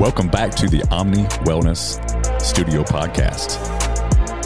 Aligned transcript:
Welcome 0.00 0.28
back 0.28 0.52
to 0.52 0.66
the 0.66 0.82
Omni 0.90 1.24
Wellness 1.44 2.00
Studio 2.40 2.82
Podcast. 2.82 3.58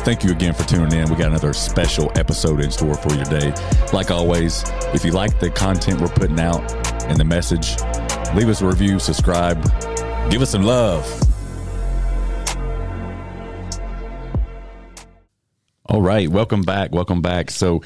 Thank 0.01 0.24
you 0.24 0.33
again 0.33 0.53
for 0.53 0.65
tuning 0.65 0.92
in. 0.92 1.08
We 1.08 1.15
got 1.15 1.29
another 1.29 1.53
special 1.53 2.11
episode 2.17 2.61
in 2.61 2.72
store 2.72 2.96
for 2.96 3.15
you 3.15 3.22
today. 3.22 3.54
Like 3.93 4.11
always, 4.11 4.64
if 4.93 5.04
you 5.04 5.12
like 5.12 5.38
the 5.38 5.51
content 5.51 6.01
we're 6.01 6.09
putting 6.09 6.40
out 6.40 6.61
and 7.04 7.17
the 7.17 7.25
message, 7.25 7.76
leave 8.35 8.48
us 8.48 8.62
a 8.62 8.67
review, 8.67 8.98
subscribe, 8.98 9.62
give 10.29 10.43
us 10.43 10.51
some 10.51 10.65
love. 10.65 11.06
All 15.87 16.02
right, 16.02 16.29
welcome 16.29 16.62
back. 16.62 16.91
Welcome 16.91 17.23
back. 17.23 17.52
So, 17.52 17.80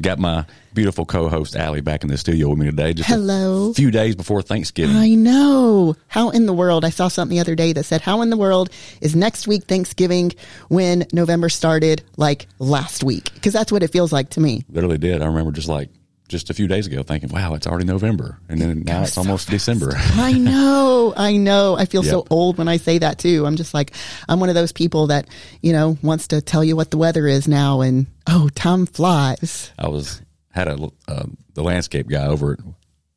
got 0.00 0.18
my 0.18 0.44
beautiful 0.72 1.04
co-host 1.06 1.56
Allie 1.56 1.80
back 1.80 2.02
in 2.02 2.08
the 2.08 2.18
studio 2.18 2.48
with 2.48 2.58
me 2.58 2.66
today. 2.66 2.92
Just 2.92 3.08
Hello. 3.08 3.70
a 3.70 3.74
few 3.74 3.90
days 3.90 4.16
before 4.16 4.42
Thanksgiving. 4.42 4.96
I 4.96 5.10
know. 5.14 5.96
How 6.08 6.30
in 6.30 6.46
the 6.46 6.52
world? 6.52 6.84
I 6.84 6.90
saw 6.90 7.08
something 7.08 7.34
the 7.34 7.40
other 7.40 7.54
day 7.54 7.72
that 7.72 7.84
said, 7.84 8.00
How 8.00 8.22
in 8.22 8.30
the 8.30 8.36
world 8.36 8.70
is 9.00 9.14
next 9.14 9.46
week 9.46 9.64
Thanksgiving 9.64 10.32
when 10.68 11.06
November 11.12 11.48
started 11.48 12.02
like 12.16 12.46
last 12.58 13.04
week? 13.04 13.32
Because 13.34 13.52
that's 13.52 13.70
what 13.70 13.82
it 13.82 13.88
feels 13.88 14.12
like 14.12 14.30
to 14.30 14.40
me. 14.40 14.64
Literally 14.68 14.98
did. 14.98 15.22
I 15.22 15.26
remember 15.26 15.52
just 15.52 15.68
like 15.68 15.90
just 16.28 16.50
a 16.50 16.54
few 16.54 16.66
days 16.66 16.86
ago 16.86 17.02
thinking, 17.02 17.30
"Wow, 17.30 17.54
it's 17.54 17.66
already 17.66 17.84
November," 17.84 18.38
and 18.48 18.60
then 18.60 18.82
now 18.82 19.02
it's 19.02 19.18
almost 19.18 19.50
December. 19.50 19.92
I 19.96 20.32
know. 20.32 21.12
I 21.16 21.36
know. 21.36 21.76
I 21.76 21.84
feel 21.84 22.02
so 22.02 22.26
old 22.30 22.58
when 22.58 22.68
I 22.68 22.78
say 22.78 22.98
that 22.98 23.18
too. 23.18 23.46
I'm 23.46 23.56
just 23.56 23.74
like, 23.74 23.92
I'm 24.28 24.40
one 24.40 24.48
of 24.48 24.54
those 24.54 24.72
people 24.72 25.08
that, 25.08 25.28
you 25.62 25.72
know, 25.72 25.98
wants 26.02 26.28
to 26.28 26.40
tell 26.40 26.64
you 26.64 26.76
what 26.76 26.90
the 26.90 26.98
weather 26.98 27.26
is 27.26 27.46
now 27.46 27.82
and, 27.82 28.06
oh, 28.26 28.48
time 28.54 28.86
flies. 28.86 29.72
I 29.78 29.88
was 29.88 30.22
had 30.50 30.68
a 30.68 30.90
uh, 31.08 31.26
the 31.54 31.62
landscape 31.62 32.08
guy 32.08 32.26
over 32.26 32.52
at 32.52 32.58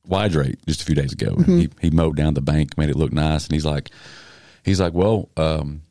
Wydrate 0.07 0.57
just 0.65 0.81
a 0.81 0.85
few 0.85 0.95
days 0.95 1.13
ago. 1.13 1.31
Mm-hmm. 1.31 1.51
And 1.51 1.61
he 1.61 1.69
he 1.81 1.89
mowed 1.89 2.17
down 2.17 2.33
the 2.33 2.41
bank, 2.41 2.77
made 2.77 2.89
it 2.89 2.97
look 2.97 3.13
nice, 3.13 3.45
and 3.45 3.53
he's 3.53 3.65
like, 3.65 3.89
he's 4.63 4.79
like, 4.79 4.93
well, 4.93 5.29
um, 5.37 5.83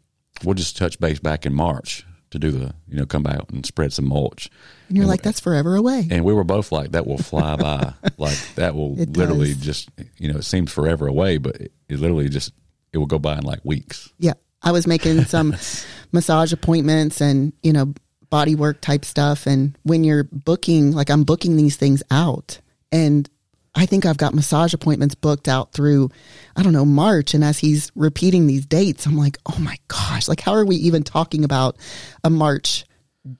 we'll 0.44 0.54
just 0.54 0.76
touch 0.76 0.98
base 0.98 1.18
back 1.18 1.46
in 1.46 1.54
March 1.54 2.04
to 2.30 2.38
do 2.38 2.50
the 2.50 2.74
you 2.88 2.96
know 2.96 3.06
come 3.06 3.26
out 3.26 3.50
and 3.50 3.64
spread 3.64 3.92
some 3.92 4.08
mulch. 4.08 4.50
And 4.88 4.96
you're 4.96 5.06
like, 5.06 5.22
that's 5.22 5.40
forever 5.40 5.76
away. 5.76 6.06
And 6.10 6.24
we 6.24 6.32
were 6.32 6.44
both 6.44 6.70
like, 6.72 6.92
that 6.92 7.06
will 7.06 7.18
fly 7.18 7.56
by. 7.56 7.94
like 8.18 8.38
that 8.54 8.74
will 8.74 8.98
It 9.00 9.16
literally 9.16 9.54
does. 9.54 9.62
just 9.62 9.90
you 10.18 10.32
know 10.32 10.38
it 10.38 10.44
seems 10.44 10.72
forever 10.72 11.06
away, 11.06 11.38
but 11.38 11.56
it, 11.56 11.72
it 11.88 11.98
literally 11.98 12.28
just 12.28 12.52
it 12.92 12.98
will 12.98 13.06
go 13.06 13.18
by 13.18 13.36
in 13.38 13.44
like 13.44 13.60
weeks. 13.64 14.12
Yeah. 14.18 14.34
I 14.62 14.72
was 14.72 14.86
making 14.86 15.24
some 15.26 15.54
massage 16.12 16.52
appointments 16.52 17.20
and, 17.20 17.52
you 17.62 17.72
know, 17.72 17.94
body 18.30 18.54
work 18.54 18.80
type 18.80 19.04
stuff. 19.04 19.46
And 19.46 19.78
when 19.84 20.02
you're 20.02 20.24
booking, 20.24 20.92
like 20.92 21.10
I'm 21.10 21.22
booking 21.24 21.56
these 21.56 21.76
things 21.76 22.02
out 22.10 22.58
and 22.90 23.28
I 23.76 23.86
think 23.86 24.06
I've 24.06 24.16
got 24.16 24.34
massage 24.34 24.72
appointments 24.74 25.14
booked 25.14 25.48
out 25.48 25.72
through, 25.72 26.10
I 26.56 26.62
don't 26.62 26.72
know, 26.72 26.84
March. 26.86 27.34
And 27.34 27.44
as 27.44 27.58
he's 27.58 27.92
repeating 27.94 28.46
these 28.46 28.64
dates, 28.66 29.04
I'm 29.06 29.16
like, 29.16 29.36
oh 29.46 29.58
my 29.60 29.76
gosh, 29.88 30.28
like 30.28 30.40
how 30.40 30.52
are 30.52 30.64
we 30.64 30.76
even 30.76 31.02
talking 31.02 31.44
about 31.44 31.76
a 32.24 32.30
March 32.30 32.84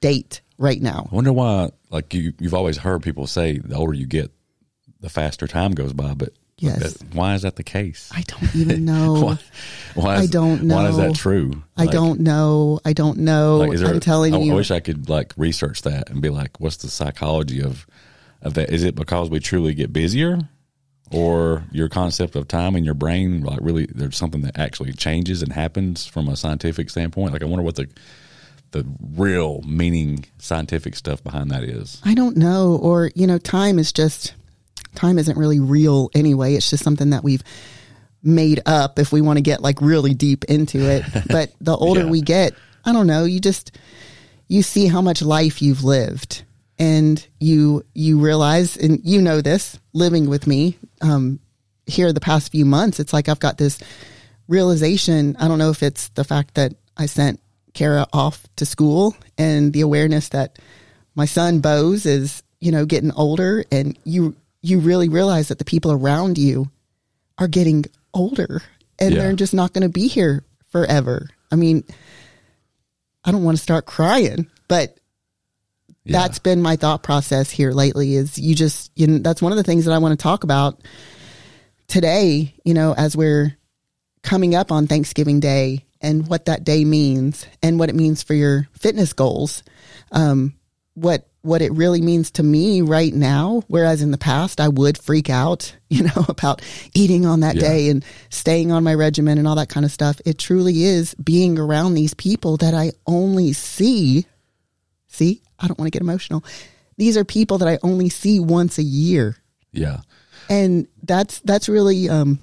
date 0.01 0.43
right 0.59 0.81
now? 0.81 1.09
I 1.11 1.15
wonder 1.15 1.33
why, 1.33 1.71
like 1.91 2.13
you, 2.13 2.35
you've 2.39 2.55
always 2.55 2.77
heard 2.77 3.03
people 3.03 3.27
say, 3.27 3.59
the 3.59 3.75
older 3.77 3.95
you 3.95 4.07
get, 4.07 4.31
the 5.01 5.09
faster 5.09 5.47
time 5.47 5.73
goes 5.73 5.93
by. 5.93 6.15
But 6.15 6.35
Yes. 6.59 6.95
that- 6.95 7.15
why 7.15 7.35
is 7.35 7.43
that 7.43 7.57
the 7.57 7.63
case? 7.63 8.11
I 8.15 8.23
don't 8.23 8.55
even 8.57 8.85
know. 8.87 9.13
why, 9.25 9.39
why 9.95 10.17
I 10.17 10.27
don't 10.27 10.63
know. 10.65 10.77
Why 10.77 10.89
is 10.89 10.97
that 10.97 11.15
true? 11.15 11.63
I 11.77 11.83
Like- 11.85 11.91
don't 11.93 12.21
know. 12.21 12.81
I 12.85 12.93
don't 12.95 13.19
know. 13.19 13.59
Like, 13.59 13.79
there, 13.79 13.89
I'm 13.89 14.01
telling 14.01 14.35
I, 14.35 14.39
you. 14.39 14.53
I 14.53 14.57
wish 14.57 14.71
I 14.71 14.81
could 14.81 15.09
like 15.09 15.33
research 15.37 15.83
that 15.83 16.09
and 16.11 16.21
be 16.23 16.31
like, 16.31 16.59
what's 16.59 16.77
the 16.79 16.89
psychology 16.89 17.61
of 17.63 17.87
of 18.47 18.55
that? 18.55 18.71
Is 18.71 18.83
it 18.85 18.95
because 18.95 19.29
we 19.31 19.41
truly 19.41 19.75
get 19.75 19.93
busier, 19.93 20.39
or 21.13 21.65
your 21.71 21.89
concept 21.89 22.35
of 22.37 22.49
time 22.49 22.75
in 22.77 22.85
your 22.85 22.95
brain 22.95 23.43
like 23.43 23.61
really 23.63 23.87
there's 23.87 24.17
something 24.17 24.41
that 24.43 24.59
actually 24.59 24.93
changes 24.93 25.41
and 25.43 25.53
happens 25.53 26.05
from 26.07 26.29
a 26.29 26.37
scientific 26.37 26.91
standpoint? 26.91 27.33
Like, 27.33 27.43
I 27.43 27.47
wonder 27.47 27.63
what 27.63 27.77
the 27.77 27.89
the 28.73 28.85
real 29.15 29.63
meaning 29.63 30.25
scientific 30.39 30.97
stuff 30.97 31.23
behind 31.23 31.51
that 31.53 31.63
is. 31.63 32.01
I 32.05 32.15
don't 32.15 32.37
know. 32.37 32.77
Or, 32.83 33.13
you 33.15 33.27
know, 33.27 33.39
time 33.39 33.79
is 33.79 33.93
just, 33.93 34.35
time 34.97 35.19
isn't 35.19 35.39
really 35.39 35.61
real 35.61 36.11
anyway. 36.15 36.55
It's 36.57 36.69
just 36.69 36.83
something 36.83 37.11
that 37.11 37.23
we've 37.23 37.45
made 38.25 38.61
up 38.67 38.99
if 38.99 39.13
we 39.13 39.21
want 39.21 39.37
to 39.37 39.41
get 39.41 39.63
like 39.63 39.81
really 39.81 40.15
deep 40.15 40.45
into 40.47 40.81
it. 40.91 41.05
But 41.29 41.53
the 41.61 41.77
older 41.77 42.01
Yeah. 42.03 42.11
we 42.11 42.21
get, 42.23 42.55
I 42.85 42.93
don't 42.93 43.07
know, 43.07 43.25
you 43.25 43.39
just, 43.41 43.71
you 44.49 44.63
see 44.63 44.89
how 44.89 45.01
much 45.01 45.23
life 45.23 45.63
you've 45.63 45.85
lived 45.85 46.43
and 46.79 47.27
you, 47.41 47.85
you 47.95 48.19
realize, 48.19 48.77
and 48.77 49.01
you 49.05 49.21
know 49.23 49.41
this 49.41 49.79
living 49.93 50.29
with 50.29 50.47
me, 50.47 50.77
um, 51.01 51.41
here 51.87 52.13
the 52.13 52.21
past 52.21 52.53
few 52.53 52.65
months, 52.65 52.99
it's 53.01 53.13
like 53.13 53.29
I've 53.29 53.41
got 53.41 53.59
this 53.59 53.79
realization. 54.49 55.37
I 55.39 55.49
don't 55.49 55.59
know 55.59 55.71
if 55.71 55.83
it's 55.83 56.09
the 56.11 56.25
fact 56.25 56.55
that 56.55 56.75
I 56.97 57.07
sent 57.07 57.41
Kara 57.75 58.07
off 58.13 58.47
to 58.57 58.67
school 58.67 59.15
and 59.37 59.73
the 59.73 59.81
awareness 59.83 60.31
that 60.31 60.59
my 61.15 61.25
son 61.27 61.61
Bose 61.61 62.07
is, 62.07 62.43
you 62.61 62.73
know, 62.73 62.87
getting 62.87 63.13
older 63.13 63.65
and 63.71 63.99
you 64.05 64.35
you 64.63 64.81
really 64.81 65.09
realize 65.09 65.49
that 65.49 65.59
the 65.59 65.65
people 65.65 65.93
around 65.93 66.39
you 66.39 66.71
are 67.39 67.47
getting 67.49 67.85
older 68.15 68.63
and 68.99 69.15
Yeah. 69.15 69.23
they're 69.23 69.33
just 69.35 69.55
not 69.55 69.73
going 69.73 69.83
to 69.83 69.89
be 69.89 70.09
here 70.09 70.43
forever. 70.71 71.29
I 71.53 71.57
mean, 71.57 71.85
I 73.25 73.31
don't 73.31 73.45
want 73.45 73.57
to 73.57 73.63
start 73.63 73.87
crying, 73.87 74.49
but 74.69 74.97
Yeah. 76.07 76.21
that's 76.21 76.39
been 76.39 76.63
my 76.63 76.77
thought 76.77 77.03
process 77.03 77.51
here 77.51 77.73
lately 77.73 78.15
is 78.15 78.39
you 78.39 78.55
just 78.55 78.93
you 78.95 79.07
know, 79.07 79.19
that's 79.19 79.43
one 79.43 79.53
of 79.53 79.57
the 79.59 79.65
things 79.65 79.85
that 79.87 79.93
I 79.93 79.99
want 79.99 80.19
to 80.19 80.23
talk 80.23 80.45
about 80.45 80.81
today, 81.89 82.55
you 82.65 82.75
know, 82.75 82.95
as 82.97 83.17
we're 83.17 83.57
coming 84.23 84.55
up 84.55 84.73
on 84.73 84.87
Thanksgiving 84.87 85.41
Day 85.41 85.85
and 86.01 86.27
what 86.29 86.47
that 86.47 86.65
day 86.65 86.85
means 86.85 87.47
and 87.63 87.79
what 87.79 87.89
it 87.89 87.95
means 87.95 88.23
for 88.23 88.35
your 88.35 88.69
fitness 88.73 89.13
goals. 89.13 89.63
Um, 90.13 90.55
what 90.95 91.29
what 91.43 91.63
it 91.63 91.71
really 91.75 92.01
means 92.01 92.33
to 92.33 92.43
me 92.43 92.81
right 92.81 93.15
now, 93.15 93.63
whereas 93.69 94.03
in 94.03 94.11
the 94.11 94.19
past 94.19 94.61
I 94.61 94.67
would 94.69 94.99
freak 94.99 95.31
out, 95.31 95.77
you 95.91 96.03
know, 96.05 96.25
about 96.29 96.61
eating 96.95 97.25
on 97.25 97.41
that 97.41 97.55
Yeah. 97.55 97.61
day 97.63 97.89
and 97.89 98.05
staying 98.31 98.73
on 98.73 98.83
my 98.83 98.95
regimen 98.95 99.39
and 99.39 99.47
all 99.47 99.55
that 99.57 99.69
kind 99.69 99.87
of 99.87 99.93
stuff. 99.93 100.21
It 100.25 100.39
truly 100.39 100.83
is 100.85 101.15
being 101.15 101.59
around 101.59 101.95
these 101.95 102.15
people 102.15 102.57
that 102.59 102.75
I 102.75 102.93
only 103.07 103.53
see. 103.53 104.27
See, 105.09 105.41
I 105.59 105.67
don't 105.67 105.79
want 105.79 105.87
to 105.87 105.97
get 105.97 106.03
emotional. 106.03 106.45
These 106.99 107.17
are 107.17 107.25
people 107.25 107.59
that 107.59 107.69
I 107.69 107.79
only 107.83 108.09
see 108.09 108.41
once 108.41 108.79
a 108.79 108.83
year 108.83 109.37
yeah. 109.77 109.99
and 110.49 110.89
that's 111.03 111.41
that's 111.41 111.69
really 111.69 112.09
um, 112.09 112.39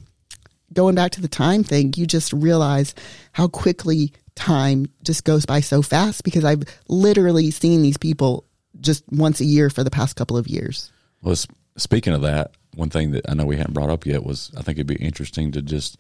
going 0.72 0.96
back 0.96 1.12
to 1.14 1.22
the 1.22 1.28
time 1.28 1.64
thing. 1.64 1.94
You 1.96 2.06
just 2.06 2.32
realize 2.32 2.94
how 3.34 3.48
quickly 3.48 4.14
time 4.36 4.88
just 5.04 5.24
goes 5.26 5.46
by 5.46 5.60
so 5.60 5.82
fast 5.82 6.24
because 6.24 6.46
I've 6.46 6.64
literally 6.88 7.52
seen 7.52 7.82
these 7.82 7.98
people 7.98 8.46
just 8.80 9.04
once 9.12 9.42
a 9.42 9.46
year 9.46 9.70
for 9.70 9.84
the 9.84 9.92
past 9.92 10.16
couple 10.16 10.38
of 10.38 10.48
years. 10.48 10.92
Well, 11.22 11.36
speaking 11.78 12.14
of 12.14 12.22
that, 12.22 12.52
one 12.76 12.90
thing 12.90 13.12
that 13.12 13.30
I 13.30 13.34
know 13.34 13.46
we 13.46 13.58
hadn't 13.58 13.74
brought 13.74 13.90
up 13.90 14.06
yet 14.06 14.24
was 14.24 14.52
I 14.58 14.62
think 14.62 14.78
it'd 14.78 14.88
be 14.88 14.96
interesting 14.96 15.52
to 15.54 15.62
just, 15.62 15.98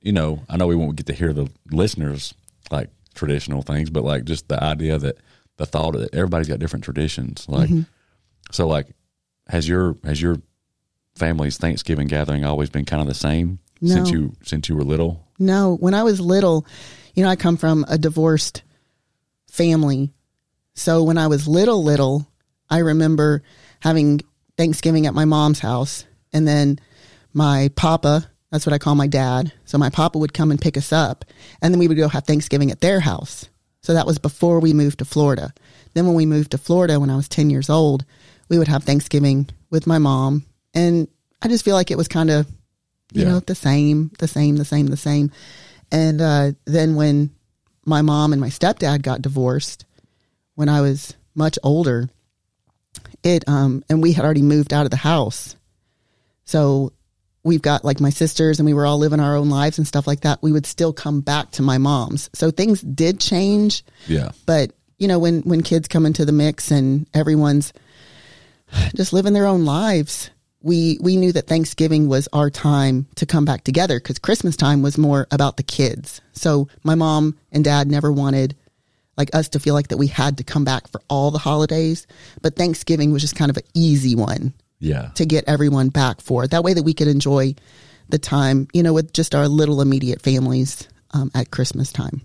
you 0.00 0.12
know, 0.12 0.42
I 0.48 0.56
know 0.56 0.66
we 0.66 0.76
won't 0.76 0.96
get 0.96 1.06
to 1.06 1.12
hear 1.12 1.32
the 1.32 1.48
listeners 1.70 2.34
like 2.70 2.90
traditional 3.14 3.62
things, 3.62 3.90
but 3.90 4.04
like 4.04 4.24
just 4.24 4.48
the 4.48 4.62
idea 4.62 4.98
that 4.98 5.18
the 5.60 5.66
thought 5.66 5.92
that 5.92 6.14
everybody's 6.14 6.48
got 6.48 6.58
different 6.58 6.84
traditions. 6.84 7.46
Like, 7.48 7.68
mm-hmm. 7.68 7.82
so 8.50 8.66
like, 8.66 8.88
has 9.48 9.68
your 9.68 9.96
has 10.04 10.20
your 10.20 10.38
family's 11.14 11.58
Thanksgiving 11.58 12.08
gathering 12.08 12.44
always 12.44 12.70
been 12.70 12.84
kind 12.84 13.02
of 13.02 13.06
the 13.06 13.14
same 13.14 13.58
since 13.84 14.10
you 14.10 14.32
since 14.42 14.68
you 14.68 14.74
were 14.74 14.82
little? 14.82 15.28
No, 15.38 15.76
when 15.76 15.94
I 15.94 16.02
was 16.02 16.20
little, 16.20 16.66
you 17.14 17.22
know, 17.22 17.30
I 17.30 17.36
come 17.36 17.56
from 17.56 17.84
a 17.88 17.98
divorced 17.98 18.62
family. 19.50 20.12
So 20.74 21.02
when 21.02 21.18
I 21.18 21.26
was 21.26 21.46
little, 21.46 21.84
little, 21.84 22.26
I 22.70 22.78
remember 22.78 23.42
having 23.80 24.20
Thanksgiving 24.56 25.06
at 25.06 25.14
my 25.14 25.26
mom's 25.26 25.58
house. 25.58 26.06
And 26.32 26.48
then 26.48 26.78
my 27.34 27.70
papa, 27.76 28.30
that's 28.50 28.64
what 28.64 28.72
I 28.72 28.78
call 28.78 28.94
my 28.94 29.08
dad. 29.08 29.52
So 29.66 29.76
my 29.76 29.90
papa 29.90 30.18
would 30.18 30.32
come 30.32 30.50
and 30.50 30.60
pick 30.60 30.78
us 30.78 30.92
up. 30.92 31.24
And 31.60 31.74
then 31.74 31.78
we 31.78 31.88
would 31.88 31.98
go 31.98 32.08
have 32.08 32.24
Thanksgiving 32.24 32.70
at 32.70 32.80
their 32.80 33.00
house. 33.00 33.49
So 33.82 33.94
that 33.94 34.06
was 34.06 34.18
before 34.18 34.60
we 34.60 34.72
moved 34.72 34.98
to 34.98 35.04
Florida. 35.04 35.52
Then 35.94 36.06
when 36.06 36.14
we 36.14 36.26
moved 36.26 36.50
to 36.52 36.58
Florida 36.58 37.00
when 37.00 37.10
I 37.10 37.16
was 37.16 37.28
10 37.28 37.50
years 37.50 37.70
old, 37.70 38.04
we 38.48 38.58
would 38.58 38.68
have 38.68 38.84
Thanksgiving 38.84 39.48
with 39.70 39.86
my 39.86 39.98
mom. 39.98 40.44
And 40.74 41.08
I 41.42 41.48
just 41.48 41.64
feel 41.64 41.74
like 41.76 41.90
it 41.90 41.96
was 41.96 42.08
kind 42.08 42.30
of, 42.30 42.46
you 43.12 43.22
Yeah. 43.22 43.28
know, 43.30 43.40
the 43.40 43.54
same, 43.54 44.10
the 44.18 44.28
same, 44.28 44.56
the 44.56 44.64
same, 44.64 44.86
the 44.88 44.96
same. 44.96 45.30
And 45.90 46.20
uh, 46.20 46.52
then 46.66 46.94
when 46.94 47.30
my 47.86 48.02
mom 48.02 48.32
and 48.32 48.40
my 48.40 48.50
stepdad 48.50 49.02
got 49.02 49.22
divorced, 49.22 49.84
when 50.54 50.68
I 50.68 50.80
was 50.82 51.14
much 51.34 51.58
older, 51.62 52.10
it 53.22 53.48
um, 53.48 53.82
and 53.88 54.02
we 54.02 54.12
had 54.12 54.24
already 54.24 54.42
moved 54.42 54.72
out 54.72 54.84
of 54.84 54.90
the 54.90 54.96
house, 54.98 55.56
so 56.44 56.92
we've 57.42 57.62
got 57.62 57.84
like 57.84 58.00
my 58.00 58.10
sisters 58.10 58.58
and 58.58 58.66
we 58.66 58.74
were 58.74 58.86
all 58.86 58.98
living 58.98 59.20
our 59.20 59.36
own 59.36 59.48
lives 59.48 59.78
and 59.78 59.86
stuff 59.86 60.06
like 60.06 60.20
that. 60.20 60.42
We 60.42 60.52
would 60.52 60.66
still 60.66 60.92
come 60.92 61.20
back 61.20 61.50
to 61.52 61.62
my 61.62 61.78
mom's, 61.78 62.30
so 62.32 62.50
things 62.50 62.80
did 62.80 63.20
change. 63.20 63.84
Yeah. 64.06 64.30
But 64.46 64.72
you 64.98 65.08
know, 65.08 65.18
when 65.18 65.40
when 65.42 65.62
kids 65.62 65.88
come 65.88 66.06
into 66.06 66.24
the 66.24 66.32
mix 66.32 66.70
and 66.70 67.08
everyone's 67.14 67.72
just 68.94 69.12
living 69.12 69.32
their 69.32 69.46
own 69.46 69.64
lives, 69.64 70.30
we 70.62 70.98
we 71.00 71.16
knew 71.16 71.32
that 71.32 71.46
Thanksgiving 71.46 72.08
was 72.08 72.28
our 72.32 72.50
time 72.50 73.06
to 73.16 73.26
come 73.26 73.44
back 73.44 73.64
together 73.64 73.98
because 73.98 74.18
Christmas 74.18 74.56
time 74.56 74.82
was 74.82 74.98
more 74.98 75.26
about 75.30 75.56
the 75.56 75.62
kids. 75.62 76.20
So 76.32 76.68
my 76.84 76.94
mom 76.94 77.38
and 77.50 77.64
dad 77.64 77.90
never 77.90 78.12
wanted 78.12 78.56
like 79.16 79.34
us 79.34 79.48
to 79.50 79.60
feel 79.60 79.74
like 79.74 79.88
that 79.88 79.98
we 79.98 80.06
had 80.06 80.38
to 80.38 80.44
come 80.44 80.64
back 80.64 80.88
for 80.88 81.00
all 81.08 81.30
the 81.30 81.38
holidays, 81.38 82.06
but 82.40 82.56
Thanksgiving 82.56 83.12
was 83.12 83.20
just 83.20 83.36
kind 83.36 83.50
of 83.50 83.56
an 83.56 83.64
easy 83.74 84.14
one 84.14 84.54
Yeah. 84.80 85.10
to 85.14 85.26
get 85.26 85.44
everyone 85.46 85.90
back 85.90 86.20
for. 86.20 86.46
That 86.46 86.64
way 86.64 86.74
that 86.74 86.82
we 86.82 86.94
could 86.94 87.08
enjoy 87.08 87.54
the 88.08 88.18
time, 88.18 88.68
you 88.72 88.82
know, 88.82 88.92
with 88.92 89.12
just 89.12 89.34
our 89.34 89.46
little 89.48 89.80
immediate 89.80 90.20
families 90.20 90.88
um, 91.12 91.30
at 91.34 91.50
Christmas 91.50 91.92
time. 91.92 92.22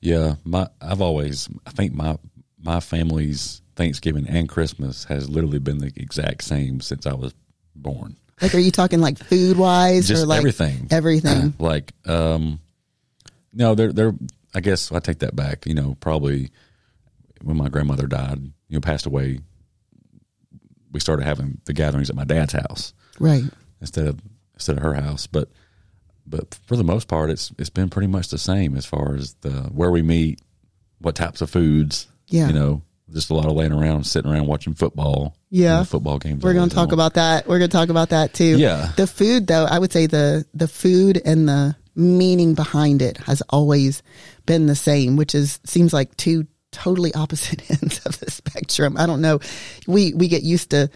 Yeah, 0.00 0.34
my 0.44 0.68
I've 0.80 1.00
always 1.00 1.48
I 1.66 1.70
think 1.70 1.94
my 1.94 2.18
my 2.60 2.80
family's 2.80 3.62
Thanksgiving 3.76 4.26
and 4.28 4.48
Christmas 4.48 5.04
has 5.04 5.28
literally 5.28 5.60
been 5.60 5.78
the 5.78 5.92
exact 5.96 6.44
same 6.44 6.80
since 6.80 7.06
I 7.06 7.14
was 7.14 7.32
born. 7.74 8.16
Like, 8.40 8.54
are 8.54 8.58
you 8.58 8.72
talking 8.72 9.00
like 9.00 9.18
food 9.18 9.56
wise 9.56 10.10
or 10.10 10.26
like 10.26 10.38
everything. 10.38 10.88
Everything. 10.90 11.54
like 11.58 11.92
um 12.06 12.58
no, 13.52 13.74
they're 13.74 13.92
they're 13.92 14.14
I 14.54 14.60
guess 14.60 14.90
I 14.90 14.98
take 14.98 15.20
that 15.20 15.36
back, 15.36 15.66
you 15.66 15.74
know, 15.74 15.96
probably 16.00 16.50
when 17.42 17.56
my 17.56 17.68
grandmother 17.68 18.06
died, 18.06 18.40
you 18.68 18.76
know, 18.76 18.80
passed 18.80 19.06
away, 19.06 19.40
we 20.92 21.00
started 21.00 21.24
having 21.24 21.60
the 21.64 21.72
gatherings 21.72 22.10
at 22.10 22.16
my 22.16 22.24
dad's 22.24 22.52
house 22.52 22.92
right. 23.18 23.44
instead 23.80 24.06
of 24.06 24.20
instead 24.54 24.76
of 24.76 24.82
her 24.82 24.94
house. 24.94 25.26
But 25.26 25.48
but 26.26 26.58
for 26.66 26.76
the 26.76 26.84
most 26.84 27.08
part, 27.08 27.30
it's 27.30 27.52
it's 27.58 27.70
been 27.70 27.88
pretty 27.88 28.08
much 28.08 28.28
the 28.28 28.38
same 28.38 28.76
as 28.76 28.86
far 28.86 29.14
as 29.14 29.34
the 29.40 29.50
where 29.50 29.90
we 29.90 30.02
meet, 30.02 30.40
what 30.98 31.14
types 31.14 31.40
of 31.40 31.50
foods. 31.50 32.08
Yeah. 32.28 32.46
you 32.46 32.54
know, 32.54 32.82
just 33.12 33.30
a 33.30 33.34
lot 33.34 33.46
of 33.46 33.52
laying 33.52 33.72
around, 33.72 34.04
sitting 34.04 34.30
around 34.30 34.46
watching 34.46 34.74
football. 34.74 35.36
Yeah. 35.50 35.84
Football 35.84 36.18
games. 36.18 36.42
We're 36.42 36.54
going 36.54 36.68
to 36.68 36.74
talk 36.74 36.88
on. 36.88 36.94
about 36.94 37.14
that. 37.14 37.46
We're 37.46 37.58
going 37.58 37.70
to 37.70 37.76
talk 37.76 37.90
about 37.90 38.10
that 38.10 38.32
too. 38.32 38.58
Yeah. 38.58 38.92
The 38.96 39.06
food 39.06 39.46
though, 39.46 39.64
I 39.64 39.78
would 39.78 39.92
say 39.92 40.06
the 40.06 40.46
the 40.54 40.68
food 40.68 41.20
and 41.24 41.48
the 41.48 41.76
meaning 41.94 42.54
behind 42.54 43.02
it 43.02 43.18
has 43.18 43.42
always 43.50 44.02
been 44.46 44.66
the 44.66 44.74
same, 44.74 45.16
which 45.16 45.34
is 45.34 45.60
seems 45.64 45.92
like 45.92 46.16
two 46.16 46.46
totally 46.72 47.14
opposite 47.14 47.70
ends 47.82 48.04
of 48.04 48.18
the 48.18 48.30
spectrum. 48.30 48.96
I 48.96 49.06
don't 49.06 49.20
know. 49.20 49.38
We 49.86 50.14
we 50.14 50.28
get 50.28 50.42
used 50.42 50.70
to 50.70 50.90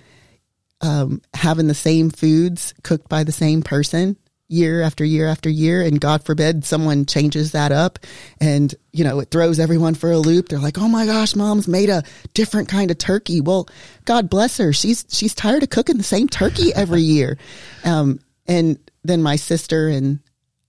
um, 0.80 1.22
having 1.32 1.68
the 1.68 1.74
same 1.74 2.10
foods 2.10 2.74
cooked 2.82 3.08
by 3.08 3.24
the 3.24 3.32
same 3.32 3.62
person 3.62 4.16
year 4.48 4.82
after 4.82 5.04
year 5.04 5.26
after 5.26 5.50
year 5.50 5.82
and 5.82 6.00
god 6.00 6.22
forbid 6.22 6.64
someone 6.64 7.04
changes 7.04 7.50
that 7.50 7.72
up 7.72 7.98
and 8.40 8.76
you 8.92 9.02
know 9.02 9.18
it 9.18 9.28
throws 9.28 9.58
everyone 9.58 9.94
for 9.94 10.12
a 10.12 10.18
loop 10.18 10.48
they're 10.48 10.60
like 10.60 10.78
oh 10.78 10.86
my 10.86 11.04
gosh 11.04 11.34
mom's 11.34 11.66
made 11.66 11.88
a 11.88 12.04
different 12.32 12.68
kind 12.68 12.92
of 12.92 12.98
turkey 12.98 13.40
well 13.40 13.68
god 14.04 14.30
bless 14.30 14.58
her 14.58 14.72
she's 14.72 15.04
she's 15.08 15.34
tired 15.34 15.64
of 15.64 15.70
cooking 15.70 15.96
the 15.96 16.04
same 16.04 16.28
turkey 16.28 16.72
every 16.74 17.00
year 17.02 17.36
um, 17.84 18.20
and 18.46 18.78
then 19.02 19.20
my 19.20 19.34
sister 19.34 19.88
and 19.88 20.20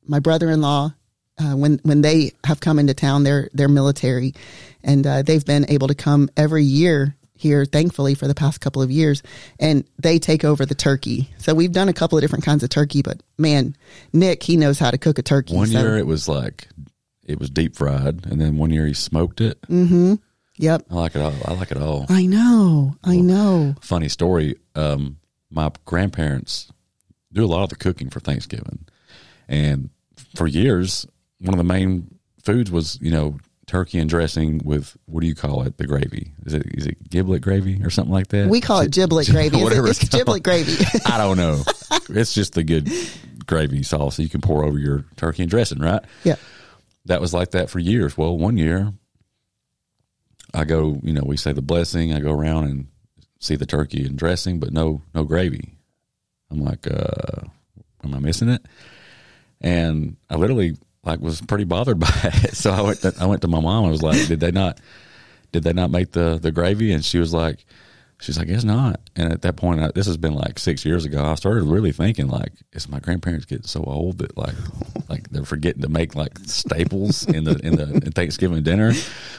my 0.08 0.18
brother-in-law 0.18 0.92
uh, 1.40 1.56
when 1.56 1.80
when 1.84 2.02
they 2.02 2.32
have 2.44 2.60
come 2.60 2.80
into 2.80 2.94
town 2.94 3.24
they're 3.24 3.50
they're 3.54 3.68
military 3.68 4.34
and 4.84 5.06
uh, 5.06 5.22
they've 5.22 5.46
been 5.46 5.70
able 5.70 5.88
to 5.88 5.96
come 5.96 6.30
every 6.38 6.64
year 6.64 7.16
here 7.36 7.66
thankfully 7.66 8.16
for 8.16 8.28
the 8.28 8.34
past 8.34 8.60
couple 8.62 8.82
of 8.82 8.90
years 8.90 9.22
and 9.60 9.84
they 10.00 10.18
take 10.18 10.44
over 10.44 10.66
the 10.66 10.74
turkey 10.76 11.30
so 11.38 11.54
we've 11.54 11.72
done 11.72 11.88
a 11.90 11.94
couple 11.94 12.18
of 12.18 12.22
different 12.24 12.44
kinds 12.44 12.64
of 12.64 12.70
turkey 12.70 13.02
but 13.04 13.22
man 13.38 13.76
nick 14.14 14.42
he 14.42 14.58
knows 14.58 14.80
how 14.80 14.90
to 14.90 14.98
cook 14.98 15.20
a 15.20 15.22
turkey 15.22 15.56
One 15.56 15.68
so- 15.68 15.80
year 15.80 15.98
it 15.98 16.08
was 16.08 16.28
like 16.28 16.68
it 17.26 17.40
was 17.40 17.50
deep 17.50 17.76
fried, 17.76 18.26
and 18.26 18.40
then 18.40 18.56
one 18.58 18.70
year 18.72 18.86
he 18.88 18.94
smoked 18.94 19.42
it. 19.42 19.60
Mm. 19.64 20.18
yep 20.56 20.84
I 20.90 20.96
like 20.96 21.14
it 21.14 21.22
all. 21.22 21.34
I 21.44 21.54
like 21.56 21.72
it 21.72 21.78
all. 21.78 22.06
i 22.08 22.26
know 22.26 22.96
i 23.04 23.18
know 23.18 23.76
Funny 23.82 24.08
story. 24.08 24.56
Um, 24.76 25.18
my 25.52 25.70
grandparents 25.84 26.72
do 27.34 27.44
a 27.44 27.48
lot 27.48 27.64
of 27.64 27.70
the 27.70 27.76
cooking 27.76 28.10
for 28.10 28.22
Thanksgiving, 28.22 28.86
and 29.50 29.90
for 30.36 30.48
years, 30.48 31.06
one 31.40 31.54
of 31.54 31.58
the 31.58 31.64
main 31.64 32.20
foods 32.44 32.72
was 32.72 32.98
you 33.02 33.12
know 33.12 33.38
turkey 33.66 34.00
and 34.00 34.10
dressing 34.10 34.62
with 34.64 34.96
what 35.06 35.22
do 35.22 35.28
you 35.28 35.36
call 35.36 35.64
it? 35.64 35.78
The 35.78 35.86
gravy. 35.86 36.34
Is 36.46 36.54
it 36.54 36.64
is 36.74 36.88
it 36.88 37.10
giblet 37.10 37.42
gravy 37.42 37.84
or 37.84 37.90
something 37.90 38.14
like 38.14 38.28
that? 38.30 38.50
we 38.50 38.62
call 38.62 38.80
it 38.82 38.92
giblet 38.92 39.28
gravy 39.32 39.62
Whatever 39.64 39.88
it's 39.90 40.02
it's 40.02 40.10
giblet 40.10 40.44
gravy 40.44 40.84
I 41.06 41.18
don't 41.18 41.38
know. 41.38 41.64
it's 42.10 42.34
just 42.34 42.54
the 42.54 42.64
good 42.64 42.90
gravy 43.46 43.84
sauce 43.84 44.18
that 44.18 44.24
you 44.24 44.30
can 44.30 44.42
pour 44.42 44.66
over 44.66 44.78
your 44.78 45.06
turkey 45.16 45.44
and 45.44 45.50
dressing, 45.50 45.80
right? 45.80 46.04
yeah 46.24 46.36
that 47.08 47.22
was 47.22 47.34
like 47.34 47.52
that 47.52 47.70
for 47.70 47.80
years. 47.80 48.18
Well, 48.18 48.38
one 48.38 48.58
year 48.58 48.94
I 50.54 50.66
go, 50.66 51.00
you 51.04 51.14
know, 51.14 51.24
we 51.26 51.38
say 51.38 51.54
the 51.54 51.62
blessing, 51.62 52.14
I 52.14 52.20
go 52.20 52.32
around 52.32 52.66
and 52.66 52.88
see 53.40 53.56
the 53.56 53.66
turkey 53.66 54.06
and 54.06 54.18
dressing, 54.18 54.60
but 54.60 54.72
no 54.72 55.02
no 55.14 55.24
gravy. 55.24 55.78
I'm 56.52 56.64
like, 56.64 56.88
uh, 56.88 57.42
am 58.04 58.14
I 58.14 58.20
missing 58.20 58.50
it? 58.50 58.66
And 59.60 60.18
I 60.30 60.36
literally 60.36 60.78
like 61.04 61.20
was 61.20 61.42
pretty 61.42 61.64
bothered 61.64 62.00
by 62.00 62.10
it. 62.24 62.56
So 62.56 62.72
I 62.72 62.82
went 62.82 63.02
to, 63.02 63.14
I 63.20 63.26
went 63.26 63.42
to 63.42 63.48
my 63.48 63.60
mom. 63.60 63.86
I 63.86 63.90
was 63.90 64.04
like, 64.04 64.28
did 64.28 64.40
they 64.40 64.52
not 64.52 64.80
did 65.52 65.64
they 65.64 65.74
not 65.74 65.92
make 65.92 66.12
the 66.12 66.38
the 66.42 66.52
gravy? 66.52 66.92
And 66.92 67.04
she 67.04 67.20
was 67.20 67.34
like, 67.34 67.66
she's 68.20 68.38
like, 68.38 68.48
it's 68.48 68.64
not. 68.64 69.00
And 69.16 69.32
at 69.32 69.42
that 69.44 69.56
point, 69.56 69.82
I, 69.82 69.92
this 69.94 70.08
has 70.08 70.18
been 70.18 70.34
like 70.34 70.60
six 70.60 70.86
years 70.86 71.06
ago. 71.06 71.24
I 71.24 71.36
started 71.36 71.64
really 71.64 71.92
thinking 71.92 72.28
like, 72.28 72.52
is 72.74 72.90
my 72.90 73.00
grandparents 73.00 73.46
getting 73.46 73.68
so 73.68 73.84
old 73.84 74.20
that 74.20 74.38
like 74.38 74.56
like 75.10 75.30
they're 75.30 75.46
forgetting 75.46 75.82
to 75.82 75.90
make 75.90 76.16
like 76.16 76.38
staples 76.40 77.26
in 77.28 77.44
the 77.46 77.60
in 77.64 77.76
the 77.76 77.84
in 77.84 78.12
Thanksgiving 78.12 78.64
dinner? 78.64 78.94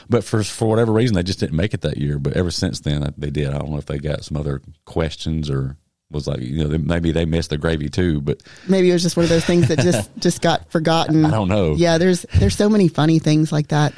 But 0.08 0.24
for 0.24 0.42
for 0.42 0.68
whatever 0.68 0.92
reason, 0.92 1.14
they 1.14 1.22
just 1.22 1.40
didn't 1.40 1.56
make 1.56 1.74
it 1.74 1.82
that 1.82 1.98
year. 1.98 2.18
But 2.18 2.34
ever 2.34 2.50
since 2.50 2.80
then, 2.80 3.12
they 3.16 3.30
did. 3.30 3.48
I 3.48 3.58
don't 3.58 3.70
know 3.70 3.78
if 3.78 3.86
they 3.86 3.98
got 3.98 4.24
some 4.24 4.36
other 4.36 4.62
questions 4.84 5.50
or 5.50 5.76
was 6.10 6.26
like 6.26 6.40
you 6.40 6.66
know 6.66 6.78
maybe 6.78 7.12
they 7.12 7.24
missed 7.24 7.50
the 7.50 7.58
gravy 7.58 7.88
too. 7.88 8.20
But 8.20 8.42
maybe 8.68 8.90
it 8.90 8.92
was 8.92 9.02
just 9.02 9.16
one 9.16 9.24
of 9.24 9.30
those 9.30 9.44
things 9.44 9.68
that 9.68 9.78
just 9.78 10.10
just 10.18 10.40
got 10.40 10.70
forgotten. 10.70 11.24
I 11.24 11.30
don't 11.30 11.48
know. 11.48 11.74
Yeah, 11.74 11.98
there's 11.98 12.22
there's 12.34 12.56
so 12.56 12.68
many 12.68 12.88
funny 12.88 13.18
things 13.18 13.52
like 13.52 13.68
that 13.68 13.94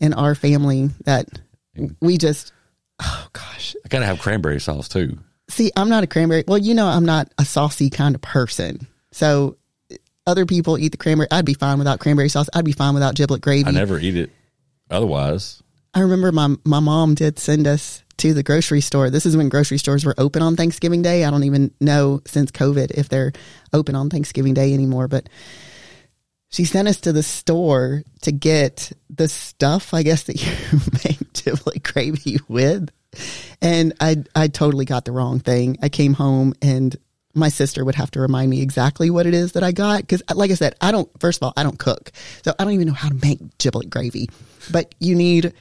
in 0.00 0.14
our 0.14 0.34
family 0.34 0.90
that 1.04 1.28
we 2.00 2.18
just 2.18 2.52
oh 3.00 3.28
gosh. 3.32 3.76
I 3.84 3.88
gotta 3.88 4.06
have 4.06 4.20
cranberry 4.20 4.60
sauce 4.60 4.88
too. 4.88 5.18
See, 5.48 5.70
I'm 5.76 5.88
not 5.88 6.04
a 6.04 6.06
cranberry. 6.06 6.44
Well, 6.46 6.58
you 6.58 6.74
know, 6.74 6.86
I'm 6.86 7.04
not 7.04 7.32
a 7.38 7.44
saucy 7.44 7.90
kind 7.90 8.14
of 8.14 8.22
person. 8.22 8.86
So 9.12 9.56
other 10.26 10.46
people 10.46 10.78
eat 10.78 10.90
the 10.90 10.96
cranberry. 10.96 11.28
I'd 11.30 11.44
be 11.44 11.54
fine 11.54 11.78
without 11.78 12.00
cranberry 12.00 12.28
sauce. 12.28 12.48
I'd 12.54 12.64
be 12.64 12.72
fine 12.72 12.94
without 12.94 13.14
giblet 13.14 13.40
gravy. 13.40 13.68
I 13.68 13.72
never 13.72 13.98
eat 13.98 14.16
it 14.16 14.30
otherwise. 14.90 15.62
I 15.94 16.00
remember 16.00 16.32
my 16.32 16.56
my 16.64 16.80
mom 16.80 17.14
did 17.14 17.38
send 17.38 17.66
us 17.66 18.02
to 18.22 18.32
the 18.32 18.44
grocery 18.44 18.80
store. 18.80 19.10
This 19.10 19.26
is 19.26 19.36
when 19.36 19.48
grocery 19.48 19.78
stores 19.78 20.04
were 20.04 20.14
open 20.16 20.42
on 20.42 20.54
Thanksgiving 20.54 21.02
Day. 21.02 21.24
I 21.24 21.30
don't 21.30 21.42
even 21.42 21.74
know 21.80 22.20
since 22.24 22.52
COVID 22.52 22.92
if 22.92 23.08
they're 23.08 23.32
open 23.72 23.96
on 23.96 24.10
Thanksgiving 24.10 24.54
Day 24.54 24.72
anymore, 24.72 25.08
but 25.08 25.28
she 26.48 26.64
sent 26.64 26.86
us 26.86 27.00
to 27.00 27.12
the 27.12 27.24
store 27.24 28.04
to 28.20 28.30
get 28.30 28.92
the 29.10 29.26
stuff, 29.26 29.92
I 29.92 30.04
guess, 30.04 30.22
that 30.24 30.40
you 30.72 30.78
make 31.04 31.32
giblet 31.32 31.82
gravy 31.82 32.38
with. 32.46 32.90
And 33.60 33.92
I 34.00 34.22
I 34.36 34.46
totally 34.46 34.84
got 34.84 35.04
the 35.04 35.12
wrong 35.12 35.40
thing. 35.40 35.78
I 35.82 35.88
came 35.88 36.14
home 36.14 36.54
and 36.62 36.96
my 37.34 37.48
sister 37.48 37.84
would 37.84 37.96
have 37.96 38.12
to 38.12 38.20
remind 38.20 38.50
me 38.50 38.62
exactly 38.62 39.10
what 39.10 39.26
it 39.26 39.34
is 39.34 39.52
that 39.52 39.64
I 39.64 39.72
got 39.72 40.02
because, 40.02 40.22
like 40.32 40.52
I 40.52 40.54
said, 40.54 40.76
I 40.80 40.92
don't. 40.92 41.10
First 41.20 41.42
of 41.42 41.46
all, 41.46 41.54
I 41.56 41.64
don't 41.64 41.78
cook, 41.78 42.12
so 42.44 42.54
I 42.56 42.62
don't 42.62 42.74
even 42.74 42.86
know 42.86 42.94
how 42.94 43.08
to 43.08 43.16
make 43.16 43.58
giblet 43.58 43.90
gravy. 43.90 44.30
But 44.70 44.94
you 45.00 45.16
need, 45.16 45.52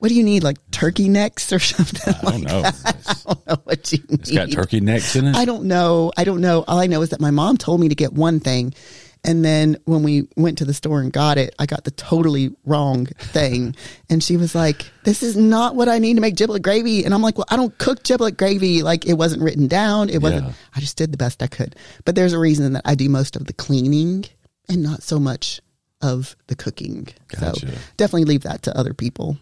what 0.00 0.08
do 0.08 0.14
you 0.14 0.22
need? 0.24 0.42
Like 0.42 0.58
turkey 0.70 1.08
necks 1.08 1.52
or 1.52 1.58
something? 1.60 2.12
I 2.26 2.30
don't 2.32 2.42
know. 2.42 2.58
It's- 2.60 2.84
I 3.26 3.32
don't 3.34 3.46
know 3.46 3.56
what 3.64 3.92
you 3.92 3.98
need. 4.08 4.20
it's 4.20 4.30
got 4.32 4.50
turkey 4.50 4.80
necks 4.80 5.14
in 5.16 5.26
it. 5.28 5.36
I 5.36 5.44
don't 5.44 5.64
know. 5.64 6.10
I 6.16 6.24
don't 6.24 6.40
know. 6.40 6.64
All 6.66 6.78
I 6.80 6.86
know 6.88 7.00
is 7.02 7.10
that 7.10 7.20
my 7.20 7.30
mom 7.30 7.56
told 7.56 7.80
me 7.80 7.88
to 7.88 7.94
get 7.94 8.12
one 8.12 8.40
thing. 8.40 8.74
And 9.22 9.44
then 9.44 9.76
when 9.84 10.02
we 10.02 10.26
went 10.38 10.56
to 10.58 10.64
the 10.64 10.72
store 10.72 11.02
and 11.02 11.12
got 11.12 11.36
it, 11.36 11.54
I 11.58 11.66
got 11.66 11.84
the 11.84 11.90
totally 11.90 12.52
wrong 12.64 13.04
thing. 13.04 13.76
and 14.10 14.24
she 14.24 14.38
was 14.38 14.54
like, 14.54 14.86
this 15.04 15.22
is 15.22 15.36
not 15.36 15.74
what 15.76 15.90
I 15.90 15.98
need 15.98 16.14
to 16.14 16.22
make 16.22 16.36
giblet 16.36 16.62
gravy. 16.62 17.04
And 17.04 17.12
I'm 17.12 17.20
like, 17.20 17.36
well, 17.36 17.44
I 17.50 17.56
don't 17.56 17.76
cook 17.76 18.02
giblet 18.02 18.38
gravy. 18.38 18.82
Like 18.82 19.04
it 19.06 19.14
wasn't 19.14 19.42
written 19.42 19.68
down. 19.68 20.08
It 20.08 20.22
wasn't, 20.22 20.46
Yeah. 20.46 20.52
I 20.74 20.80
just 20.80 20.96
did 20.96 21.12
the 21.12 21.18
best 21.18 21.42
I 21.42 21.48
could. 21.48 21.76
But 22.06 22.14
there's 22.14 22.32
a 22.32 22.38
reason 22.38 22.72
that 22.72 22.82
I 22.86 22.94
do 22.94 23.10
most 23.10 23.36
of 23.36 23.44
the 23.46 23.52
cleaning 23.52 24.24
and 24.70 24.82
not 24.82 25.02
so 25.02 25.20
much 25.20 25.60
of 26.00 26.34
the 26.46 26.56
cooking. 26.56 27.08
So 27.38 27.52
definitely 27.98 28.24
leave 28.24 28.44
that 28.44 28.62
to 28.62 28.74
other 28.78 28.94
people. 28.94 29.36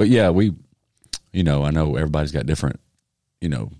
But 0.00 0.08
yeah, 0.08 0.30
we, 0.30 0.54
you 1.30 1.44
know, 1.44 1.62
I 1.62 1.70
know 1.70 1.94
everybody's 1.96 2.32
got 2.32 2.46
different, 2.46 2.80
you 3.42 3.50
know, 3.50 3.70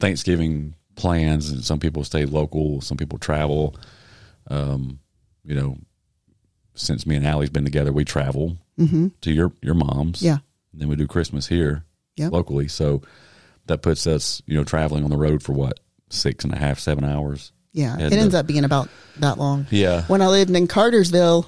Thanksgiving 0.00 0.74
plans, 0.96 1.48
and 1.48 1.62
some 1.62 1.78
people 1.78 2.02
stay 2.02 2.24
local, 2.24 2.80
some 2.80 2.96
people 2.96 3.18
travel. 3.20 3.76
Um, 4.50 4.98
you 5.44 5.54
know, 5.54 5.76
since 6.74 7.06
me 7.06 7.14
and 7.14 7.24
Allie's 7.24 7.50
been 7.50 7.62
together, 7.64 7.92
we 7.92 8.04
travel 8.04 8.58
to 8.78 9.30
your 9.30 9.52
your 9.62 9.74
mom's. 9.74 10.18
Mm-hmm. 10.18 10.26
Yeah. 10.26 10.38
And 10.72 10.80
then 10.80 10.88
we 10.88 10.96
do 10.96 11.06
Christmas 11.06 11.46
here 11.46 11.84
Yep. 12.16 12.32
locally. 12.32 12.66
So 12.66 13.02
that 13.66 13.82
puts 13.82 14.08
us, 14.08 14.42
you 14.46 14.56
know, 14.56 14.64
traveling 14.64 15.04
on 15.04 15.10
the 15.10 15.16
road 15.16 15.44
for 15.44 15.52
what 15.52 15.78
six 16.08 16.42
and 16.44 16.52
a 16.52 16.56
half, 16.58 16.80
seven 16.80 17.04
hours. 17.04 17.52
Yeah. 17.72 17.96
It 17.96 18.12
ends 18.12 18.32
the- 18.32 18.40
up 18.40 18.46
being 18.48 18.64
about 18.64 18.88
that 19.20 19.38
long. 19.38 19.68
Yeah. 19.70 20.02
when 20.08 20.20
I 20.20 20.26
lived 20.26 20.50
in 20.50 20.66
Cartersville, 20.66 21.46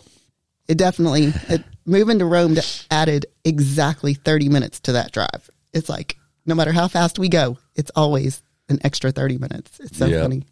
it 0.69 0.79
definitely 0.79 1.33
it, 1.49 1.65
moving 1.85 2.19
to 2.19 2.25
Rome 2.25 2.57
added 2.91 3.27
exactly 3.45 4.15
30 4.15 4.49
minutes 4.49 4.81
to 4.81 4.93
that 4.93 5.13
drive. 5.13 5.51
It's 5.73 5.89
like 5.89 6.17
no 6.47 6.55
matter 6.55 6.73
how 6.73 6.89
fast 6.89 7.19
we 7.19 7.29
go, 7.29 7.59
it's 7.75 7.91
always 7.95 8.43
an 8.69 8.79
extra 8.85 9.13
30 9.13 9.39
minutes. 9.39 9.79
It's 9.81 9.97
so 9.99 10.07
Yeah. 10.07 10.23
funny. 10.23 10.45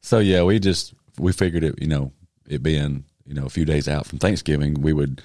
So 0.00 0.18
yeah, 0.18 0.42
we 0.42 0.58
just 0.58 0.94
we 1.18 1.32
figured 1.32 1.64
it. 1.64 1.80
You 1.80 1.88
know, 1.88 2.12
it 2.48 2.62
being 2.62 3.04
you 3.26 3.34
know 3.34 3.44
a 3.46 3.50
few 3.50 3.64
days 3.64 3.88
out 3.88 4.06
from 4.06 4.18
Thanksgiving, 4.18 4.80
we 4.80 4.92
would 4.92 5.22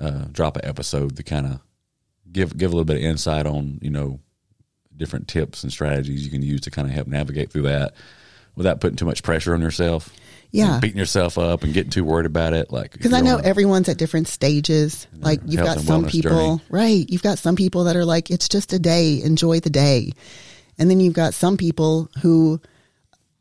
uh, 0.00 0.24
drop 0.32 0.56
an 0.56 0.64
episode 0.64 1.16
to 1.16 1.22
kind 1.22 1.46
of 1.46 1.60
give 2.32 2.56
give 2.56 2.70
a 2.70 2.74
little 2.74 2.84
bit 2.84 2.96
of 2.96 3.02
insight 3.02 3.46
on 3.46 3.78
you 3.82 3.90
know 3.90 4.18
different 4.96 5.28
tips 5.28 5.62
and 5.62 5.72
strategies 5.72 6.24
you 6.24 6.30
can 6.30 6.42
use 6.42 6.60
to 6.62 6.70
kind 6.70 6.86
of 6.88 6.94
help 6.94 7.06
navigate 7.08 7.50
through 7.50 7.62
that 7.62 7.94
without 8.56 8.80
putting 8.80 8.96
too 8.96 9.04
much 9.06 9.22
pressure 9.22 9.54
on 9.54 9.60
yourself. 9.60 10.10
Yeah. 10.52 10.78
beating 10.80 10.98
yourself 10.98 11.38
up 11.38 11.62
and 11.64 11.72
getting 11.72 11.90
too 11.90 12.04
worried 12.04 12.26
about 12.26 12.52
it. 12.52 12.70
Like 12.70 12.92
Because 12.92 13.14
I 13.14 13.22
know 13.22 13.38
everyone's 13.38 13.88
at 13.88 13.96
different 13.96 14.28
stages. 14.28 15.06
Like 15.18 15.40
you've 15.46 15.64
got 15.64 15.80
some 15.80 16.04
people, 16.04 16.58
journey. 16.58 16.62
right? 16.68 17.08
You've 17.08 17.22
got 17.22 17.38
some 17.38 17.56
people 17.56 17.84
that 17.84 17.96
are 17.96 18.04
like, 18.04 18.30
it's 18.30 18.48
just 18.48 18.72
a 18.74 18.78
day, 18.78 19.22
enjoy 19.22 19.60
the 19.60 19.70
day. 19.70 20.12
And 20.78 20.90
then 20.90 21.00
you've 21.00 21.14
got 21.14 21.32
some 21.32 21.56
people 21.56 22.10
who, 22.20 22.60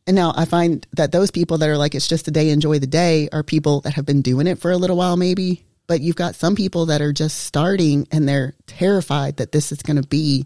and 0.08 0.16
now 0.16 0.34
I 0.36 0.46
find 0.46 0.88
that 0.94 1.12
those 1.12 1.32
people 1.32 1.58
that 1.60 1.70
are 1.70 1.78
like, 1.78 1.96
it's 1.96 2.08
just 2.08 2.28
a 2.30 2.32
day, 2.32 2.50
enjoy 2.50 2.80
the 2.80 2.88
day, 2.88 3.28
are 3.34 3.44
people 3.44 3.82
that 3.82 3.94
have 3.94 4.06
been 4.06 4.22
doing 4.22 4.48
it 4.48 4.60
for 4.60 4.72
a 4.72 4.78
little 4.78 4.96
while, 4.98 5.18
maybe. 5.18 5.66
But 5.88 6.00
you've 6.00 6.16
got 6.16 6.36
some 6.36 6.56
people 6.56 6.86
that 6.86 7.02
are 7.02 7.12
just 7.12 7.40
starting 7.40 8.08
and 8.12 8.28
they're 8.28 8.54
terrified 8.68 9.38
that 9.38 9.52
this 9.52 9.74
is 9.74 9.82
going 9.82 10.02
to 10.02 10.08
be 10.08 10.46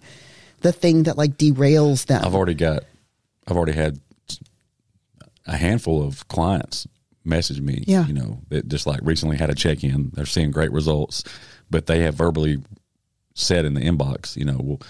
the 0.62 0.72
thing 0.72 1.03
that 1.03 1.15
like 1.15 1.38
derails 1.38 2.07
them. 2.07 2.25
I've 2.25 2.34
already 2.34 2.55
got, 2.55 2.86
I've 3.48 3.55
already 3.55 3.74
had 3.74 4.00
a 5.45 5.57
handful 5.57 6.01
of 6.05 6.27
clients 6.27 6.87
message 7.23 7.59
me. 7.61 7.83
Yeah. 7.87 8.05
you 8.05 8.13
know, 8.13 8.39
that 8.49 8.67
just 8.67 8.85
like 8.87 8.99
recently 9.03 9.37
had 9.37 9.49
a 9.49 9.55
check 9.55 9.83
in. 9.83 10.11
They're 10.13 10.25
seeing 10.25 10.51
great 10.51 10.71
results, 10.71 11.23
but 11.69 11.85
they 11.87 12.01
have 12.01 12.15
verbally 12.15 12.61
said 13.33 13.65
in 13.65 13.73
the 13.73 13.81
inbox, 13.81 14.35
you 14.37 14.45
know, 14.45 14.57
we'll 14.61 14.81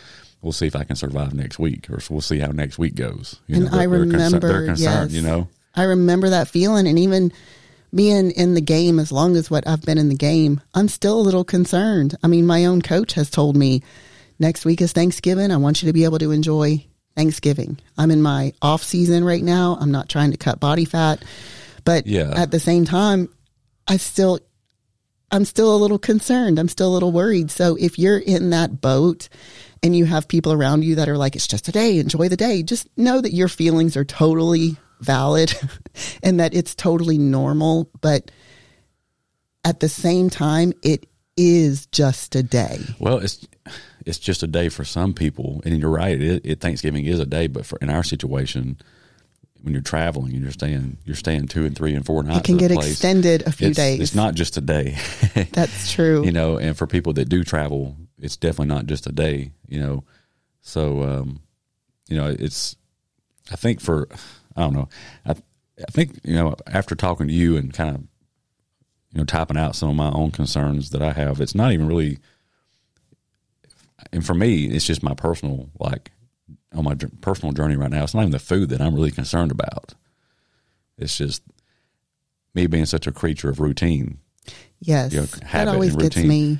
we'll 0.41 0.51
see 0.51 0.67
if 0.67 0.75
I 0.75 0.83
can 0.83 0.95
survive 0.95 1.33
next 1.33 1.57
week, 1.59 1.89
or 1.89 1.99
we'll 2.09 2.21
see 2.21 2.39
how 2.39 2.51
next 2.51 2.77
week 2.77 2.95
goes. 2.95 3.39
You 3.47 3.55
And 3.55 3.65
know, 3.65 3.71
I 3.71 3.87
they're, 3.87 3.89
they're, 3.89 3.99
concern- 4.01 4.19
remember, 4.25 4.47
they're 4.47 4.65
concerned. 4.67 5.11
yes. 5.11 5.13
You 5.13 5.27
know, 5.27 5.47
I 5.75 5.83
remember 5.83 6.29
that 6.29 6.47
feeling, 6.47 6.87
and 6.87 6.99
even 6.99 7.31
being 7.93 8.31
in 8.31 8.53
the 8.53 8.61
game 8.61 8.99
as 8.99 9.11
long 9.11 9.35
as 9.37 9.49
what 9.49 9.67
I've 9.67 9.81
been 9.81 9.97
in 9.97 10.09
the 10.09 10.15
game, 10.15 10.61
I'm 10.73 10.87
still 10.89 11.19
a 11.19 11.23
little 11.23 11.45
concerned. 11.45 12.15
I 12.23 12.27
mean, 12.27 12.45
my 12.45 12.65
own 12.65 12.81
coach 12.81 13.13
has 13.13 13.29
told 13.29 13.55
me 13.55 13.81
next 14.37 14.65
week 14.65 14.81
is 14.81 14.91
Thanksgiving. 14.91 15.49
I 15.51 15.57
want 15.57 15.81
you 15.81 15.87
to 15.87 15.93
be 15.93 16.03
able 16.03 16.19
to 16.19 16.31
enjoy 16.31 16.85
Thanksgiving. 17.15 17.79
I'm 17.97 18.11
in 18.11 18.21
my 18.21 18.53
off 18.61 18.83
season 18.83 19.23
right 19.23 19.43
now. 19.43 19.77
I'm 19.79 19.91
not 19.91 20.09
trying 20.09 20.31
to 20.31 20.37
cut 20.37 20.59
body 20.59 20.85
fat, 20.85 21.23
but 21.83 22.05
Yeah. 22.07 22.31
at 22.35 22.51
the 22.51 22.59
same 22.59 22.85
time, 22.85 23.29
I 23.87 23.97
still 23.97 24.39
I'm 25.31 25.43
still 25.43 25.75
a 25.75 25.77
little 25.77 25.97
concerned. 25.97 26.59
I'm 26.59 26.67
still 26.69 26.89
a 26.91 26.93
little 26.93 27.11
worried. 27.11 27.49
So 27.49 27.75
if 27.79 27.97
you're 27.97 28.19
in 28.19 28.51
that 28.51 28.79
boat 28.79 29.27
and 29.81 29.95
you 29.95 30.05
have 30.05 30.27
people 30.27 30.53
around 30.53 30.83
you 30.83 30.95
that 30.95 31.09
are 31.09 31.17
like, 31.17 31.35
it's 31.35 31.47
just 31.47 31.67
a 31.67 31.71
day, 31.71 31.97
enjoy 31.97 32.29
the 32.29 32.37
day, 32.37 32.61
just 32.61 32.87
know 32.95 33.19
that 33.21 33.33
your 33.33 33.47
feelings 33.47 33.97
are 33.97 34.05
totally 34.05 34.77
valid 35.01 35.53
and 36.23 36.39
that 36.39 36.53
it's 36.53 36.75
totally 36.75 37.17
normal. 37.17 37.89
But 38.01 38.29
at 39.65 39.79
the 39.79 39.89
same 39.89 40.29
time, 40.29 40.73
it 40.83 41.07
is 41.35 41.87
just 41.87 42.35
a 42.35 42.43
day. 42.43 42.79
well, 42.99 43.17
it's 43.17 43.45
it's 44.05 44.19
just 44.19 44.43
a 44.43 44.47
day 44.47 44.69
for 44.69 44.85
some 44.85 45.13
people, 45.13 45.61
and 45.65 45.79
you're 45.79 45.89
right. 45.89 46.21
It, 46.21 46.45
it 46.45 46.59
Thanksgiving 46.61 47.05
is 47.05 47.19
a 47.19 47.25
day, 47.25 47.47
but 47.47 47.65
for 47.65 47.77
in 47.81 47.89
our 47.89 48.03
situation, 48.03 48.77
when 49.61 49.73
you're 49.73 49.81
traveling 49.81 50.33
and 50.33 50.43
you're 50.43 50.51
staying, 50.51 50.97
you're 51.05 51.15
staying 51.15 51.47
two 51.47 51.65
and 51.65 51.75
three 51.75 51.95
and 51.95 52.05
four 52.05 52.21
nights. 52.21 52.39
It 52.39 52.43
can 52.45 52.57
get 52.57 52.71
place, 52.71 52.91
extended 52.91 53.47
a 53.47 53.51
few 53.51 53.69
it's, 53.69 53.77
days. 53.77 53.99
It's 53.99 54.15
not 54.15 54.35
just 54.35 54.57
a 54.57 54.61
day. 54.61 54.97
That's 55.53 55.91
true. 55.91 56.23
you 56.23 56.31
know 56.31 56.57
and 56.57 56.77
for 56.77 56.87
people 56.87 57.13
that 57.13 57.29
do 57.29 57.43
travel 57.43 57.95
it's 58.19 58.37
definitely 58.37 58.73
not 58.73 58.85
just 58.85 59.07
a 59.07 59.11
day 59.11 59.51
you 59.67 59.79
know 59.79 60.03
so 60.61 61.03
um 61.03 61.41
you 62.07 62.17
know 62.17 62.27
it's 62.27 62.75
i 63.51 63.55
think 63.55 63.81
for 63.81 64.07
i 64.55 64.61
don't 64.61 64.73
know 64.73 64.89
i 65.25 65.31
i 65.31 65.91
think 65.91 66.19
you 66.23 66.35
know 66.35 66.55
after 66.67 66.95
talking 66.95 67.27
to 67.27 67.33
you 67.33 67.57
and 67.57 67.73
kind 67.73 67.95
of 67.95 68.01
you 69.11 69.19
know 69.19 69.25
typing 69.25 69.57
out 69.57 69.75
some 69.75 69.89
of 69.89 69.95
my 69.95 70.11
own 70.11 70.31
concerns 70.31 70.91
that 70.91 71.01
i 71.01 71.11
have 71.11 71.41
it's 71.41 71.55
not 71.55 71.71
even 71.71 71.87
really 71.87 72.19
and 74.11 74.25
for 74.25 74.33
me 74.33 74.65
it's 74.65 74.85
just 74.85 75.03
my 75.03 75.13
personal 75.13 75.69
like 75.79 76.11
on 76.73 76.83
my 76.83 76.95
personal 77.21 77.53
journey 77.53 77.75
right 77.75 77.91
now 77.91 78.03
it's 78.03 78.13
not 78.13 78.21
even 78.21 78.31
the 78.31 78.39
food 78.39 78.69
that 78.69 78.81
i'm 78.81 78.95
really 78.95 79.11
concerned 79.11 79.51
about 79.51 79.93
it's 80.97 81.17
just 81.17 81.41
me 82.53 82.67
being 82.67 82.85
such 82.85 83.07
a 83.07 83.11
creature 83.11 83.49
of 83.49 83.59
routine 83.59 84.19
yes. 84.79 85.13
you 85.13 85.19
know, 85.19 85.25
that 85.25 85.43
habit 85.43 85.73
always 85.73 85.93
and 85.93 86.01
gets 86.01 86.17
me. 86.17 86.59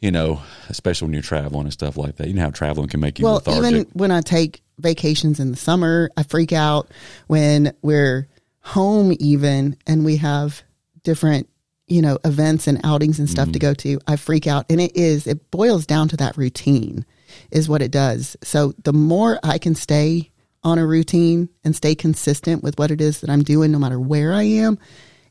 you 0.00 0.10
know, 0.10 0.40
especially 0.68 1.06
when 1.06 1.14
you're 1.14 1.22
traveling 1.22 1.64
and 1.64 1.72
stuff 1.72 1.96
like 1.96 2.16
that. 2.16 2.28
You 2.28 2.34
know 2.34 2.42
how 2.42 2.50
traveling 2.50 2.88
can 2.88 3.00
make 3.00 3.18
you 3.18 3.24
well, 3.24 3.34
lethargic. 3.34 3.72
even 3.72 3.86
when 3.92 4.10
I 4.10 4.20
take 4.20 4.62
vacations 4.78 5.40
in 5.40 5.50
the 5.50 5.56
summer, 5.56 6.10
I 6.16 6.22
freak 6.22 6.52
out 6.52 6.88
when 7.26 7.74
we're 7.82 8.28
home, 8.60 9.14
even 9.18 9.76
and 9.86 10.04
we 10.04 10.16
have 10.16 10.62
different, 11.02 11.48
you 11.88 12.02
know, 12.02 12.18
events 12.24 12.66
and 12.66 12.80
outings 12.84 13.18
and 13.18 13.28
stuff 13.28 13.46
Mm-hmm. 13.46 13.52
to 13.52 13.58
go 13.58 13.74
to. 13.74 13.98
I 14.06 14.16
freak 14.16 14.46
out, 14.46 14.66
and 14.70 14.80
it 14.80 14.96
is 14.96 15.26
it 15.26 15.50
boils 15.50 15.86
down 15.86 16.08
to 16.08 16.16
that 16.18 16.36
routine, 16.36 17.04
is 17.50 17.68
what 17.68 17.82
it 17.82 17.90
does. 17.90 18.36
So 18.42 18.74
the 18.84 18.92
more 18.92 19.38
I 19.42 19.58
can 19.58 19.74
stay 19.74 20.30
on 20.64 20.78
a 20.78 20.86
routine 20.86 21.48
and 21.64 21.74
stay 21.76 21.94
consistent 21.94 22.62
with 22.62 22.78
what 22.78 22.90
it 22.90 23.00
is 23.00 23.20
that 23.20 23.30
I'm 23.30 23.42
doing, 23.44 23.70
no 23.70 23.78
matter 23.78 23.98
where 24.00 24.32
I 24.34 24.42
am, 24.42 24.78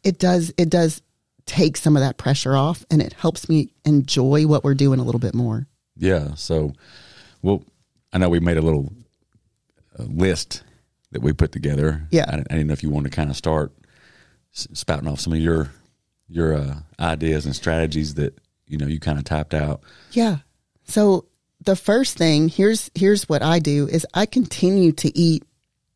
it 0.03 0.19
does 0.19 0.53
it 0.57 0.69
does 0.69 1.01
take 1.45 1.77
some 1.77 1.95
of 1.95 2.01
that 2.01 2.17
pressure 2.17 2.55
off, 2.55 2.85
and 2.91 3.01
it 3.01 3.13
helps 3.13 3.47
me 3.49 3.71
enjoy 3.85 4.45
what 4.47 4.63
we're 4.63 4.73
doing 4.73 4.99
a 4.99 5.03
little 5.03 5.19
bit 5.19 5.33
more. 5.33 5.67
yeah. 5.95 6.33
So, 6.35 6.73
well, 7.41 7.63
I 8.11 8.17
know 8.17 8.29
we 8.29 8.39
made 8.39 8.57
a 8.57 8.61
little 8.61 8.91
uh, 9.97 10.03
list 10.03 10.63
that 11.11 11.21
we 11.21 11.31
put 11.33 11.51
together. 11.53 12.05
Yeah. 12.11 12.25
I, 12.27 12.33
I 12.39 12.41
didn't 12.55 12.67
know 12.67 12.73
if 12.73 12.83
you 12.83 12.89
wanted 12.89 13.11
to 13.11 13.15
kind 13.15 13.29
of 13.29 13.37
start 13.37 13.71
s- 14.53 14.67
spouting 14.73 15.07
off 15.07 15.19
some 15.21 15.31
of 15.33 15.39
your 15.39 15.71
your 16.29 16.55
uh, 16.55 16.75
ideas 16.99 17.45
and 17.45 17.55
strategies 17.55 18.15
that 18.15 18.37
you 18.67 18.77
know 18.77 18.87
you 18.87 18.99
kind 18.99 19.17
of 19.17 19.25
typed 19.25 19.53
out. 19.53 19.81
Yeah. 20.11 20.37
So 20.85 21.25
the 21.61 21.75
first 21.75 22.17
thing 22.17 22.49
here's 22.49 22.89
here's 22.95 23.27
what 23.27 23.41
I 23.41 23.59
do 23.59 23.87
is 23.87 24.05
I 24.13 24.25
continue 24.25 24.91
to 24.93 25.17
eat 25.17 25.43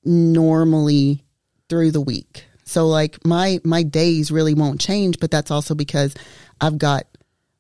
normally 0.04 1.24
through 1.70 1.92
the 1.92 2.02
week. 2.02 2.46
So 2.64 2.88
like 2.88 3.26
my 3.26 3.60
my 3.64 3.84
days 3.84 4.32
really 4.32 4.54
won't 4.54 4.82
change, 4.82 5.20
but 5.20 5.32
that's 5.32 5.52
also 5.52 5.76
because 5.76 6.16
I've 6.60 6.78
got 6.78 7.06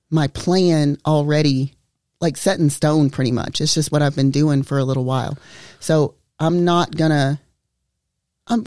my 0.09 0.27
plan 0.27 0.97
already 1.05 1.73
like 2.19 2.37
set 2.37 2.59
in 2.59 2.69
stone 2.69 3.09
pretty 3.09 3.31
much. 3.31 3.61
It's 3.61 3.73
just 3.73 3.91
what 3.91 4.01
I've 4.01 4.15
been 4.15 4.31
doing 4.31 4.63
for 4.63 4.77
a 4.77 4.83
little 4.83 5.05
while. 5.05 5.37
So 5.79 6.15
I'm 6.39 6.65
not 6.65 6.95
gonna 6.95 7.39
I'm 8.47 8.65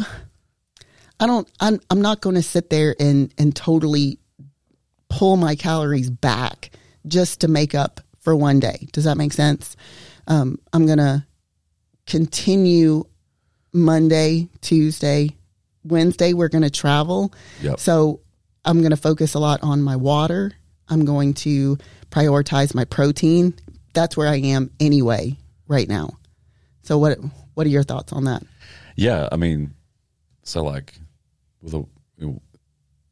I 1.20 1.26
don't 1.26 1.48
I'm 1.60 1.80
I'm 1.90 2.02
not 2.02 2.20
gonna 2.20 2.42
sit 2.42 2.70
there 2.70 2.94
and 2.98 3.32
and 3.38 3.54
totally 3.54 4.18
pull 5.08 5.36
my 5.36 5.54
calories 5.54 6.10
back 6.10 6.70
just 7.06 7.40
to 7.42 7.48
make 7.48 7.74
up 7.74 8.00
for 8.20 8.34
one 8.34 8.58
day. 8.58 8.88
Does 8.92 9.04
that 9.04 9.16
make 9.16 9.32
sense? 9.32 9.76
Um, 10.26 10.58
I'm 10.72 10.86
going 10.86 10.98
to 10.98 11.24
continue 12.06 13.04
Monday, 13.72 14.48
Tuesday, 14.60 15.36
Wednesday. 15.84 16.32
We're 16.32 16.48
going 16.48 16.62
to 16.62 16.70
travel. 16.70 17.32
Yep. 17.62 17.78
So 17.78 18.20
I'm 18.64 18.78
going 18.80 18.90
to 18.90 18.96
focus 18.96 19.34
a 19.34 19.38
lot 19.38 19.62
on 19.62 19.82
my 19.82 19.96
water. 19.96 20.52
I'm 20.88 21.04
going 21.04 21.34
to 21.34 21.78
prioritize 22.10 22.74
my 22.74 22.84
protein. 22.84 23.54
That's 23.92 24.16
where 24.16 24.28
I 24.28 24.36
am 24.36 24.70
anyway 24.80 25.38
right 25.68 25.88
now. 25.88 26.18
So 26.82 26.98
what 26.98 27.18
what 27.54 27.66
are 27.66 27.70
your 27.70 27.82
thoughts 27.82 28.12
on 28.12 28.24
that? 28.24 28.42
Yeah, 28.96 29.28
I 29.30 29.36
mean, 29.36 29.74
so 30.42 30.62
like 30.62 30.94
with 31.64 31.74
a. 31.74 31.84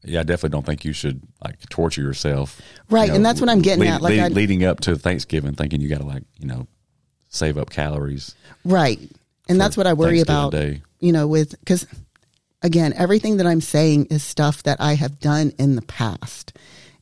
Yeah, 0.04 0.20
I 0.20 0.22
definitely 0.24 0.50
don't 0.50 0.66
think 0.66 0.84
you 0.84 0.92
should 0.92 1.22
like 1.44 1.60
torture 1.68 2.02
yourself. 2.02 2.60
Right, 2.90 3.08
you 3.08 3.14
and 3.14 3.24
that's 3.24 3.40
what 3.40 3.48
I'm 3.48 3.62
getting 3.62 3.84
lead- 3.84 3.90
at, 3.90 4.02
like 4.02 4.14
lead- 4.14 4.32
leading 4.32 4.64
up 4.64 4.80
to 4.80 4.96
Thanksgiving, 4.96 5.54
thinking 5.54 5.80
you 5.80 5.88
got 5.88 6.00
to 6.00 6.06
like 6.06 6.24
you 6.38 6.46
know 6.46 6.66
save 7.32 7.58
up 7.58 7.70
calories. 7.70 8.34
Right. 8.64 9.00
And 9.48 9.60
that's 9.60 9.76
what 9.76 9.86
I 9.86 9.94
worry 9.94 10.20
about, 10.20 10.52
Day. 10.52 10.82
you 11.00 11.12
know, 11.12 11.26
with, 11.26 11.58
because 11.58 11.86
again, 12.62 12.92
everything 12.96 13.38
that 13.38 13.46
I'm 13.46 13.60
saying 13.60 14.06
is 14.06 14.22
stuff 14.22 14.62
that 14.62 14.80
I 14.80 14.94
have 14.94 15.18
done 15.18 15.52
in 15.58 15.74
the 15.74 15.82
past 15.82 16.56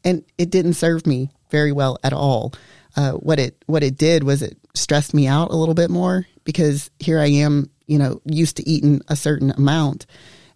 and 0.05 0.25
it 0.39 0.51
didn't 0.51 0.75
serve 0.75 1.07
me 1.07 1.31
very 1.51 1.73
well 1.73 1.99
at 2.03 2.13
all. 2.13 2.55
Uh, 2.97 3.13
what 3.13 3.39
it, 3.39 3.63
what 3.67 3.83
it 3.83 3.99
did 3.99 4.25
was 4.25 4.43
it 4.43 4.57
stressed 4.75 5.13
me 5.13 5.27
out 5.27 5.51
a 5.51 5.57
little 5.57 5.75
bit 5.75 5.91
more 5.91 6.27
because 6.45 6.91
here 6.99 7.19
I 7.21 7.27
am, 7.27 7.71
you 7.87 7.99
know, 7.99 8.21
used 8.25 8.57
to 8.57 8.69
eating 8.69 9.03
a 9.09 9.17
certain 9.17 9.51
amount. 9.51 10.07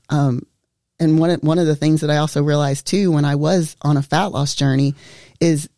Um, 0.08 0.42
and 1.04 1.18
one 1.18 1.30
of, 1.30 1.42
one 1.42 1.58
of 1.58 1.66
the 1.66 1.76
things 1.76 2.00
that 2.00 2.10
I 2.10 2.16
also 2.16 2.42
realized 2.42 2.86
too 2.86 3.12
when 3.12 3.24
I 3.24 3.36
was 3.36 3.76
on 3.82 3.96
a 3.96 4.02
fat 4.02 4.26
loss 4.26 4.54
journey 4.54 4.94
is 5.40 5.68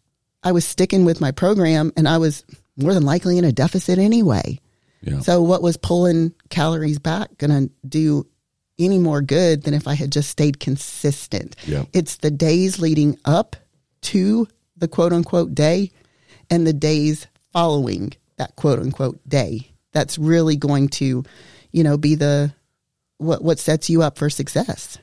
I 0.43 0.53
was 0.53 0.65
sticking 0.65 1.05
with 1.05 1.21
my 1.21 1.33
program 1.33 1.93
and 1.97 2.09
I 2.09 2.19
was 2.19 2.45
more 2.77 2.95
than 2.95 3.05
likely 3.05 3.39
in 3.39 3.45
a 3.45 3.53
deficit 3.53 3.99
anyway. 3.99 4.61
Yeah. 5.03 5.21
So 5.21 5.43
what 5.43 5.63
was 5.63 5.77
pulling 5.77 6.33
calories 6.51 6.99
back 6.99 7.37
going 7.39 7.51
to 7.51 7.71
do 7.87 8.27
any 8.79 8.99
more 8.99 9.23
good 9.23 9.63
than 9.63 9.75
if 9.75 9.89
I 9.89 9.95
had 9.95 10.13
just 10.13 10.31
stayed 10.31 10.61
consistent? 10.61 11.57
Yeah. 11.67 11.85
It's 11.93 12.17
the 12.17 12.31
days 12.31 12.79
leading 12.79 13.19
up 13.25 13.57
to 14.03 14.47
the 14.77 14.89
quote 14.89 15.13
unquote 15.13 15.55
day 15.55 15.91
and 16.51 16.67
the 16.67 16.73
days 16.73 17.27
following 17.53 18.13
that 18.37 18.55
quote 18.57 18.79
unquote 18.79 19.27
day 19.29 19.71
that's 19.93 20.19
really 20.19 20.57
going 20.57 20.89
to, 20.89 21.25
you 21.73 21.83
know, 21.83 21.97
be 21.97 22.15
the 22.15 22.53
what 23.19 23.43
what 23.43 23.59
sets 23.59 23.89
you 23.89 24.03
up 24.03 24.19
for 24.19 24.29
success. 24.29 24.99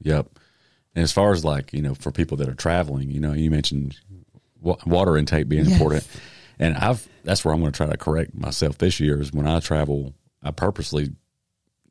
Yep. 0.00 0.28
And 0.94 1.02
as 1.02 1.12
far 1.12 1.32
as 1.32 1.44
like, 1.44 1.72
you 1.72 1.82
know, 1.82 1.94
for 1.94 2.10
people 2.10 2.36
that 2.38 2.48
are 2.48 2.54
traveling, 2.54 3.10
you 3.10 3.20
know, 3.20 3.32
you 3.32 3.50
mentioned 3.50 3.96
wa- 4.60 4.78
water 4.86 5.16
intake 5.16 5.48
being 5.48 5.64
Yes. 5.64 5.72
important. 5.72 6.06
And 6.58 6.76
I've, 6.76 7.08
that's 7.24 7.44
where 7.44 7.52
I'm 7.52 7.60
going 7.60 7.72
to 7.72 7.76
try 7.76 7.86
to 7.86 7.96
correct 7.96 8.34
myself 8.34 8.78
this 8.78 9.00
year 9.00 9.20
is 9.20 9.32
when 9.32 9.46
I 9.46 9.58
travel, 9.60 10.14
I 10.42 10.52
purposely 10.52 11.10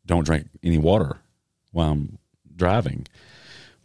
don't 0.06 0.26
drink 0.26 0.48
any 0.64 0.78
water 0.78 1.18
while 1.72 1.92
I'm 1.92 2.18
driving 2.56 3.08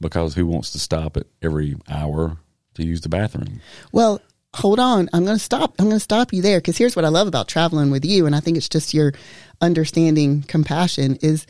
because 0.01 0.35
who 0.35 0.47
wants 0.47 0.71
to 0.73 0.79
stop 0.79 1.17
at 1.17 1.27
every 1.43 1.77
hour 1.89 2.37
to 2.75 2.87
use 2.87 3.01
the 3.01 3.09
bathroom? 3.09 3.61
Well, 3.91 4.21
hold 4.55 4.79
on. 4.79 5.09
I'm 5.13 5.25
going 5.25 5.37
to 5.39 5.43
stop. 5.43 5.75
I'm 5.81 5.87
going 5.87 5.97
to 5.97 6.01
stop 6.01 6.33
you 6.33 6.43
there 6.43 6.59
because 6.59 6.77
here's 6.77 6.95
what 6.95 7.05
I 7.05 7.09
love 7.09 7.27
about 7.27 7.49
traveling 7.49 7.91
with 7.91 8.05
you, 8.05 8.25
and 8.27 8.37
I 8.37 8.41
think 8.41 8.57
it's 8.57 8.69
just 8.69 8.95
your 8.95 9.13
understanding 9.61 10.43
compassion 10.43 11.17
is. 11.23 11.47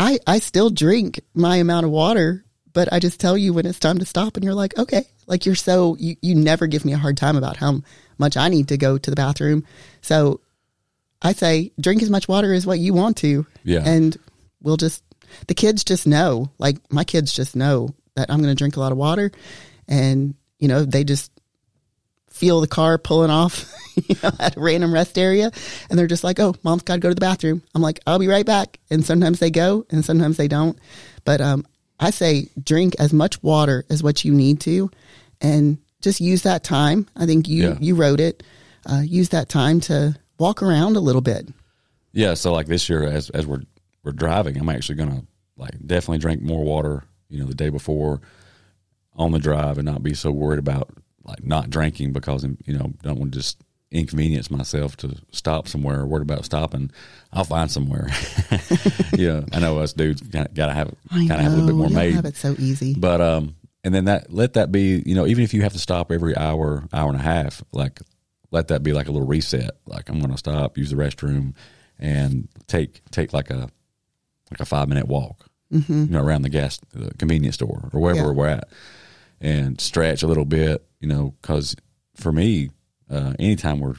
I 0.00 0.18
I 0.26 0.38
still 0.38 0.70
drink 0.70 1.20
my 1.34 1.56
amount 1.56 1.84
of 1.86 1.92
water, 1.92 2.44
but 2.72 2.92
I 2.92 2.98
just 3.00 3.20
tell 3.20 3.36
you 3.36 3.52
when 3.52 3.66
it's 3.66 3.78
time 3.78 3.98
to 3.98 4.06
stop, 4.06 4.36
and 4.36 4.44
you're 4.44 4.54
like, 4.54 4.76
okay, 4.78 5.04
like 5.26 5.44
you're 5.46 5.54
so 5.54 5.96
you 5.98 6.16
you 6.22 6.34
never 6.34 6.66
give 6.66 6.84
me 6.84 6.92
a 6.92 6.98
hard 6.98 7.16
time 7.16 7.36
about 7.36 7.56
how 7.56 7.82
much 8.18 8.36
I 8.36 8.48
need 8.48 8.68
to 8.68 8.76
go 8.78 8.96
to 8.98 9.10
the 9.10 9.16
bathroom. 9.16 9.64
So 10.00 10.40
I 11.20 11.32
say 11.34 11.72
drink 11.78 12.02
as 12.02 12.10
much 12.10 12.28
water 12.28 12.52
as 12.54 12.66
what 12.66 12.78
you 12.78 12.94
want 12.94 13.18
to, 13.18 13.46
Yeah. 13.62 13.82
and 13.84 14.16
we'll 14.62 14.78
just 14.78 15.02
the 15.46 15.54
kids 15.54 15.84
just 15.84 16.06
know 16.06 16.50
like 16.58 16.78
my 16.90 17.04
kids 17.04 17.32
just 17.32 17.54
know 17.54 17.88
that 18.16 18.28
i'm 18.30 18.42
going 18.42 18.50
to 18.50 18.58
drink 18.58 18.76
a 18.76 18.80
lot 18.80 18.90
of 18.90 18.98
water 18.98 19.30
and 19.86 20.34
you 20.58 20.66
know 20.66 20.84
they 20.84 21.04
just 21.04 21.30
feel 22.40 22.60
the 22.60 22.66
car 22.66 22.96
pulling 22.98 23.30
off 23.30 23.70
you 24.08 24.16
know, 24.22 24.30
at 24.38 24.56
a 24.56 24.60
random 24.60 24.92
rest 24.94 25.18
area 25.18 25.50
and 25.88 25.98
they're 25.98 26.06
just 26.06 26.24
like 26.24 26.40
oh 26.40 26.54
mom's 26.62 26.82
got 26.82 26.94
to 26.94 27.00
go 27.00 27.08
to 27.10 27.14
the 27.14 27.20
bathroom. 27.20 27.62
I'm 27.74 27.82
like 27.82 28.00
i'll 28.06 28.18
be 28.18 28.28
right 28.28 28.46
back. 28.46 28.78
And 28.90 29.04
sometimes 29.04 29.38
they 29.40 29.50
go 29.50 29.84
and 29.90 30.04
sometimes 30.04 30.36
they 30.36 30.48
don't. 30.48 30.78
But 31.24 31.40
um, 31.40 31.66
i 31.98 32.10
say 32.10 32.48
drink 32.62 32.94
as 32.98 33.12
much 33.12 33.42
water 33.42 33.84
as 33.90 34.02
what 34.02 34.24
you 34.24 34.32
need 34.32 34.60
to 34.60 34.90
and 35.40 35.78
just 36.00 36.20
use 36.20 36.42
that 36.44 36.64
time. 36.64 37.06
I 37.14 37.26
think 37.26 37.46
you 37.48 37.62
Yeah. 37.68 37.76
you 37.80 37.94
wrote 37.94 38.20
it. 38.20 38.42
Uh, 38.90 39.02
use 39.04 39.28
that 39.30 39.48
time 39.50 39.80
to 39.80 40.16
walk 40.38 40.62
around 40.62 40.96
a 40.96 41.00
little 41.00 41.20
bit. 41.20 41.46
Yeah, 42.12 42.32
so 42.34 42.52
like 42.52 42.66
this 42.66 42.88
year, 42.88 43.02
as 43.04 43.28
as 43.30 43.46
we're 43.46 43.62
we're 44.02 44.12
driving, 44.12 44.56
I'm 44.56 44.70
actually 44.70 44.96
gonna 44.96 45.22
like 45.58 45.72
definitely 45.86 46.18
drink 46.18 46.40
more 46.40 46.64
water. 46.64 47.04
You 47.28 47.40
know, 47.40 47.46
the 47.46 47.54
day 47.54 47.68
before 47.68 48.22
on 49.14 49.32
the 49.32 49.38
drive, 49.38 49.76
and 49.76 49.84
not 49.86 50.02
be 50.02 50.14
so 50.14 50.30
worried 50.30 50.58
about 50.58 50.88
like 51.24 51.44
not 51.44 51.70
drinking 51.70 52.12
because 52.12 52.44
you 52.44 52.76
know 52.76 52.92
don't 53.02 53.18
want 53.18 53.32
to 53.32 53.38
just 53.38 53.62
inconvenience 53.90 54.50
myself 54.50 54.96
to 54.98 55.16
stop 55.32 55.68
somewhere. 55.68 56.00
Or 56.00 56.06
worried 56.06 56.22
about 56.22 56.44
stopping, 56.44 56.90
I'll 57.32 57.44
find 57.44 57.70
somewhere. 57.70 58.08
yeah, 59.12 59.42
I 59.52 59.60
know 59.60 59.78
us 59.78 59.92
dudes 59.92 60.20
got 60.22 60.54
to 60.54 60.72
have 60.72 60.94
kind 61.10 61.30
of 61.32 61.40
have 61.40 61.52
a 61.52 61.56
little 61.56 61.66
bit 61.66 61.76
more 61.76 61.88
made, 61.90 62.14
have 62.14 62.24
it 62.24 62.36
so 62.36 62.54
easy 62.58 62.94
but 62.94 63.20
um, 63.20 63.56
and 63.84 63.94
then 63.94 64.04
that 64.06 64.32
let 64.32 64.54
that 64.54 64.70
be 64.70 65.02
you 65.06 65.14
know 65.14 65.26
even 65.26 65.44
if 65.44 65.54
you 65.54 65.62
have 65.62 65.72
to 65.72 65.78
stop 65.78 66.12
every 66.12 66.36
hour, 66.36 66.84
hour 66.92 67.08
and 67.08 67.18
a 67.18 67.22
half, 67.22 67.62
like 67.72 68.00
let 68.50 68.68
that 68.68 68.82
be 68.82 68.92
like 68.92 69.08
a 69.08 69.12
little 69.12 69.26
reset. 69.26 69.70
Like 69.86 70.08
I'm 70.08 70.18
going 70.18 70.32
to 70.32 70.38
stop, 70.38 70.76
use 70.76 70.90
the 70.90 70.96
restroom, 70.96 71.54
and 71.98 72.48
take 72.66 73.02
take 73.10 73.32
like 73.32 73.50
a 73.50 73.70
like 74.50 74.60
a 74.60 74.64
five 74.64 74.88
minute 74.88 75.06
walk, 75.06 75.46
mm-hmm. 75.72 76.04
you 76.04 76.10
know, 76.10 76.22
around 76.22 76.42
the 76.42 76.48
gas 76.48 76.80
the 76.92 77.12
convenience 77.14 77.56
store 77.56 77.90
or 77.92 78.00
wherever 78.00 78.28
Yeah. 78.28 78.32
we're 78.32 78.48
at, 78.48 78.68
and 79.40 79.80
stretch 79.80 80.22
a 80.22 80.26
little 80.26 80.44
bit, 80.44 80.84
you 81.00 81.08
know, 81.08 81.34
because 81.40 81.76
for 82.14 82.32
me, 82.32 82.70
uh, 83.10 83.34
anytime 83.38 83.80
we're 83.80 83.96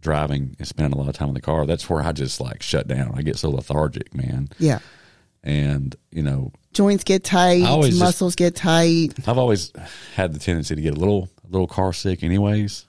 driving 0.00 0.54
and 0.58 0.66
spending 0.68 0.98
a 0.98 1.00
lot 1.00 1.08
of 1.08 1.14
time 1.14 1.28
in 1.28 1.34
the 1.34 1.40
car, 1.40 1.66
that's 1.66 1.90
where 1.90 2.02
I 2.02 2.12
just 2.12 2.40
like 2.40 2.62
shut 2.62 2.86
down. 2.86 3.12
I 3.14 3.22
get 3.22 3.36
so 3.36 3.50
lethargic, 3.50 4.14
man, 4.14 4.48
yeah 4.58 4.78
and 5.42 5.96
you 6.10 6.22
know, 6.22 6.52
joints 6.72 7.04
get 7.04 7.24
tight, 7.24 7.64
always 7.64 7.90
just- 7.90 8.00
muscles 8.00 8.34
get 8.34 8.54
tight. 8.56 9.14
I've 9.26 9.38
always 9.38 9.72
had 10.14 10.32
the 10.32 10.38
tendency 10.38 10.74
to 10.74 10.82
get 10.82 10.94
a 10.94 10.98
little 10.98 11.28
a 11.44 11.48
little 11.50 11.66
car 11.66 11.92
sick, 11.92 12.22
anyways. 12.22 12.86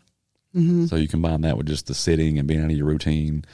Mm-hmm. 0.55 0.85
So 0.87 0.97
you 0.97 1.07
combine 1.07 1.41
that 1.41 1.57
with 1.57 1.67
just 1.67 1.87
the 1.87 1.93
sitting 1.93 2.37
and 2.37 2.47
being 2.47 2.61
out 2.61 2.71
of 2.71 2.77
your 2.77 2.87
routine, 2.87 3.45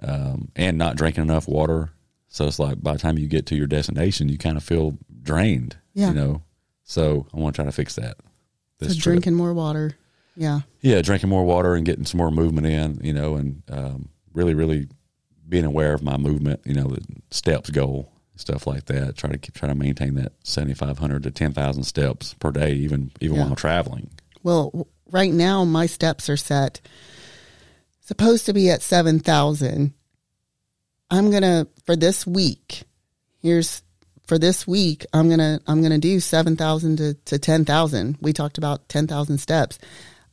um, 0.00 0.50
and 0.54 0.78
not 0.78 0.96
drinking 0.96 1.24
enough 1.24 1.48
water. 1.48 1.90
So 2.28 2.46
it's 2.46 2.60
like 2.60 2.80
by 2.80 2.92
the 2.92 2.98
time 2.98 3.18
you 3.18 3.26
get 3.26 3.46
to 3.46 3.56
your 3.56 3.66
destination, 3.66 4.28
you 4.28 4.38
kind 4.38 4.56
of 4.56 4.62
feel 4.62 4.96
drained. 5.22 5.76
Yeah. 5.94 6.08
You 6.08 6.14
know. 6.14 6.42
So 6.84 7.26
I 7.34 7.38
want 7.38 7.54
to 7.54 7.62
try 7.62 7.64
to 7.64 7.72
fix 7.72 7.96
that. 7.96 8.16
So 8.80 8.86
This 8.86 8.96
trip. 8.96 9.02
drinking 9.14 9.34
more 9.34 9.52
water. 9.52 9.96
Yeah. 10.36 10.60
Yeah, 10.80 11.02
drinking 11.02 11.28
more 11.28 11.44
water 11.44 11.74
and 11.74 11.84
getting 11.84 12.04
some 12.06 12.18
more 12.18 12.30
movement 12.30 12.66
in. 12.66 13.00
You 13.02 13.12
know, 13.12 13.34
and 13.36 13.62
um, 13.70 14.08
really, 14.32 14.54
really 14.54 14.88
being 15.48 15.64
aware 15.64 15.92
of 15.92 16.02
my 16.02 16.16
movement. 16.16 16.60
You 16.64 16.74
know, 16.74 16.88
the 16.88 17.02
steps 17.30 17.68
goal, 17.70 18.10
stuff 18.36 18.66
like 18.66 18.86
that. 18.86 19.16
Try 19.16 19.30
to 19.30 19.38
keep 19.38 19.54
try 19.54 19.68
to 19.68 19.74
maintain 19.74 20.14
that 20.14 20.32
seventy 20.44 20.74
five 20.74 20.98
hundred 20.98 21.24
to 21.24 21.30
ten 21.30 21.52
thousand 21.52 21.84
steps 21.84 22.34
per 22.34 22.50
day, 22.50 22.72
even 22.74 23.10
even 23.20 23.36
Yeah. 23.36 23.46
while 23.46 23.56
traveling. 23.56 24.10
Well, 24.42 24.86
right 25.10 25.32
now 25.32 25.64
my 25.64 25.86
steps 25.86 26.28
are 26.30 26.36
set 26.38 26.80
supposed 28.00 28.46
to 28.46 28.52
be 28.52 28.68
at 28.70 28.82
7,000. 28.82 29.92
I'm 31.12 31.30
going 31.30 31.42
to 31.42 31.68
for 31.84 31.94
this 31.94 32.26
week. 32.26 32.82
Here's 33.42 33.82
for 34.30 34.38
this 34.38 34.64
week 34.64 35.04
I'm 35.12 35.26
going 35.26 35.40
to 35.40 35.60
I'm 35.66 35.80
going 35.80 35.90
to 35.90 35.98
do 35.98 36.20
7,000 36.20 36.98
to 36.98 37.14
to 37.14 37.38
10,000. 37.40 38.18
We 38.20 38.32
talked 38.32 38.58
about 38.58 38.88
10,000 38.88 39.38
steps. 39.38 39.80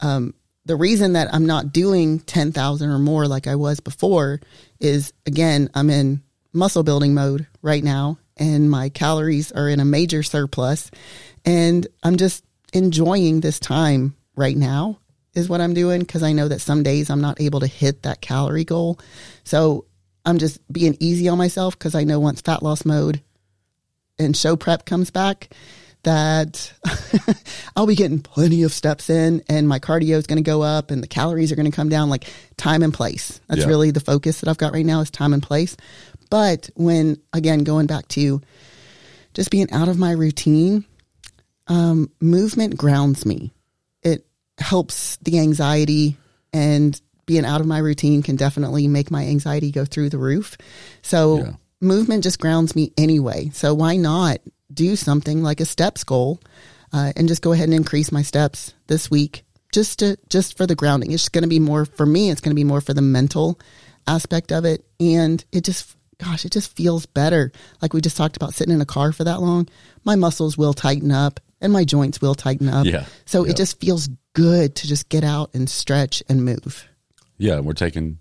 Um 0.02 0.36
the 0.66 0.76
reason 0.76 1.14
that 1.14 1.34
I'm 1.34 1.48
not 1.48 1.74
doing 1.74 2.20
10,000 2.20 2.88
or 2.88 3.00
more 3.00 3.28
like 3.28 3.48
I 3.48 3.56
was 3.56 3.80
before 3.80 4.40
is 4.80 5.14
again, 5.26 5.72
I'm 5.74 5.90
in 5.90 6.22
muscle 6.54 6.84
building 6.84 7.16
mode 7.16 7.48
right 7.64 7.84
now 7.84 8.20
and 8.36 8.70
my 8.70 8.90
calories 8.90 9.52
are 9.52 9.68
in 9.68 9.80
a 9.80 9.86
major 9.86 10.22
surplus 10.22 10.92
and 11.44 11.88
I'm 12.04 12.18
just 12.18 12.44
enjoying 12.74 13.40
this 13.40 13.60
time 13.60 14.16
right 14.36 14.56
now 14.56 15.00
is 15.34 15.50
what 15.50 15.60
I'm 15.60 15.74
doing 15.74 16.02
because 16.02 16.22
I 16.22 16.34
know 16.34 16.48
that 16.48 16.62
some 16.62 16.84
days 16.84 17.10
I'm 17.10 17.22
not 17.22 17.42
able 17.42 17.62
to 17.62 17.68
hit 17.68 18.04
that 18.04 18.22
calorie 18.22 18.64
goal. 18.64 19.00
So 19.44 19.86
I'm 20.24 20.38
just 20.38 20.60
being 20.72 20.98
easy 21.00 21.30
on 21.30 21.40
myself 21.40 21.80
because 21.80 21.96
I 21.96 22.04
know 22.04 22.20
once 22.20 22.42
fat 22.42 22.62
loss 22.62 22.86
mode 22.86 23.24
and 24.20 24.36
show 24.36 24.56
prep 24.56 24.86
comes 24.86 25.12
back 25.12 25.50
that 26.04 26.72
I'll 27.76 27.88
be 27.88 27.96
getting 27.96 28.20
plenty 28.22 28.64
of 28.64 28.72
steps 28.72 29.10
in 29.10 29.44
and 29.50 29.68
my 29.68 29.80
cardio 29.80 30.16
is 30.16 30.28
going 30.28 30.38
to 30.42 30.48
go 30.50 30.62
up 30.62 30.90
and 30.92 31.04
the 31.04 31.08
calories 31.08 31.52
are 31.52 31.56
going 31.56 31.70
to 31.70 31.76
come 31.76 31.90
down 31.90 32.10
like 32.10 32.26
time 32.56 32.82
and 32.84 32.94
place. 32.94 33.42
That's 33.48 33.62
Yeah. 33.62 33.68
really 33.68 33.92
the 33.92 34.00
focus 34.00 34.40
that 34.40 34.50
I've 34.50 34.58
got 34.58 34.74
right 34.74 34.86
now 34.86 35.02
is 35.02 35.12
time 35.12 35.34
and 35.34 35.44
place. 35.44 35.76
But 36.30 36.70
when 36.76 37.18
again 37.34 37.64
going 37.64 37.88
back 37.88 38.08
to 38.10 38.42
just 39.34 39.50
being 39.52 39.70
out 39.72 39.88
of 39.90 39.98
my 39.98 40.12
routine, 40.12 40.86
um, 41.68 42.10
movement 42.22 42.78
grounds 42.78 43.26
me. 43.26 43.52
It 44.04 44.26
helps 44.58 45.18
the 45.18 45.40
anxiety 45.40 46.16
and 46.54 47.00
being 47.26 47.44
out 47.46 47.60
of 47.60 47.68
my 47.68 47.80
routine 47.80 48.24
can 48.24 48.38
definitely 48.38 48.88
make 48.88 49.12
my 49.12 49.26
anxiety 49.26 49.72
go 49.72 49.84
through 49.84 50.10
the 50.10 50.18
roof. 50.18 50.58
So 51.02 51.40
Yeah. 51.44 51.52
Movement 51.82 52.24
just 52.24 52.40
grounds 52.40 52.76
me 52.76 52.92
anyway. 52.98 53.50
So 53.54 53.74
why 53.74 53.96
not 53.98 54.40
do 54.74 54.96
something 54.96 55.44
like 55.44 55.60
a 55.62 55.66
steps 55.66 56.04
goal 56.04 56.40
uh, 56.94 57.14
and 57.16 57.28
just 57.28 57.42
go 57.42 57.52
ahead 57.52 57.66
and 57.66 57.74
increase 57.74 58.12
my 58.12 58.22
steps 58.22 58.74
this 58.88 59.10
week 59.10 59.44
just 59.74 60.00
to 60.00 60.18
just 60.30 60.58
for 60.58 60.66
the 60.66 60.76
grounding. 60.76 61.12
It's 61.12 61.30
going 61.30 61.44
to 61.44 61.48
be 61.50 61.60
more 61.60 61.86
for 61.86 62.06
me. 62.06 62.30
It's 62.30 62.42
going 62.42 62.52
to 62.52 62.56
be 62.56 62.64
more 62.64 62.82
for 62.82 62.94
the 62.94 63.02
mental 63.02 63.60
aspect 64.08 64.52
of 64.54 64.64
it, 64.66 64.86
and 65.00 65.44
it 65.52 65.64
just 65.66 65.96
gosh, 66.20 66.46
it 66.46 66.52
just 66.52 66.76
feels 66.76 67.06
better. 67.06 67.52
Like 67.82 67.94
we 67.94 68.02
just 68.02 68.18
talked 68.18 68.38
about 68.38 68.54
sitting 68.54 68.74
in 68.74 68.82
a 68.82 68.86
car 68.86 69.12
for 69.12 69.24
that 69.26 69.40
long, 69.42 69.68
my 70.04 70.16
muscles 70.16 70.58
will 70.58 70.74
tighten 70.74 71.12
up 71.12 71.40
and 71.62 71.72
my 71.72 71.84
joints 71.84 72.22
will 72.22 72.34
tighten 72.34 72.70
up. 72.70 72.86
Yeah. 72.88 73.06
So 73.26 73.46
Yeah. 73.46 73.52
it 73.52 73.58
just 73.58 73.80
feels 73.80 74.10
good 74.34 74.76
to 74.78 74.88
just 74.88 75.10
get 75.10 75.24
out 75.24 75.52
and 75.54 75.70
stretch 75.70 76.24
and 76.28 76.44
move. 76.44 76.88
Yeah, 77.38 77.60
we're 77.60 77.74
taking 77.74 78.18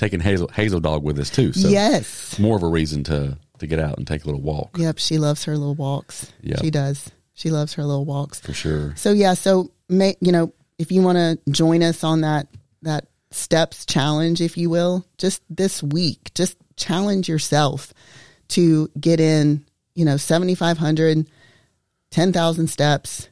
taking 0.00 0.18
Hazel 0.18 0.48
Hazel 0.48 0.80
Dog 0.80 1.04
with 1.04 1.18
us 1.18 1.30
too. 1.30 1.52
So 1.52 1.68
yes. 1.68 2.38
more 2.38 2.56
of 2.56 2.62
a 2.62 2.68
reason 2.68 3.04
to 3.04 3.38
to 3.58 3.66
get 3.66 3.78
out 3.78 3.98
and 3.98 4.06
take 4.06 4.24
a 4.24 4.26
little 4.26 4.40
walk 4.40 4.78
Yep. 4.78 4.98
She 4.98 5.18
loves 5.18 5.44
her 5.44 5.56
little 5.56 5.74
walks. 5.74 6.32
Yep. 6.40 6.60
She 6.60 6.70
does. 6.70 7.10
She 7.34 7.50
loves 7.50 7.74
her 7.74 7.84
little 7.84 8.06
walks. 8.06 8.40
for 8.40 8.54
sure. 8.54 8.94
So 8.96 9.12
yeah, 9.12 9.34
so 9.34 9.70
may, 9.88 10.16
you 10.20 10.32
know, 10.32 10.52
if 10.78 10.90
you 10.90 11.02
want 11.02 11.16
to 11.16 11.38
join 11.52 11.82
us 11.82 12.02
on 12.02 12.22
that 12.22 12.48
that 12.82 13.06
steps 13.30 13.84
challenge, 13.86 14.40
if 14.40 14.56
you 14.56 14.70
will, 14.70 15.04
just 15.18 15.42
this 15.50 15.82
week, 15.82 16.30
just 16.34 16.56
challenge 16.76 17.28
yourself 17.28 17.92
to 18.48 18.90
get 18.98 19.20
in, 19.20 19.64
you 19.94 20.04
know, 20.04 20.16
7,500, 20.16 21.30
10,000 22.10 22.66
steps, 22.66 23.28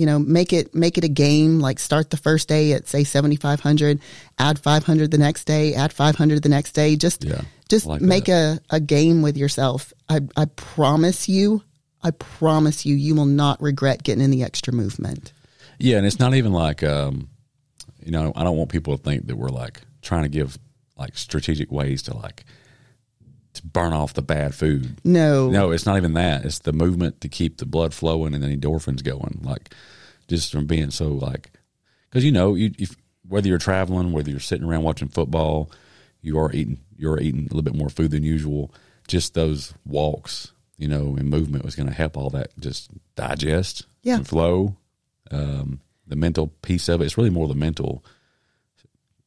you 0.00 0.06
know, 0.06 0.18
make 0.18 0.52
it, 0.52 0.74
make 0.74 0.96
it 0.96 1.04
a 1.04 1.08
game, 1.08 1.60
like 1.60 1.78
start 1.78 2.08
the 2.08 2.16
first 2.16 2.48
day 2.48 2.72
at 2.72 2.88
say 2.88 3.04
7,500, 3.04 4.00
add 4.38 4.58
500 4.58 5.10
the 5.10 5.18
next 5.18 5.44
day, 5.44 5.74
add 5.74 5.92
500 5.92 6.42
the 6.42 6.48
next 6.48 6.72
day. 6.72 6.96
Just, 6.96 7.24
Yeah, 7.24 7.42
just 7.68 7.84
like 7.84 8.00
make 8.00 8.28
a, 8.28 8.58
a 8.70 8.80
game 8.80 9.20
with 9.20 9.36
yourself. 9.36 9.92
I, 10.08 10.20
I 10.36 10.46
promise 10.46 11.28
you, 11.28 11.62
I 12.02 12.12
promise 12.12 12.86
you, 12.86 12.96
you 12.96 13.14
will 13.14 13.26
not 13.26 13.60
regret 13.60 14.02
getting 14.02 14.24
in 14.24 14.30
the 14.30 14.42
extra 14.42 14.72
movement. 14.72 15.34
Yeah, 15.78 15.98
and 15.98 16.06
it's 16.06 16.18
not 16.18 16.34
even 16.34 16.52
like 16.52 16.82
um, 16.82 17.28
you 18.02 18.12
know, 18.12 18.32
I 18.34 18.44
don't 18.44 18.56
want 18.56 18.70
people 18.70 18.96
to 18.96 19.02
think 19.02 19.26
that 19.26 19.36
we're 19.36 19.48
like 19.48 19.82
trying 20.02 20.22
to 20.22 20.28
give 20.28 20.58
like 20.96 21.16
strategic 21.16 21.70
ways 21.70 22.02
to 22.04 22.16
like 22.16 22.44
to 23.54 23.66
burn 23.66 23.92
off 23.92 24.14
the 24.14 24.22
bad 24.22 24.54
food. 24.54 24.98
No. 25.04 25.50
No, 25.50 25.70
it's 25.72 25.86
not 25.86 25.96
even 25.96 26.14
that. 26.14 26.44
It's 26.44 26.60
the 26.60 26.72
movement 26.72 27.20
to 27.22 27.28
keep 27.28 27.56
the 27.58 27.66
blood 27.66 27.92
flowing 27.92 28.34
and 28.34 28.42
the 28.42 28.56
endorphins 28.56 29.02
going. 29.02 29.40
Like 29.42 29.74
just 30.28 30.52
from 30.52 30.66
being 30.66 30.90
so 30.90 31.08
like, 31.08 31.50
because 32.08 32.24
you 32.24 32.32
know, 32.32 32.54
you 32.54 32.70
if, 32.78 32.94
whether 33.28 33.48
you're 33.48 33.58
traveling, 33.58 34.12
whether 34.12 34.30
you're 34.30 34.40
sitting 34.40 34.66
around 34.66 34.82
watching 34.82 35.08
football, 35.08 35.70
you 36.22 36.38
are 36.38 36.52
eating 36.52 36.78
you're 36.96 37.18
eating 37.20 37.40
a 37.40 37.54
little 37.54 37.62
bit 37.62 37.74
more 37.74 37.88
food 37.88 38.10
than 38.10 38.22
usual. 38.22 38.72
Just 39.08 39.34
those 39.34 39.74
walks, 39.84 40.52
you 40.76 40.86
know, 40.86 41.16
and 41.16 41.28
movement 41.28 41.64
was 41.64 41.74
going 41.74 41.88
to 41.88 41.94
help 41.94 42.16
all 42.16 42.30
that 42.30 42.50
just 42.60 42.90
digest 43.16 43.86
Yeah. 44.02 44.16
and 44.16 44.28
flow. 44.28 44.76
Um, 45.32 45.80
the 46.06 46.16
mental 46.16 46.48
piece 46.62 46.88
of 46.88 47.00
it, 47.00 47.04
it's 47.06 47.16
really 47.16 47.30
more 47.30 47.48
the 47.48 47.54
mental 47.54 48.04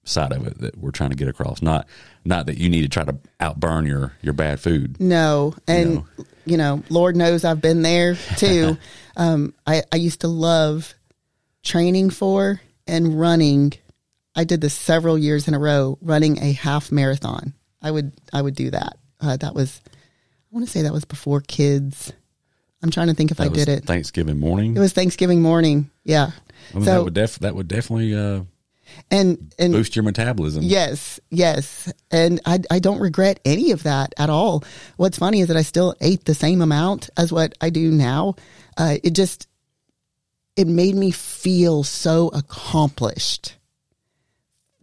side 0.03 0.31
of 0.31 0.45
it 0.47 0.59
that 0.59 0.77
we're 0.77 0.91
trying 0.91 1.11
to 1.11 1.15
get 1.15 1.27
across. 1.27 1.61
Not 1.61 1.87
not 2.25 2.45
that 2.47 2.57
you 2.57 2.69
need 2.69 2.81
to 2.81 2.89
try 2.89 3.03
to 3.03 3.17
outburn 3.39 3.85
your 3.85 4.13
your 4.21 4.33
bad 4.33 4.59
food. 4.59 4.99
No, 4.99 5.55
and 5.67 5.95
know. 5.95 6.05
you 6.45 6.57
know, 6.57 6.83
Lord 6.89 7.15
knows 7.15 7.43
I've 7.43 7.61
been 7.61 7.81
there 7.81 8.15
too. 8.37 8.77
um, 9.17 9.53
I 9.65 9.83
I 9.91 9.97
used 9.97 10.21
to 10.21 10.27
love 10.27 10.93
training 11.63 12.09
for 12.09 12.61
and 12.87 13.19
running. 13.19 13.73
I 14.35 14.43
did 14.43 14.61
this 14.61 14.73
several 14.73 15.17
years 15.17 15.47
in 15.47 15.53
a 15.53 15.59
row, 15.59 15.97
running 16.01 16.39
a 16.39 16.53
half 16.53 16.91
marathon. 16.91 17.53
I 17.81 17.91
would 17.91 18.13
I 18.31 18.41
would 18.41 18.55
do 18.55 18.71
that. 18.71 18.97
Uh, 19.21 19.37
that 19.37 19.53
was 19.53 19.81
I 19.87 20.55
want 20.55 20.65
to 20.65 20.71
say 20.71 20.83
that 20.83 20.93
was 20.93 21.05
before 21.05 21.41
kids. 21.41 22.13
I'm 22.81 22.91
trying 22.91 23.07
to 23.07 23.13
think 23.13 23.31
if 23.31 23.39
I 23.39 23.45
That 23.45 23.53
was 23.53 23.65
did 23.65 23.77
it. 23.77 23.85
Thanksgiving 23.85 24.39
morning. 24.39 24.75
It 24.75 24.79
was 24.79 24.91
Thanksgiving 24.91 25.41
morning. 25.41 25.89
Yeah. 26.03 26.31
So 26.73 26.79
that 26.79 27.03
would 27.03 27.13
def- 27.13 27.39
that 27.39 27.55
would 27.55 27.67
definitely 27.69 28.13
uh, 28.13 28.41
and 29.11 29.53
and 29.59 29.73
boost 29.73 29.95
your 29.95 30.03
metabolism. 30.03 30.63
Yes, 30.63 31.19
yes. 31.29 31.91
And 32.11 32.39
I, 32.45 32.59
I 32.71 32.79
don't 32.79 32.99
regret 32.99 33.39
any 33.45 33.71
of 33.71 33.83
that 33.83 34.13
at 34.17 34.29
all. 34.29 34.63
What's 34.97 35.17
funny 35.17 35.41
is 35.41 35.47
that 35.49 35.57
I 35.57 35.61
still 35.61 35.95
ate 36.01 36.25
the 36.25 36.33
same 36.35 36.61
amount 36.61 37.09
as 37.17 37.31
what 37.31 37.53
I 37.61 37.69
do 37.69 37.91
now. 37.91 38.35
Uh, 38.77 38.97
it 39.03 39.11
just, 39.11 39.47
it 40.55 40.67
made 40.67 40.95
me 40.95 41.11
feel 41.11 41.83
so 41.83 42.29
accomplished 42.29 43.55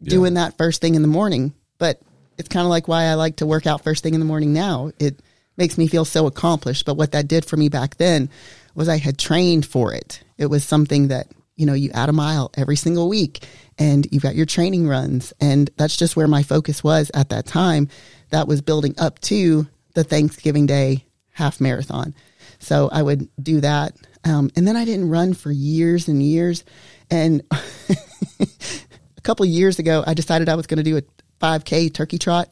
Yeah. 0.00 0.10
doing 0.10 0.34
that 0.34 0.56
first 0.56 0.80
thing 0.80 0.94
in 0.94 1.02
the 1.02 1.08
morning. 1.08 1.52
But 1.78 2.00
it's 2.38 2.48
kind 2.48 2.64
of 2.64 2.70
like 2.70 2.88
why 2.88 3.04
I 3.04 3.14
like 3.14 3.36
to 3.36 3.46
work 3.46 3.66
out 3.66 3.82
first 3.84 4.02
thing 4.02 4.14
in 4.14 4.20
the 4.20 4.26
morning 4.26 4.52
now. 4.52 4.92
It 4.98 5.20
makes 5.56 5.76
me 5.78 5.86
feel 5.88 6.04
so 6.04 6.26
accomplished. 6.26 6.84
But 6.86 6.94
what 6.94 7.12
that 7.12 7.28
did 7.28 7.44
for 7.44 7.56
me 7.56 7.68
back 7.68 7.96
then 7.96 8.30
was 8.74 8.88
I 8.88 8.98
had 8.98 9.18
trained 9.18 9.66
for 9.66 9.92
it. 9.92 10.22
It 10.38 10.46
was 10.46 10.64
something 10.64 11.08
that, 11.08 11.26
you 11.60 11.66
know, 11.66 11.74
you 11.74 11.90
add 11.92 12.08
a 12.08 12.12
mile 12.12 12.50
every 12.56 12.76
single 12.76 13.06
week 13.06 13.46
and 13.78 14.06
you've 14.10 14.22
got 14.22 14.34
your 14.34 14.46
training 14.46 14.88
runs. 14.88 15.34
And 15.42 15.68
that's 15.76 15.94
just 15.94 16.16
where 16.16 16.26
my 16.26 16.42
focus 16.42 16.82
was 16.82 17.10
at 17.12 17.28
that 17.28 17.44
time. 17.44 17.88
That 18.30 18.48
was 18.48 18.62
building 18.62 18.94
up 18.96 19.18
to 19.22 19.68
the 19.92 20.02
Thanksgiving 20.02 20.64
Day 20.64 21.04
half 21.32 21.60
marathon. 21.60 22.14
So 22.60 22.88
I 22.90 23.02
would 23.02 23.28
do 23.42 23.60
that. 23.60 23.94
Um, 24.24 24.50
and 24.56 24.66
then 24.66 24.74
I 24.74 24.86
didn't 24.86 25.10
run 25.10 25.34
for 25.34 25.50
years 25.52 26.08
and 26.08 26.22
years. 26.22 26.64
And 27.10 27.42
a 27.50 29.20
couple 29.22 29.44
of 29.44 29.50
years 29.50 29.78
ago, 29.78 30.02
I 30.06 30.14
decided 30.14 30.48
I 30.48 30.54
was 30.54 30.66
going 30.66 30.78
to 30.78 30.82
do 30.82 30.96
a 30.96 31.02
5K 31.44 31.92
turkey 31.92 32.16
trot 32.18 32.48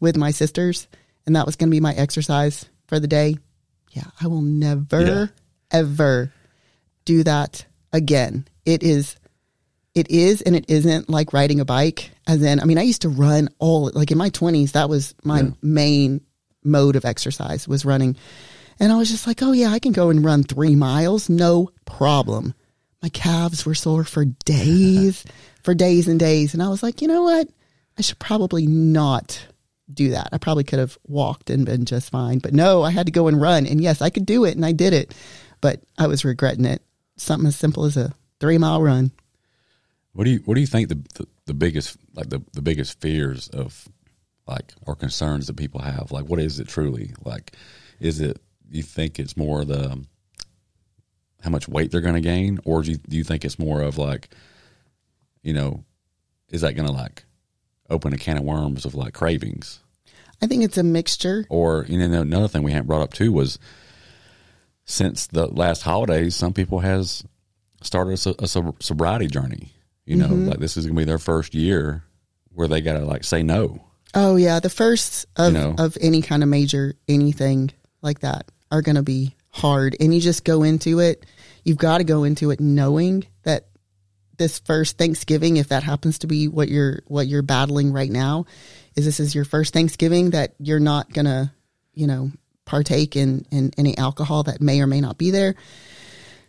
with 0.00 0.16
my 0.16 0.32
sisters, 0.32 0.88
and 1.26 1.36
that 1.36 1.46
was 1.46 1.54
going 1.56 1.68
to 1.68 1.74
be 1.74 1.80
my 1.80 1.94
exercise 1.94 2.64
for 2.88 2.98
the 2.98 3.06
day. 3.08 3.36
Yeah, 3.92 4.04
I 4.20 4.26
will 4.26 4.42
never, 4.42 5.00
Yeah. 5.00 5.26
ever 5.70 6.32
do 7.04 7.22
that 7.24 7.64
again. 7.92 8.46
It 8.64 8.82
is, 8.82 9.16
it 9.94 10.10
is, 10.10 10.42
and 10.42 10.54
it 10.54 10.66
isn't 10.68 11.08
like 11.08 11.32
riding 11.32 11.60
a 11.60 11.64
bike. 11.64 12.10
As 12.26 12.42
in, 12.42 12.60
I 12.60 12.64
mean, 12.64 12.78
I 12.78 12.82
used 12.82 13.02
to 13.02 13.08
run 13.08 13.48
all 13.58 13.90
like 13.94 14.10
in 14.10 14.18
my 14.18 14.28
twenties. 14.28 14.72
That 14.72 14.88
was 14.88 15.14
my 15.24 15.40
Yeah. 15.42 15.50
main 15.62 16.20
mode 16.62 16.96
of 16.96 17.04
exercise 17.04 17.66
was 17.66 17.84
running, 17.84 18.16
and 18.78 18.92
I 18.92 18.96
was 18.96 19.10
just 19.10 19.26
like, 19.26 19.42
oh 19.42 19.52
yeah, 19.52 19.70
I 19.70 19.78
can 19.78 19.92
go 19.92 20.10
and 20.10 20.24
run 20.24 20.42
three 20.44 20.76
miles, 20.76 21.28
no 21.28 21.70
problem. 21.84 22.54
My 23.02 23.08
calves 23.08 23.64
were 23.64 23.74
sore 23.74 24.04
for 24.04 24.26
days, 24.26 25.24
for 25.62 25.74
days 25.74 26.06
and 26.06 26.20
days, 26.20 26.52
and 26.54 26.62
I 26.62 26.68
was 26.68 26.82
like, 26.82 27.00
you 27.02 27.08
know 27.08 27.22
what? 27.22 27.48
I 27.98 28.02
should 28.02 28.18
probably 28.18 28.66
not 28.66 29.46
do 29.92 30.10
that. 30.10 30.28
I 30.32 30.38
probably 30.38 30.64
could 30.64 30.78
have 30.78 30.96
walked 31.08 31.50
and 31.50 31.66
been 31.66 31.84
just 31.84 32.10
fine. 32.10 32.38
But 32.38 32.54
no, 32.54 32.82
I 32.82 32.90
had 32.90 33.06
to 33.06 33.12
go 33.12 33.26
and 33.26 33.40
run. 33.40 33.66
And 33.66 33.80
yes, 33.80 34.00
I 34.00 34.08
could 34.08 34.24
do 34.24 34.44
it 34.44 34.54
and 34.54 34.64
I 34.64 34.70
did 34.72 34.92
it. 34.92 35.12
But 35.60 35.80
I 35.98 36.06
was 36.06 36.24
regretting 36.24 36.64
it. 36.64 36.80
Something 37.20 37.48
as 37.48 37.56
simple 37.56 37.84
as 37.84 37.98
a 37.98 38.14
three 38.40 38.56
mile 38.56 38.80
run. 38.80 39.12
What 40.14 40.24
do 40.24 40.30
you 40.30 40.38
What 40.46 40.54
do 40.54 40.62
you 40.62 40.66
think 40.66 40.88
the 40.88 41.02
the, 41.14 41.26
the 41.44 41.54
biggest 41.54 41.98
like 42.14 42.30
the, 42.30 42.40
the 42.54 42.62
biggest 42.62 42.98
fears 42.98 43.48
of 43.48 43.86
like 44.46 44.72
or 44.86 44.94
concerns 44.94 45.46
that 45.46 45.56
people 45.56 45.82
have? 45.82 46.12
Like, 46.12 46.24
what 46.24 46.40
is 46.40 46.58
it 46.58 46.66
truly? 46.66 47.12
Like, 47.22 47.52
is 48.00 48.20
it 48.20 48.40
you 48.70 48.82
think 48.82 49.18
it's 49.18 49.36
more 49.36 49.66
the 49.66 50.02
how 51.42 51.50
much 51.50 51.68
weight 51.68 51.90
they're 51.90 52.00
going 52.00 52.14
to 52.14 52.22
gain, 52.22 52.58
or 52.64 52.82
do 52.82 52.92
you, 52.92 52.96
do 52.96 53.16
you 53.18 53.24
think 53.24 53.44
it's 53.44 53.58
more 53.58 53.82
of 53.82 53.98
like, 53.98 54.30
you 55.42 55.52
know, 55.52 55.84
is 56.48 56.62
that 56.62 56.74
going 56.74 56.88
to 56.88 56.92
like 56.92 57.24
open 57.90 58.14
a 58.14 58.18
can 58.18 58.38
of 58.38 58.44
worms 58.44 58.86
of 58.86 58.94
like 58.94 59.12
cravings? 59.12 59.80
I 60.40 60.46
think 60.46 60.64
it's 60.64 60.78
a 60.78 60.82
mixture. 60.82 61.44
Or 61.50 61.84
you 61.86 61.98
know, 61.98 62.22
another 62.22 62.48
thing 62.48 62.62
we 62.62 62.72
hadn't 62.72 62.86
brought 62.86 63.02
up 63.02 63.12
too 63.12 63.30
was 63.30 63.58
since 64.90 65.26
the 65.28 65.46
last 65.46 65.82
holidays, 65.82 66.34
some 66.34 66.52
people 66.52 66.80
has 66.80 67.24
started 67.82 68.24
a, 68.26 68.44
a 68.44 68.48
sobriety 68.48 69.26
journey. 69.26 69.72
You 70.04 70.16
know, 70.16 70.28
mm-hmm. 70.28 70.48
like 70.48 70.58
this 70.58 70.76
is 70.76 70.86
gonna 70.86 70.98
be 70.98 71.04
their 71.04 71.18
first 71.18 71.54
year 71.54 72.04
where 72.52 72.68
they 72.68 72.80
gotta 72.80 73.04
like 73.04 73.24
say 73.24 73.42
no. 73.42 73.84
Oh 74.14 74.36
yeah, 74.36 74.60
the 74.60 74.70
first 74.70 75.26
of 75.36 75.52
You 75.52 75.58
know. 75.58 75.74
of 75.78 75.96
any 76.00 76.22
kind 76.22 76.42
of 76.42 76.48
major 76.48 76.94
anything 77.08 77.70
like 78.02 78.20
that 78.20 78.50
are 78.70 78.82
going 78.82 78.96
to 78.96 79.02
be 79.02 79.36
hard, 79.50 79.96
and 80.00 80.12
you 80.14 80.20
just 80.20 80.44
go 80.44 80.62
into 80.62 81.00
it. 81.00 81.26
You've 81.64 81.78
got 81.78 81.98
to 81.98 82.04
go 82.04 82.24
into 82.24 82.50
it 82.50 82.60
knowing 82.60 83.26
that 83.42 83.66
this 84.38 84.58
first 84.58 84.96
Thanksgiving, 84.96 85.58
if 85.58 85.68
that 85.68 85.82
happens 85.82 86.20
to 86.20 86.26
be 86.26 86.48
what 86.48 86.68
you're 86.68 87.02
what 87.06 87.26
you're 87.26 87.42
battling 87.42 87.92
right 87.92 88.10
now, 88.10 88.46
is 88.96 89.04
this 89.04 89.20
is 89.20 89.34
your 89.34 89.44
first 89.44 89.72
Thanksgiving 89.72 90.30
that 90.30 90.54
you're 90.58 90.80
not 90.80 91.12
going 91.12 91.26
to, 91.26 91.52
you 91.94 92.06
know, 92.06 92.30
partake 92.64 93.16
in 93.16 93.44
in 93.50 93.72
any 93.76 93.96
alcohol 93.98 94.42
that 94.44 94.60
may 94.60 94.80
or 94.80 94.86
may 94.86 95.00
not 95.00 95.18
be 95.18 95.30
there. 95.30 95.54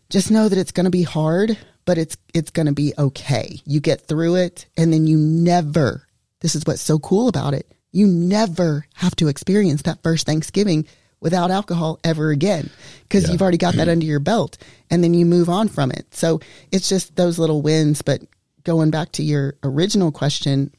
Just 0.09 0.29
know 0.31 0.49
that 0.49 0.57
it's 0.57 0.71
going 0.71 0.83
to 0.85 0.89
be 0.91 1.03
hard, 1.03 1.57
but 1.85 1.97
it's 1.97 2.17
it's 2.33 2.51
going 2.51 2.65
to 2.67 2.73
be 2.73 2.93
okay. 2.97 3.59
You 3.65 3.79
get 3.79 4.01
through 4.01 4.35
it, 4.35 4.65
and 4.77 4.91
then 4.91 5.07
you 5.07 5.17
never. 5.17 6.05
This 6.41 6.55
is 6.55 6.63
what's 6.65 6.81
so 6.81 6.99
cool 6.99 7.27
about 7.27 7.53
it. 7.53 7.71
You 7.91 8.07
never 8.07 8.85
have 8.95 9.15
to 9.17 9.27
experience 9.27 9.83
that 9.83 10.01
first 10.03 10.25
Thanksgiving 10.25 10.85
without 11.19 11.51
alcohol 11.51 11.99
ever 12.03 12.31
again 12.31 12.69
because 13.03 13.25
Yeah. 13.25 13.31
you've 13.33 13.41
already 13.41 13.57
got 13.57 13.75
that 13.75 13.87
under 13.89 14.05
your 14.05 14.19
belt, 14.19 14.57
and 14.89 15.03
then 15.03 15.13
you 15.13 15.25
move 15.25 15.49
on 15.49 15.67
from 15.69 15.91
it. 15.91 16.07
So 16.15 16.39
it's 16.71 16.89
just 16.89 17.15
those 17.15 17.37
little 17.39 17.61
wins. 17.61 18.01
But 18.01 18.21
going 18.63 18.89
back 18.91 19.11
to 19.13 19.23
your 19.23 19.55
original 19.63 20.11
question, 20.11 20.71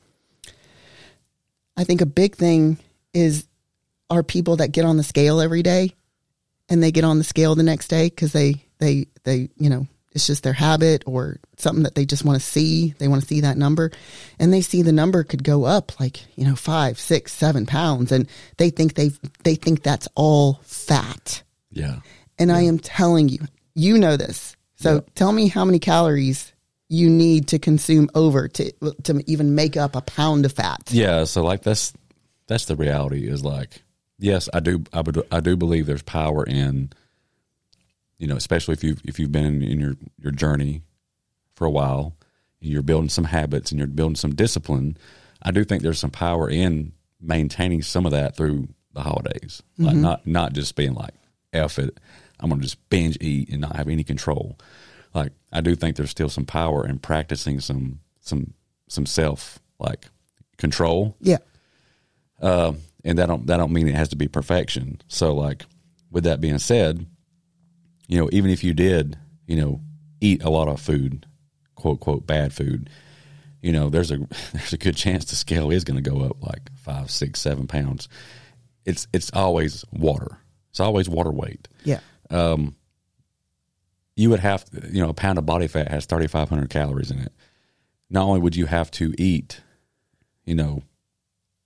I 1.77 1.85
think 1.85 2.01
a 2.01 2.07
big 2.07 2.37
thing 2.37 2.79
is 3.15 3.45
are 4.13 4.23
people 4.23 4.57
that 4.57 4.73
get 4.73 4.85
on 4.85 4.97
the 4.97 5.03
scale 5.03 5.41
every 5.41 5.63
day 5.63 5.93
and 6.69 6.83
they 6.83 6.93
get 6.93 7.05
on 7.05 7.19
the 7.19 7.25
scale 7.25 7.55
the 7.55 7.63
next 7.63 7.89
day 7.89 8.07
because 8.09 8.33
they 8.33 8.65
they 8.79 9.07
they 9.25 9.49
you 9.57 9.71
know 9.71 9.87
it's 10.13 10.27
just 10.27 10.43
their 10.43 10.53
habit 10.53 11.03
or 11.07 11.39
something 11.57 11.85
that 11.85 11.95
they 11.95 12.05
just 12.05 12.25
want 12.25 12.39
to 12.39 12.45
see 12.47 12.95
they 12.99 13.09
want 13.09 13.23
to 13.23 13.27
see 13.29 13.41
that 13.41 13.57
number 13.57 13.91
and 14.39 14.53
they 14.53 14.61
see 14.61 14.83
the 14.83 14.93
number 14.93 15.25
could 15.25 15.43
go 15.43 15.65
up 15.65 15.99
like 15.99 16.21
you 16.37 16.45
know 16.45 16.55
five 16.55 16.99
six 16.99 17.33
seven 17.33 17.65
pounds 17.67 18.13
and 18.13 18.29
they 18.59 18.71
think 18.71 18.95
they 18.95 19.11
they 19.45 19.55
think 19.55 19.83
that's 19.83 20.09
all 20.15 20.61
fat 20.65 21.43
Yeah, 21.71 22.01
and 22.39 22.53
i 22.53 22.61
am 22.63 22.79
telling 22.79 23.29
you 23.31 23.39
you 23.75 23.97
know 23.99 24.17
this 24.19 24.57
so 24.77 24.95
Yeah. 24.97 25.01
tell 25.15 25.33
me 25.33 25.49
how 25.49 25.65
many 25.65 25.79
calories 25.79 26.53
you 26.89 27.09
need 27.09 27.49
to 27.49 27.59
consume 27.59 28.11
over 28.15 28.49
to 28.49 28.71
to 29.05 29.23
even 29.27 29.55
make 29.55 29.79
up 29.79 29.97
a 29.97 30.03
pound 30.03 30.45
of 30.45 30.53
fat 30.53 30.83
yeah. 30.91 31.25
So 31.25 31.43
like 31.43 31.63
that's 31.63 31.95
that's 32.49 32.67
the 32.67 32.77
reality. 32.77 33.27
Is 33.27 33.43
like 33.43 33.83
yes, 34.23 34.49
I 34.55 34.61
do 34.61 34.85
I, 34.93 35.01
would, 35.01 35.23
I 35.31 35.41
do 35.41 35.57
believe 35.57 35.87
there's 35.87 36.03
power 36.03 36.45
in 36.45 36.91
you 38.19 38.27
know 38.27 38.37
especially 38.37 38.75
if 38.75 38.85
you 38.85 38.97
if 39.05 39.19
you've 39.19 39.33
been 39.33 39.63
in, 39.63 39.81
your 39.81 39.97
your 40.19 40.33
journey 40.33 40.83
for 41.55 41.67
a 41.67 41.71
while, 41.71 42.17
you're 42.61 42.83
building 42.83 43.11
some 43.11 43.25
habits 43.25 43.71
and 43.71 43.79
you're 43.79 43.89
building 43.89 44.17
some 44.17 44.35
discipline. 44.35 44.97
I 45.43 45.51
do 45.51 45.65
think 45.65 45.83
there's 45.83 45.99
some 45.99 46.11
power 46.11 46.49
in 46.49 46.93
maintaining 47.21 47.83
some 47.83 48.07
of 48.07 48.13
that 48.13 48.37
through 48.37 48.69
the 48.93 49.03
holidays, 49.03 49.63
like 49.79 49.97
not 49.97 50.27
not 50.27 50.53
just 50.53 50.77
being 50.77 50.95
like 50.95 51.15
f 51.53 51.79
it, 51.79 51.99
I'm 52.41 52.49
gonna 52.49 52.63
just 52.63 52.89
binge 52.89 53.19
eat 53.21 53.51
and 53.51 53.61
not 53.61 53.77
have 53.77 53.89
any 53.89 54.05
control. 54.05 54.59
Like 55.15 55.33
I 55.53 55.61
do 55.61 55.75
think 55.75 55.97
there's 55.97 56.11
still 56.11 56.29
some 56.29 56.47
power 56.47 56.87
in 56.87 56.99
practicing 56.99 57.61
some 57.61 58.01
some 58.21 58.55
some 58.89 59.07
self 59.07 59.59
like 59.79 60.07
control 60.59 61.17
yeah 61.21 61.39
uh, 62.43 62.73
and 63.05 63.19
that 63.19 63.27
don't 63.27 63.47
that 63.47 63.57
don't 63.57 63.73
mean 63.73 63.89
it 63.89 63.95
has 63.95 64.09
to 64.11 64.17
be 64.17 64.29
perfection. 64.29 65.01
So, 65.09 65.35
like, 65.35 65.65
with 66.11 66.25
that 66.25 66.41
being 66.41 66.59
said, 66.59 67.07
you 68.09 68.19
know, 68.19 68.29
even 68.33 68.51
if 68.51 68.63
you 68.63 68.75
did, 68.75 69.19
you 69.47 69.57
know, 69.57 69.81
eat 70.21 70.43
a 70.43 70.51
lot 70.51 70.69
of 70.69 70.81
food, 70.81 71.27
quote 71.75 72.01
quote 72.01 72.27
bad 72.27 72.53
food, 72.53 72.91
you 73.61 73.73
know, 73.73 73.89
there's 73.91 74.11
a 74.11 74.19
there's 74.53 74.73
a 74.73 74.79
good 74.79 74.97
chance 74.97 75.25
the 75.27 75.37
scale 75.37 75.71
is 75.71 75.85
going 75.85 76.03
to 76.03 76.11
go 76.11 76.21
up 76.23 76.43
like 76.43 76.71
five, 76.77 77.11
six, 77.11 77.41
seven 77.41 77.67
pounds. 77.67 78.09
It's 78.85 79.07
it's 79.13 79.31
always 79.33 79.85
water. 79.93 80.39
It's 80.71 80.81
always 80.81 81.09
water 81.09 81.31
weight. 81.31 81.69
Yeah. 81.85 82.01
Um, 82.31 82.75
You 84.17 84.31
would 84.31 84.41
have, 84.41 84.65
you 84.91 85.03
know, 85.03 85.11
a 85.11 85.15
pound 85.15 85.39
of 85.39 85.47
body 85.47 85.67
fat 85.67 85.89
has 85.91 86.07
3,500 86.07 86.71
calories 86.71 87.11
in 87.11 87.19
it. 87.19 87.33
Not 88.11 88.25
only 88.25 88.41
would 88.41 88.57
you 88.57 88.67
have 88.67 88.91
to 88.93 89.15
eat, 89.19 89.61
you 90.45 90.55
know, 90.55 90.83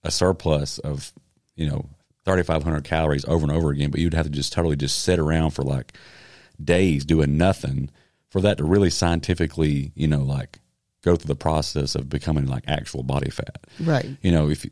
a 0.03 0.11
surplus 0.11 0.79
of, 0.79 1.13
you 1.57 1.69
know, 1.69 1.87
3,500 2.25 2.85
calories 2.85 3.25
over 3.27 3.45
and 3.45 3.53
over 3.53 3.71
again, 3.71 3.91
but 3.91 4.01
you'd 4.01 4.15
have 4.15 4.27
to 4.27 4.31
just 4.31 4.53
totally 4.53 4.77
just 4.77 5.03
sit 5.03 5.19
around 5.19 5.51
for 5.51 5.63
like 5.63 5.93
days 6.63 7.05
doing 7.05 7.37
nothing 7.37 7.91
for 8.31 8.41
that 8.41 8.59
to 8.59 8.65
really 8.65 8.91
scientifically, 8.91 9.93
you 9.95 10.07
know, 10.09 10.23
like 10.23 10.59
go 11.03 11.15
through 11.17 11.29
the 11.29 11.37
process 11.37 11.95
of 11.95 12.09
becoming 12.09 12.47
like 12.47 12.65
actual 12.67 13.03
body 13.03 13.31
fat. 13.31 13.67
Right. 13.81 14.07
You 14.23 14.33
know, 14.33 14.49
if 14.51 14.65
you, 14.65 14.71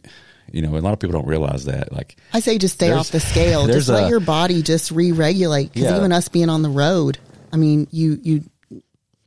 you 0.52 0.62
know, 0.62 0.76
a 0.76 0.80
lot 0.80 0.92
of 0.92 0.98
people 0.98 1.12
don't 1.18 1.28
realize 1.28 1.64
that. 1.66 1.92
Like, 1.92 2.16
I 2.32 2.40
say 2.40 2.58
just 2.58 2.74
stay 2.74 2.90
off 2.92 3.10
the 3.10 3.20
scale. 3.20 3.66
Just 3.68 3.88
let 3.88 4.04
a- 4.06 4.08
your 4.08 4.20
body 4.20 4.60
just 4.62 4.90
re-regulate. 4.90 5.72
Because 5.72 5.90
Yeah. 5.90 5.96
even 5.96 6.12
us 6.12 6.28
being 6.28 6.48
on 6.50 6.62
the 6.62 6.68
road, 6.70 7.18
I 7.52 7.56
mean, 7.56 7.86
you 7.92 8.18
you 8.22 8.44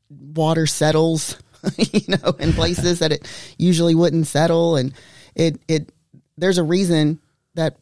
water 0.09 0.67
settles, 0.67 1.37
you 1.77 2.01
know, 2.07 2.31
in 2.39 2.53
places 2.53 2.99
that 2.99 3.11
it 3.11 3.27
usually 3.57 3.95
wouldn't 3.95 4.27
settle, 4.27 4.75
and 4.75 4.93
it 5.35 5.59
it 5.67 5.89
there's 6.37 6.57
a 6.59 6.63
reason 6.63 7.19
that 7.57 7.75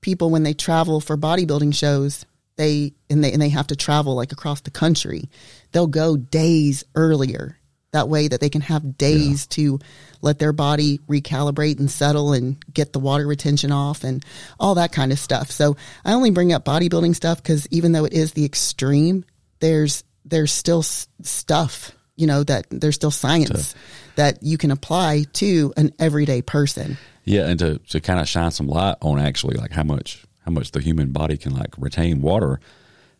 people 0.00 0.30
when 0.30 0.42
they 0.42 0.54
travel 0.54 1.00
for 1.00 1.16
bodybuilding 1.16 1.74
shows 1.74 2.24
they 2.56 2.92
and 3.08 3.22
they 3.22 3.32
and 3.32 3.40
they 3.40 3.50
have 3.50 3.68
to 3.68 3.76
travel 3.76 4.14
like 4.16 4.32
across 4.32 4.62
the 4.62 4.70
country, 4.70 5.28
they'll 5.72 5.86
go 5.86 6.16
days 6.16 6.84
earlier. 6.94 7.56
That 7.92 8.08
way 8.08 8.28
that 8.28 8.40
they 8.40 8.50
can 8.50 8.60
have 8.62 8.98
days 8.98 9.46
to 9.48 9.78
let 10.20 10.38
their 10.38 10.52
body 10.52 10.98
recalibrate 11.08 11.78
and 11.78 11.90
settle 11.90 12.34
and 12.34 12.56
get 12.72 12.92
the 12.92 12.98
water 12.98 13.26
retention 13.26 13.72
off 13.72 14.04
and 14.04 14.22
all 14.60 14.74
that 14.74 14.92
kind 14.92 15.10
of 15.10 15.18
stuff. 15.18 15.50
So 15.50 15.76
I 16.04 16.12
only 16.12 16.30
bring 16.30 16.52
up 16.52 16.66
bodybuilding 16.66 17.14
stuff 17.14 17.42
because 17.42 17.66
even 17.70 17.92
though 17.92 18.04
it 18.04 18.12
is 18.12 18.32
the 18.32 18.44
extreme, 18.44 19.24
there's 19.60 20.04
there's 20.24 20.52
still 20.52 20.80
s- 20.80 21.08
stuff 21.22 21.92
you 22.16 22.26
know 22.26 22.42
that 22.42 22.66
there's 22.70 22.96
still 22.96 23.12
science 23.12 23.74
that 24.18 24.42
you 24.42 24.58
can 24.58 24.72
apply 24.72 25.24
to 25.32 25.72
an 25.76 25.92
everyday 26.00 26.42
person. 26.42 26.96
Yeah, 27.24 27.46
and 27.48 27.58
to, 27.60 27.78
to 27.90 28.00
kind 28.00 28.18
of 28.18 28.28
shine 28.28 28.50
some 28.50 28.66
light 28.66 28.96
on 29.00 29.20
actually 29.20 29.56
like 29.56 29.70
how 29.70 29.84
much 29.84 30.24
how 30.44 30.50
much 30.50 30.72
the 30.72 30.80
human 30.80 31.12
body 31.12 31.36
can 31.36 31.54
like 31.54 31.70
retain 31.78 32.20
water. 32.20 32.58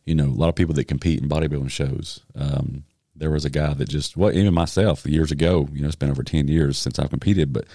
You 0.06 0.14
know, 0.16 0.24
a 0.24 0.38
lot 0.40 0.48
of 0.48 0.54
people 0.56 0.74
that 0.74 0.88
compete 0.88 1.20
in 1.22 1.28
bodybuilding 1.28 1.70
shows. 1.70 2.20
Um, 2.34 2.84
there 3.14 3.30
was 3.30 3.44
a 3.44 3.50
guy 3.50 3.74
that 3.74 3.88
just 3.88 4.16
well, 4.16 4.32
even 4.37 4.52
myself 4.54 5.06
years 5.06 5.30
ago. 5.30 5.68
You 5.72 5.82
know, 5.82 5.87
it's 5.87 5.94
been 5.96 6.11
over 6.11 6.24
ten 6.24 6.48
years 6.48 6.78
since 6.78 6.98
I've 6.98 7.11
competed, 7.11 7.52
but 7.52 7.66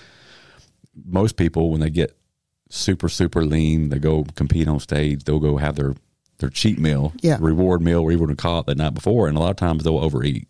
most 1.05 1.37
people 1.37 1.69
when 1.71 1.79
they 1.79 1.89
get 1.89 2.17
super 2.69 3.07
super 3.07 3.45
lean, 3.45 3.89
they 3.89 3.99
go 3.99 4.25
compete 4.35 4.67
on 4.67 4.79
stage. 4.79 5.23
They'll 5.23 5.39
go 5.39 5.57
have 5.57 5.75
their 5.75 5.95
their 6.39 6.49
cheat 6.49 6.77
meal, 6.79 7.13
Yeah. 7.21 7.37
reward 7.39 7.81
meal, 7.81 8.03
whatever 8.03 8.11
you 8.23 8.27
want 8.27 8.37
to 8.37 8.41
call 8.41 8.59
it, 8.59 8.65
the 8.65 8.75
night 8.75 8.95
before, 8.95 9.27
and 9.29 9.37
a 9.37 9.39
lot 9.39 9.51
of 9.51 9.55
times 9.57 9.83
they'll 9.83 9.99
overeat. 9.99 10.47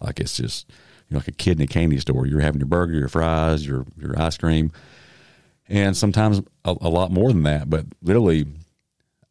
Like 0.00 0.20
it's 0.20 0.36
just 0.36 0.68
you 1.08 1.14
know 1.14 1.18
like 1.18 1.28
a 1.28 1.32
kid 1.32 1.58
in 1.58 1.62
a 1.64 1.66
candy 1.66 1.98
store. 1.98 2.26
You're 2.26 2.40
having 2.40 2.60
your 2.60 2.68
burger, 2.68 2.94
your 2.94 3.08
fries, 3.08 3.66
your 3.66 3.84
your 3.98 4.20
ice 4.20 4.36
cream 4.36 4.72
and 5.66 5.96
sometimes 5.96 6.40
a, 6.64 6.76
a 6.82 6.88
lot 6.90 7.10
more 7.10 7.32
than 7.32 7.42
that. 7.44 7.70
But 7.70 7.86
literally, 8.02 8.46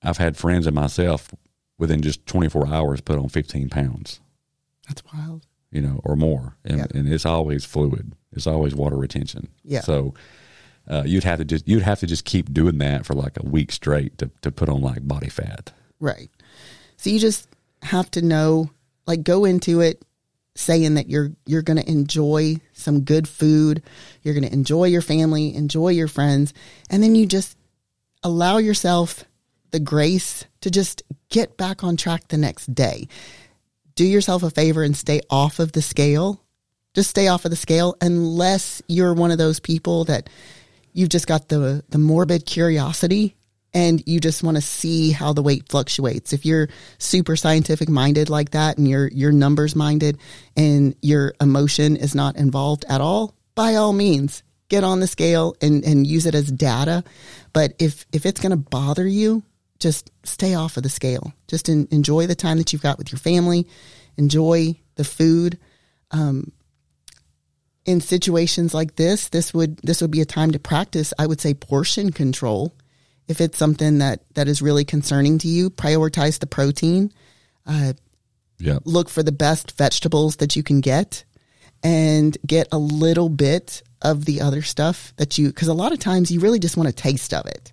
I've 0.02 0.18
had 0.18 0.36
friends 0.36 0.66
and 0.66 0.76
myself 0.76 1.34
within 1.78 2.02
just 2.02 2.26
24 2.26 2.68
hours 2.68 3.02
put 3.02 3.20
on 3.20 3.30
15 3.30 3.70
pounds, 3.70 4.20
That's 4.88 5.04
wild. 5.14 5.46
you 5.72 5.82
know, 5.82 6.00
or 6.04 6.16
more, 6.16 6.56
and, 6.66 6.78
Yeah. 6.80 6.86
and 6.94 7.08
it's 7.12 7.26
always 7.26 7.66
fluid. 7.66 8.14
It's 8.32 8.48
always 8.48 8.74
water 8.74 8.96
retention. 8.98 9.48
Yeah. 9.64 9.82
So 9.82 10.14
uh, 10.88 11.04
you'd 11.06 11.24
have 11.24 11.38
to 11.40 11.46
just 11.46 11.68
you'd 11.68 11.84
have 11.84 12.00
to 12.00 12.08
just 12.08 12.26
keep 12.26 12.52
doing 12.52 12.80
that 12.80 13.06
for 13.06 13.14
like 13.14 13.38
a 13.38 13.46
week 13.46 13.72
straight 13.72 14.18
to 14.18 14.32
to 14.42 14.52
put 14.52 14.70
on 14.70 14.82
like 14.82 15.08
body 15.08 15.30
fat. 15.30 15.72
Right. 16.00 16.30
So 16.98 17.10
you 17.12 17.20
just 17.20 17.48
have 17.84 18.10
to 18.12 18.22
know, 18.22 18.72
like, 19.06 19.24
go 19.24 19.46
into 19.46 19.82
it 19.82 20.02
saying 20.56 20.96
that 20.96 21.10
you're 21.10 21.32
you're 21.46 21.62
going 21.62 21.78
to 21.78 21.90
enjoy 21.90 22.58
some 22.74 23.02
good 23.02 23.28
food, 23.28 23.84
you're 24.22 24.34
going 24.34 24.48
to 24.48 24.54
enjoy 24.54 24.86
your 24.86 25.02
family, 25.02 25.56
enjoy 25.56 25.90
your 25.90 26.08
friends, 26.08 26.54
and 26.90 27.02
then 27.02 27.16
you 27.16 27.26
just 27.26 27.58
allow 28.24 28.58
yourself 28.58 29.26
the 29.72 29.80
grace 29.80 30.46
to 30.62 30.70
just 30.70 31.04
get 31.30 31.58
back 31.58 31.84
on 31.84 31.98
track 31.98 32.28
the 32.28 32.38
next 32.38 32.74
day. 32.74 33.08
Do 33.96 34.06
yourself 34.06 34.44
a 34.44 34.50
favor 34.50 34.84
and 34.84 34.96
stay 34.96 35.22
off 35.30 35.60
of 35.60 35.72
the 35.72 35.82
scale. 35.82 36.42
Just 36.94 37.10
stay 37.10 37.28
off 37.28 37.46
of 37.46 37.52
the 37.52 37.58
scale 37.58 37.96
unless 38.02 38.82
you're 38.88 39.14
one 39.14 39.32
of 39.32 39.40
those 39.40 39.60
people 39.60 40.06
that 40.06 40.30
you've 40.94 41.10
just 41.10 41.28
got 41.28 41.50
the 41.50 41.84
the 41.90 41.98
morbid 41.98 42.46
curiosity 42.46 43.36
and 43.74 44.04
you 44.06 44.20
just 44.20 44.44
want 44.44 44.58
to 44.58 44.62
see 44.62 45.12
how 45.12 45.34
the 45.34 45.42
weight 45.42 45.70
fluctuates. 45.70 46.34
If 46.34 46.46
you're 46.46 46.70
super 46.98 47.36
scientific 47.36 47.90
minded 47.90 48.30
like 48.30 48.52
that 48.52 48.78
and 48.78 48.88
you're 48.88 49.08
you're 49.08 49.32
numbers 49.32 49.76
minded 49.76 50.18
and 50.56 50.96
your 51.02 51.34
emotion 51.42 51.96
is 51.96 52.16
not 52.16 52.36
involved 52.36 52.86
at 52.88 53.02
all, 53.02 53.36
by 53.56 53.76
all 53.76 53.94
means, 53.94 54.44
get 54.70 54.84
on 54.84 55.00
the 55.00 55.08
scale 55.08 55.56
and 55.62 55.84
and 55.84 56.06
use 56.06 56.26
it 56.26 56.36
as 56.36 56.52
data. 56.52 57.04
But 57.52 57.74
if 57.80 58.06
if 58.12 58.26
it's 58.26 58.42
going 58.42 58.52
to 58.52 58.58
bother 58.58 59.08
you, 59.08 59.44
just 59.80 60.12
stay 60.24 60.56
off 60.56 60.78
of 60.78 60.84
the 60.84 60.90
scale. 60.90 61.34
Just 61.48 61.70
en- 61.70 61.88
enjoy 61.92 62.28
the 62.28 62.36
time 62.36 62.58
that 62.58 62.74
you've 62.74 62.84
got 62.84 62.98
with 62.98 63.12
your 63.12 63.20
family. 63.20 63.68
Enjoy 64.18 64.76
the 64.96 65.04
food 65.04 65.58
um, 66.12 66.52
in 67.86 68.00
situations 68.00 68.74
like 68.74 68.96
this, 68.96 69.30
this 69.30 69.54
would 69.54 69.78
this 69.78 70.02
would 70.02 70.12
be 70.12 70.22
a 70.22 70.26
time 70.26 70.52
to 70.52 70.60
practice. 70.60 71.14
I 71.20 71.28
would 71.28 71.42
say 71.42 71.54
portion 71.54 72.12
control. 72.12 72.74
If 73.28 73.40
it's 73.42 73.58
something 73.58 74.00
that 74.00 74.22
that 74.36 74.48
is 74.48 74.62
really 74.62 74.86
concerning 74.86 75.38
to 75.40 75.48
you, 75.48 75.70
prioritize 75.70 76.40
the 76.40 76.48
protein. 76.48 77.12
Uh, 77.66 77.94
yeah. 78.60 78.80
Look 78.86 79.10
for 79.10 79.24
the 79.24 79.32
best 79.32 79.78
vegetables 79.78 80.38
that 80.38 80.56
you 80.56 80.64
can 80.64 80.82
get, 80.82 81.24
and 81.84 82.38
get 82.46 82.68
a 82.72 82.78
little 82.78 83.30
bit 83.30 83.82
of 84.02 84.26
the 84.26 84.42
other 84.42 84.62
stuff 84.62 85.14
that 85.18 85.38
you. 85.38 85.48
Because 85.48 85.68
a 85.70 85.74
lot 85.74 85.94
of 85.94 86.00
times 86.00 86.32
you 86.32 86.40
really 86.40 86.60
just 86.60 86.78
want 86.78 86.90
a 86.90 86.94
taste 86.94 87.34
of 87.34 87.46
it. 87.46 87.72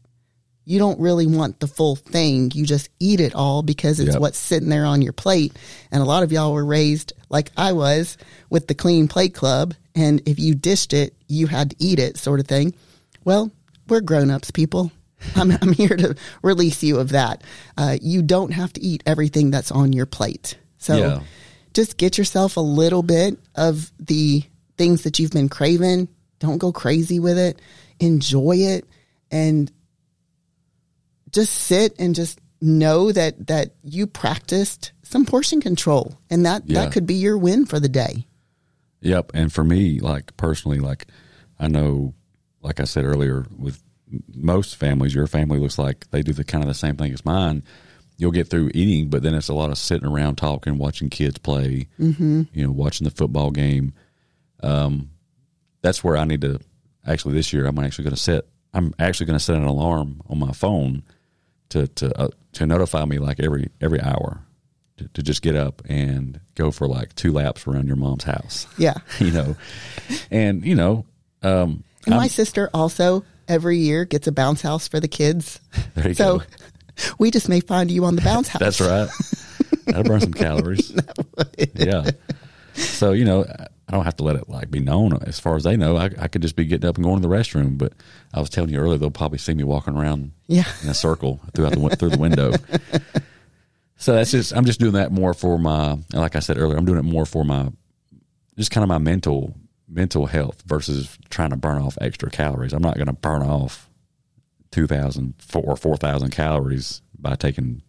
You 0.64 0.78
don't 0.78 1.00
really 1.00 1.26
want 1.26 1.58
the 1.58 1.66
full 1.66 1.96
thing. 1.96 2.52
You 2.54 2.64
just 2.64 2.90
eat 3.00 3.18
it 3.18 3.34
all 3.34 3.62
because 3.62 3.98
it's 3.98 4.12
Yep. 4.12 4.20
what's 4.20 4.38
sitting 4.38 4.68
there 4.68 4.84
on 4.84 5.02
your 5.02 5.12
plate. 5.12 5.56
And 5.90 6.00
a 6.00 6.04
lot 6.06 6.22
of 6.22 6.30
y'all 6.30 6.52
were 6.52 6.64
raised 6.64 7.12
like 7.28 7.50
I 7.56 7.72
was 7.72 8.16
with 8.50 8.68
the 8.68 8.74
clean 8.74 9.08
plate 9.08 9.34
club. 9.34 9.74
And 9.96 10.22
if 10.26 10.38
you 10.38 10.54
dished 10.54 10.92
it, 10.92 11.14
you 11.26 11.48
had 11.48 11.70
to 11.70 11.76
eat 11.80 11.98
it, 11.98 12.18
sort 12.18 12.38
of 12.38 12.46
thing. 12.46 12.74
Well, 13.24 13.50
we're 13.88 14.00
grown 14.00 14.30
ups, 14.30 14.52
people. 14.52 14.92
I'm, 15.36 15.50
I'm 15.62 15.72
here 15.72 15.96
to 15.96 16.14
release 16.42 16.82
you 16.82 16.98
of 16.98 17.10
that. 17.10 17.42
Uh, 17.76 17.96
you 18.00 18.22
don't 18.22 18.52
have 18.52 18.72
to 18.74 18.80
eat 18.82 19.02
everything 19.06 19.50
that's 19.50 19.70
on 19.70 19.92
your 19.92 20.06
plate. 20.06 20.56
So 20.78 20.96
Yeah. 20.96 21.20
just 21.74 21.96
get 21.96 22.16
yourself 22.18 22.56
a 22.56 22.60
little 22.60 23.02
bit 23.02 23.38
of 23.54 23.90
the 23.98 24.42
things 24.76 25.02
that 25.02 25.18
you've 25.18 25.32
been 25.32 25.48
craving. 25.48 26.08
Don't 26.38 26.58
go 26.58 26.72
crazy 26.72 27.20
with 27.20 27.38
it. 27.38 27.60
Enjoy 27.98 28.56
it 28.56 28.86
and 29.30 29.70
just 31.32 31.52
sit 31.52 31.94
and 31.98 32.14
just 32.14 32.40
know 32.62 33.12
that 33.12 33.46
that 33.46 33.70
you 33.82 34.06
practiced 34.06 34.92
some 35.02 35.24
portion 35.24 35.60
control 35.60 36.18
and 36.28 36.44
that 36.46 36.62
Yeah. 36.66 36.84
that 36.84 36.92
could 36.92 37.06
be 37.06 37.14
your 37.14 37.38
win 37.38 37.66
for 37.66 37.78
the 37.80 37.88
day. 37.88 38.26
Yep. 39.02 39.32
And 39.34 39.52
for 39.52 39.64
me, 39.64 40.00
like 40.00 40.36
personally, 40.36 40.78
like 40.78 41.06
I 41.58 41.68
know, 41.68 42.14
like 42.62 42.80
I 42.80 42.84
said 42.84 43.04
earlier, 43.04 43.46
with 43.56 43.82
most 44.34 44.76
families, 44.76 45.14
your 45.14 45.26
family 45.26 45.58
looks 45.58 45.78
like 45.78 46.08
they 46.10 46.22
do 46.22 46.32
the 46.32 46.44
kind 46.44 46.62
of 46.64 46.68
the 46.68 46.74
same 46.74 46.96
thing 46.96 47.12
as 47.12 47.24
mine. 47.24 47.62
You'll 48.16 48.32
get 48.32 48.48
through 48.48 48.70
eating, 48.74 49.08
but 49.08 49.22
then 49.22 49.34
it's 49.34 49.48
a 49.48 49.54
lot 49.54 49.70
of 49.70 49.78
sitting 49.78 50.06
around 50.06 50.36
talking, 50.36 50.76
watching 50.76 51.08
kids 51.08 51.38
play, 51.38 51.88
mm-hmm. 51.98 52.42
you 52.52 52.66
know, 52.66 52.70
watching 52.72 53.06
the 53.06 53.10
football 53.10 53.50
game. 53.50 53.94
Um, 54.62 55.10
that's 55.80 56.04
where 56.04 56.16
I 56.18 56.24
need 56.24 56.42
to 56.42 56.60
actually 57.06 57.34
this 57.34 57.52
year. 57.52 57.66
I'm 57.66 57.78
actually 57.78 58.04
going 58.04 58.16
to 58.16 58.20
set. 58.20 58.44
I'm 58.74 58.94
actually 58.98 59.26
going 59.26 59.38
to 59.38 59.44
set 59.44 59.56
an 59.56 59.64
alarm 59.64 60.20
on 60.28 60.38
my 60.38 60.52
phone 60.52 61.02
to 61.70 61.86
to 61.88 62.20
uh, 62.20 62.28
to 62.52 62.66
notify 62.66 63.04
me 63.06 63.18
like 63.18 63.40
every 63.40 63.70
every 63.80 64.00
hour 64.02 64.40
to, 64.98 65.08
to 65.08 65.22
just 65.22 65.40
get 65.40 65.56
up 65.56 65.80
and 65.88 66.40
go 66.54 66.70
for 66.70 66.86
like 66.86 67.14
two 67.14 67.32
laps 67.32 67.66
around 67.66 67.86
your 67.86 67.96
mom's 67.96 68.24
house 68.24 68.66
Yeah. 68.76 68.98
you 69.18 69.30
know, 69.30 69.56
and 70.30 70.62
you 70.64 70.74
know, 70.74 71.06
um, 71.42 71.84
And 72.04 72.14
my 72.16 72.22
I'm- 72.22 72.28
sister 72.28 72.68
also 72.74 73.24
every 73.50 73.76
year 73.78 74.04
gets 74.06 74.26
a 74.26 74.32
bounce 74.32 74.62
house 74.62 74.88
for 74.88 75.00
the 75.00 75.08
kids. 75.08 75.60
there 75.94 76.08
you 76.08 76.14
So 76.14 76.38
go. 76.38 76.44
we 77.18 77.30
just 77.30 77.48
may 77.48 77.60
find 77.60 77.90
you 77.90 78.04
on 78.06 78.16
the 78.16 78.22
bounce 78.22 78.48
house. 78.48 78.60
That's 78.78 78.80
right. 78.80 79.08
That'll 79.86 80.04
burn 80.04 80.20
some 80.20 80.32
calories. 80.32 80.92
yeah. 81.74 82.10
So 82.74 83.12
you 83.12 83.24
know, 83.24 83.44
I 83.44 83.92
don't 83.92 84.04
have 84.04 84.16
to 84.18 84.22
let 84.22 84.36
it 84.36 84.48
like 84.48 84.70
be 84.70 84.78
known. 84.78 85.18
As 85.22 85.40
far 85.40 85.56
as 85.56 85.64
they 85.64 85.76
know, 85.76 85.96
I, 85.96 86.10
I 86.18 86.28
could 86.28 86.42
just 86.42 86.54
be 86.54 86.64
getting 86.64 86.88
up 86.88 86.96
and 86.96 87.04
going 87.04 87.20
to 87.20 87.26
the 87.28 87.34
restroom. 87.34 87.76
But 87.76 87.92
I 88.32 88.38
was 88.40 88.48
telling 88.48 88.70
you 88.70 88.78
earlier, 88.78 88.98
they'll 88.98 89.10
probably 89.10 89.38
see 89.38 89.52
me 89.54 89.64
walking 89.64 89.96
around 89.96 90.30
Yeah. 90.46 90.64
in 90.82 90.88
a 90.88 90.94
circle 90.94 91.40
throughout 91.54 91.72
the 91.72 91.96
through 91.96 92.10
the 92.10 92.18
window. 92.18 92.52
So 93.96 94.14
that's 94.14 94.30
just 94.30 94.54
I'm 94.56 94.64
just 94.64 94.80
doing 94.80 94.92
that 94.92 95.12
more 95.12 95.34
for 95.34 95.58
my 95.58 95.98
like 96.12 96.36
I 96.36 96.38
said 96.38 96.56
earlier, 96.56 96.78
I'm 96.78 96.84
doing 96.86 96.98
it 96.98 97.02
more 97.04 97.26
for 97.26 97.44
my 97.44 97.68
just 98.56 98.70
kind 98.70 98.82
of 98.84 98.88
my 98.88 98.98
mental 98.98 99.54
mental 99.90 100.26
health 100.26 100.62
versus 100.66 101.18
trying 101.30 101.50
to 101.50 101.56
burn 101.56 101.82
off 101.82 101.98
extra 102.00 102.30
calories. 102.30 102.72
I'm 102.72 102.82
not 102.82 102.94
going 102.94 103.08
to 103.08 103.12
burn 103.12 103.42
off 103.42 103.90
2,000 104.70 105.34
or 105.54 105.76
4,000 105.76 106.30
calories 106.30 107.02
by 107.18 107.34
taking 107.34 107.82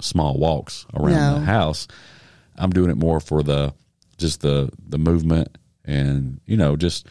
small 0.00 0.38
walks 0.38 0.86
around 0.94 1.12
No. 1.12 1.34
the 1.40 1.44
house. 1.44 1.86
I'm 2.56 2.70
doing 2.70 2.90
it 2.90 2.96
more 2.96 3.20
for 3.20 3.42
the 3.42 3.74
just 4.18 4.40
the 4.40 4.70
the 4.88 4.96
movement 4.98 5.58
and 5.84 6.40
you 6.46 6.56
know 6.56 6.74
just 6.74 7.06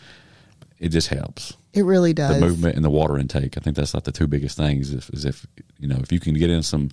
it 0.79 0.89
just 0.89 1.07
helps 1.09 1.53
It 1.73 1.83
really 1.85 2.13
does. 2.13 2.33
the 2.35 2.41
movement 2.45 2.75
and 2.75 2.83
the 2.83 2.89
water 2.89 3.17
intake. 3.19 3.57
I 3.57 3.61
think 3.61 3.75
that's 3.75 3.93
like 3.93 4.03
the 4.05 4.11
two 4.11 4.25
biggest 4.27 4.57
things. 4.57 4.91
If, 4.91 5.09
is 5.11 5.23
if 5.25 5.45
you 5.79 5.88
know 5.88 5.97
if 6.01 6.11
you 6.11 6.19
can 6.19 6.33
get 6.33 6.49
in 6.49 6.63
some 6.63 6.89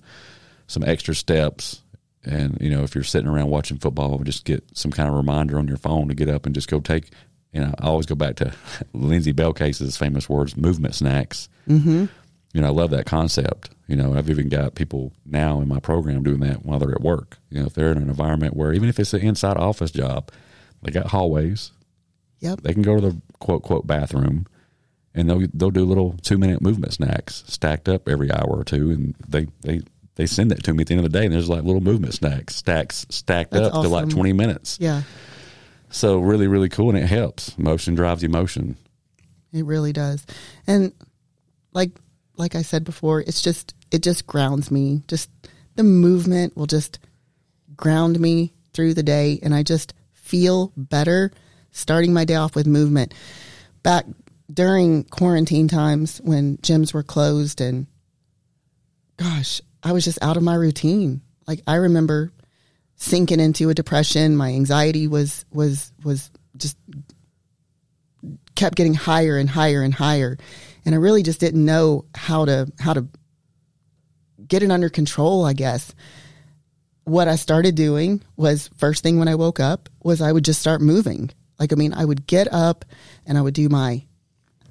some 0.67 0.83
extra 0.83 1.13
steps, 1.15 1.81
and 2.25 2.57
you 2.61 2.69
know 2.69 2.83
if 2.83 2.95
you're 2.95 3.03
sitting 3.03 3.27
around 3.29 3.49
watching 3.49 3.77
football, 3.77 4.17
just 4.19 4.45
get 4.45 4.63
some 4.73 4.91
kind 4.91 5.09
of 5.09 5.15
reminder 5.15 5.57
on 5.57 5.67
your 5.67 5.77
phone 5.77 6.07
to 6.07 6.13
get 6.15 6.29
up 6.29 6.45
and 6.45 6.55
just 6.55 6.69
go 6.69 6.79
take. 6.79 7.09
You 7.51 7.61
know, 7.61 7.73
I 7.79 7.85
always 7.87 8.05
go 8.07 8.15
back 8.15 8.35
to 8.37 8.53
Lindsay 8.93 9.33
Bellcase's 9.33 9.97
famous 9.97 10.27
words: 10.29 10.57
"movement 10.57 10.95
snacks." 10.95 11.49
Mm-hmm. 11.67 12.05
You 12.53 12.61
know, 12.61 12.67
I 12.67 12.71
love 12.71 12.91
that 12.91 13.05
concept. 13.05 13.71
You 13.87 13.95
know, 13.95 14.15
I've 14.15 14.29
even 14.29 14.47
got 14.49 14.75
people 14.75 15.11
now 15.25 15.59
in 15.61 15.67
my 15.67 15.79
program 15.79 16.23
doing 16.23 16.39
that 16.41 16.63
while 16.65 16.79
they're 16.79 16.91
at 16.91 17.01
work. 17.01 17.37
You 17.49 17.59
know, 17.59 17.65
if 17.65 17.73
they're 17.73 17.91
in 17.91 17.97
an 17.97 18.09
environment 18.09 18.55
where 18.55 18.73
even 18.73 18.89
if 18.89 18.99
it's 18.99 19.13
an 19.13 19.21
inside 19.21 19.57
office 19.57 19.91
job, 19.91 20.31
they 20.81 20.91
got 20.91 21.07
hallways, 21.07 21.71
Yep. 22.39 22.61
they 22.61 22.73
can 22.73 22.81
go 22.83 22.95
to 22.99 23.01
the 23.09 23.21
quote 23.39 23.63
quote 23.63 23.87
bathroom 23.87 24.45
and 25.15 25.29
they'll 25.29 25.47
they'll 25.53 25.71
do 25.71 25.85
little 25.85 26.15
two 26.21 26.37
minute 26.37 26.61
movement 26.61 26.93
snacks 26.93 27.43
stacked 27.47 27.87
up 27.89 28.07
every 28.09 28.31
hour 28.31 28.49
or 28.49 28.63
two 28.63 28.91
and 28.91 29.15
they 29.27 29.47
they 29.61 29.81
they 30.15 30.25
send 30.27 30.51
that 30.51 30.63
to 30.63 30.73
me 30.73 30.81
at 30.81 30.87
the 30.87 30.93
end 30.95 31.05
of 31.05 31.11
the 31.11 31.17
day 31.19 31.25
and 31.25 31.33
there's 31.33 31.49
like 31.49 31.63
little 31.63 31.81
movement 31.81 32.13
snacks 32.13 32.55
stacks 32.55 33.05
stacked 33.09 33.51
That's 33.51 33.73
up 33.73 33.83
to 33.83 33.89
like 33.89 34.09
20 34.09 34.33
minutes 34.33 34.77
Yeah. 34.79 35.03
so 35.89 36.19
really 36.19 36.47
really 36.47 36.69
cool 36.69 36.89
and 36.89 36.97
it 36.97 37.07
helps 37.07 37.57
motion 37.57 37.95
drives 37.95 38.23
emotion 38.23 38.77
It 39.51 39.65
really 39.65 39.93
does. 39.93 40.25
And 40.67 40.93
like 41.73 41.91
like 42.35 42.55
I 42.55 42.63
said 42.63 42.83
before, 42.83 43.21
it's 43.21 43.41
just 43.41 43.73
it 43.91 44.01
just 44.01 44.25
grounds 44.25 44.71
me. 44.71 45.03
Just 45.07 45.29
the 45.75 45.83
movement 45.83 46.57
will 46.57 46.65
just 46.65 46.97
ground 47.75 48.19
me 48.19 48.53
through 48.73 48.93
the 48.95 49.03
day 49.03 49.39
and 49.43 49.53
I 49.53 49.61
just 49.63 49.93
feel 50.13 50.71
better 50.75 51.31
starting 51.71 52.13
my 52.13 52.25
day 52.25 52.35
off 52.35 52.55
with 52.55 52.65
movement. 52.67 53.13
Back 53.83 54.05
during 54.51 55.03
quarantine 55.05 55.67
times 55.67 56.19
when 56.23 56.57
gyms 56.57 56.93
were 56.93 57.03
closed 57.03 57.61
and 57.61 57.85
gosh, 59.17 59.61
I 59.83 59.91
was 59.91 60.05
just 60.05 60.21
out 60.21 60.37
of 60.37 60.43
my 60.43 60.55
routine. 60.55 61.21
Like 61.47 61.61
I 61.67 61.75
remember 61.75 62.31
sinking 62.95 63.39
into 63.39 63.69
a 63.69 63.73
depression. 63.73 64.35
My 64.35 64.49
anxiety 64.49 65.07
was 65.07 65.45
was 65.51 65.91
was 66.03 66.31
just 66.57 66.77
kept 68.55 68.75
getting 68.75 68.93
higher 68.93 69.37
and 69.37 69.49
higher 69.49 69.81
and 69.81 69.93
higher 69.93 70.37
and 70.85 70.95
i 70.95 70.97
really 70.97 71.23
just 71.23 71.39
didn't 71.39 71.65
know 71.65 72.05
how 72.15 72.45
to 72.45 72.71
how 72.79 72.93
to 72.93 73.07
get 74.47 74.63
it 74.63 74.71
under 74.71 74.89
control 74.89 75.43
i 75.45 75.53
guess 75.53 75.93
what 77.03 77.27
i 77.27 77.35
started 77.35 77.75
doing 77.75 78.21
was 78.37 78.69
first 78.77 79.03
thing 79.03 79.19
when 79.19 79.27
i 79.27 79.35
woke 79.35 79.59
up 79.59 79.89
was 80.03 80.21
i 80.21 80.31
would 80.31 80.45
just 80.45 80.61
start 80.61 80.81
moving 80.81 81.29
like 81.59 81.73
i 81.73 81.75
mean 81.75 81.93
i 81.93 82.05
would 82.05 82.27
get 82.27 82.51
up 82.53 82.85
and 83.25 83.37
i 83.37 83.41
would 83.41 83.53
do 83.53 83.67
my 83.67 84.03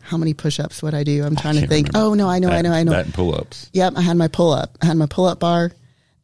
how 0.03 0.17
many 0.17 0.35
push-ups 0.35 0.83
would 0.83 0.95
i 0.95 1.03
do 1.05 1.25
i'm 1.25 1.37
trying 1.37 1.55
to 1.55 1.67
think 1.67 1.89
remember. 1.89 2.11
oh 2.11 2.15
no 2.15 2.29
i 2.29 2.39
know 2.39 2.49
i 2.51 2.61
know 2.63 2.73
i 2.73 2.83
know 2.83 2.93
that 2.93 3.07
and 3.07 3.15
pull-ups 3.15 3.71
Yep, 3.73 3.95
I 3.97 4.01
had 4.03 4.17
my 4.17 4.29
pull 4.29 4.53
up. 4.53 4.77
I 4.83 4.87
had 4.87 4.97
my 4.97 5.07
pull 5.07 5.25
up 5.27 5.41
bar 5.41 5.71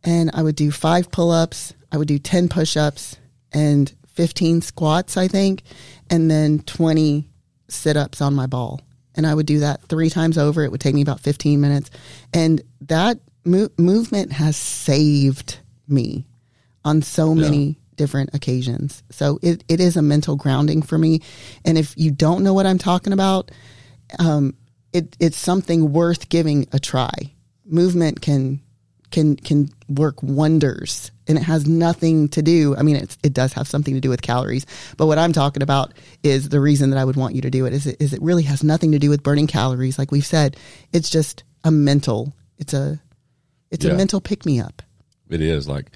and 0.04 0.30
I 0.34 0.42
would 0.42 0.56
do 0.56 0.70
five 0.70 1.10
pull 1.10 1.30
ups. 1.30 1.72
I 1.90 1.96
would 1.96 2.08
do 2.08 2.18
10 2.18 2.48
push 2.48 2.76
ups 2.76 3.16
and 3.52 3.92
15 4.14 4.60
squats, 4.62 5.16
I 5.16 5.28
think, 5.28 5.62
and 6.10 6.30
then 6.30 6.58
20 6.60 7.28
sit 7.68 7.96
ups 7.96 8.20
on 8.20 8.34
my 8.34 8.46
ball. 8.46 8.80
And 9.14 9.26
I 9.26 9.34
would 9.34 9.46
do 9.46 9.60
that 9.60 9.82
three 9.82 10.10
times 10.10 10.36
over. 10.38 10.62
It 10.62 10.70
would 10.70 10.80
take 10.80 10.94
me 10.94 11.02
about 11.02 11.20
15 11.20 11.60
minutes. 11.60 11.90
And 12.34 12.60
that 12.82 13.18
mo- 13.44 13.70
movement 13.78 14.32
has 14.32 14.56
saved 14.56 15.58
me 15.88 16.26
on 16.84 17.02
so 17.02 17.34
many 17.34 17.78
different 17.98 18.30
occasions. 18.32 19.02
So 19.10 19.38
it, 19.42 19.62
it 19.68 19.80
is 19.80 19.96
a 19.98 20.02
mental 20.02 20.36
grounding 20.36 20.80
for 20.80 20.96
me. 20.96 21.20
And 21.66 21.76
if 21.76 21.92
you 21.98 22.10
don't 22.10 22.42
know 22.42 22.54
what 22.54 22.64
I'm 22.66 22.78
talking 22.78 23.12
about, 23.12 23.50
um, 24.18 24.54
it, 24.94 25.14
it's 25.20 25.36
something 25.36 25.92
worth 25.92 26.30
giving 26.30 26.66
a 26.72 26.78
try. 26.78 27.10
Movement 27.66 28.22
can 28.22 28.60
can 29.10 29.36
can 29.36 29.68
work 29.88 30.22
wonders, 30.22 31.10
and 31.26 31.38
it 31.38 31.42
has 31.44 31.66
nothing 31.66 32.28
to 32.30 32.42
do. 32.42 32.76
I 32.76 32.82
mean, 32.82 32.96
it's, 32.96 33.16
it 33.22 33.32
does 33.32 33.52
have 33.54 33.66
something 33.68 33.94
to 33.94 34.00
do 34.00 34.10
with 34.10 34.20
calories, 34.22 34.64
but 34.98 35.06
what 35.06 35.18
I'm 35.18 35.32
talking 35.32 35.62
about 35.62 35.92
is 36.22 36.48
the 36.50 36.60
reason 36.60 36.90
that 36.90 36.98
I 36.98 37.04
would 37.06 37.16
want 37.16 37.34
you 37.34 37.40
to 37.42 37.50
do 37.50 37.64
it 37.66 37.72
is 37.72 37.86
it, 37.86 37.96
is 38.00 38.12
it 38.12 38.20
really 38.22 38.42
has 38.44 38.62
nothing 38.62 38.92
to 38.92 38.98
do 38.98 39.08
with 39.10 39.22
burning 39.22 39.46
calories, 39.46 39.98
like 39.98 40.10
we've 40.12 40.26
said. 40.26 40.56
It's 40.92 41.08
just 41.10 41.42
a 41.64 41.70
mental. 41.70 42.34
It's 42.58 42.74
a 42.74 43.00
it's 43.70 43.84
Yeah. 43.84 43.92
a 43.92 43.96
mental 43.96 44.20
pick 44.20 44.44
me 44.46 44.60
up. 44.60 44.82
it 45.30 45.40
is 45.42 45.68
like 45.68 45.90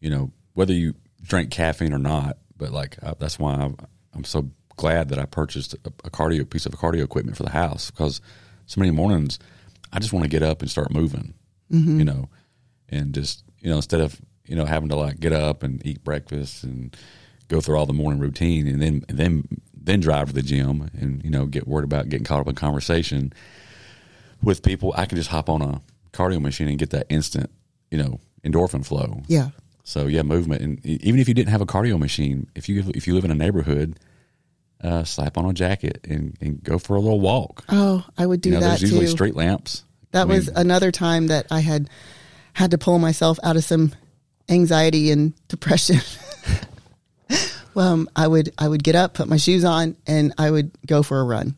you 0.00 0.10
know 0.10 0.30
whether 0.60 0.74
you 0.74 0.94
drink 1.22 1.50
caffeine 1.50 1.94
or 1.94 1.98
not 1.98 2.36
but 2.58 2.70
like 2.70 3.02
I, 3.02 3.14
that's 3.18 3.38
why 3.38 3.54
I'm, 3.54 3.78
I'm 4.12 4.24
so 4.24 4.50
glad 4.76 5.08
that 5.08 5.18
i 5.18 5.24
purchased 5.24 5.72
a, 5.72 5.88
a 6.04 6.10
cardio 6.10 6.48
piece 6.48 6.66
of 6.66 6.72
cardio 6.72 7.02
equipment 7.02 7.38
for 7.38 7.44
the 7.44 7.50
house 7.52 7.90
because 7.90 8.20
so 8.66 8.78
many 8.78 8.90
mornings 8.90 9.38
i 9.90 9.98
just 9.98 10.12
want 10.12 10.24
to 10.24 10.28
get 10.28 10.42
up 10.42 10.60
and 10.60 10.70
start 10.70 10.90
moving 10.90 11.32
mm-hmm. 11.72 11.98
you 11.98 12.04
know 12.04 12.28
and 12.90 13.14
just 13.14 13.42
you 13.60 13.70
know 13.70 13.76
instead 13.76 14.02
of 14.02 14.20
you 14.44 14.54
know 14.54 14.66
having 14.66 14.90
to 14.90 14.96
like 14.96 15.18
get 15.18 15.32
up 15.32 15.62
and 15.62 15.80
eat 15.86 16.04
breakfast 16.04 16.62
and 16.62 16.94
go 17.48 17.62
through 17.62 17.78
all 17.78 17.86
the 17.86 17.94
morning 17.94 18.20
routine 18.20 18.66
and 18.68 18.82
then 18.82 19.02
and 19.08 19.16
then 19.16 19.48
then 19.74 19.98
drive 19.98 20.28
to 20.28 20.34
the 20.34 20.42
gym 20.42 20.90
and 21.00 21.24
you 21.24 21.30
know 21.30 21.46
get 21.46 21.66
worried 21.66 21.84
about 21.84 22.10
getting 22.10 22.26
caught 22.26 22.40
up 22.40 22.48
in 22.48 22.54
conversation 22.54 23.32
with 24.42 24.62
people 24.62 24.92
i 24.94 25.06
can 25.06 25.16
just 25.16 25.30
hop 25.30 25.48
on 25.48 25.62
a 25.62 25.80
cardio 26.12 26.38
machine 26.38 26.68
and 26.68 26.78
get 26.78 26.90
that 26.90 27.06
instant 27.08 27.50
you 27.90 27.96
know 27.96 28.20
endorphin 28.44 28.84
flow. 28.84 29.22
Yeah, 29.26 29.50
so 29.84 30.06
yeah, 30.06 30.22
movement, 30.22 30.62
and 30.62 30.84
even 30.86 31.20
if 31.20 31.28
you 31.28 31.34
didn't 31.34 31.50
have 31.50 31.60
a 31.60 31.66
cardio 31.66 31.98
machine, 31.98 32.48
if 32.54 32.68
you 32.68 32.84
if 32.94 33.06
you 33.06 33.14
live 33.14 33.24
in 33.24 33.30
a 33.30 33.34
neighborhood, 33.34 33.98
uh, 34.82 35.04
slap 35.04 35.36
on 35.36 35.46
a 35.46 35.52
jacket 35.52 36.06
and, 36.08 36.36
and 36.40 36.62
go 36.62 36.78
for 36.78 36.94
a 36.96 37.00
little 37.00 37.20
walk. 37.20 37.64
Oh, 37.68 38.04
I 38.16 38.26
would 38.26 38.40
do 38.40 38.50
you 38.50 38.54
know, 38.54 38.60
that 38.60 38.68
there's 38.68 38.82
usually 38.82 39.06
too. 39.06 39.12
street 39.12 39.36
lamps. 39.36 39.84
That 40.12 40.22
I 40.22 40.24
mean, 40.24 40.36
was 40.36 40.48
another 40.48 40.90
time 40.90 41.28
that 41.28 41.46
I 41.50 41.60
had 41.60 41.88
had 42.52 42.72
to 42.72 42.78
pull 42.78 42.98
myself 42.98 43.38
out 43.42 43.56
of 43.56 43.64
some 43.64 43.92
anxiety 44.48 45.10
and 45.10 45.32
depression. 45.48 45.98
well, 47.74 47.92
um, 47.92 48.10
I 48.16 48.26
would 48.26 48.52
I 48.58 48.68
would 48.68 48.82
get 48.82 48.94
up, 48.94 49.14
put 49.14 49.28
my 49.28 49.36
shoes 49.36 49.64
on, 49.64 49.96
and 50.06 50.34
I 50.38 50.50
would 50.50 50.72
go 50.86 51.02
for 51.02 51.20
a 51.20 51.24
run. 51.24 51.56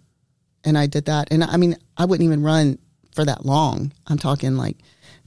And 0.65 0.79
I 0.79 0.87
did 0.87 1.07
that. 1.07 1.33
And 1.33 1.43
I 1.43 1.57
mean, 1.57 1.77
I 1.97 2.05
wouldn't 2.05 2.25
even 2.25 2.43
run 2.43 2.79
for 3.15 3.25
that 3.25 3.45
long. 3.45 3.93
I'm 4.07 4.19
talking 4.19 4.57
like 4.57 4.77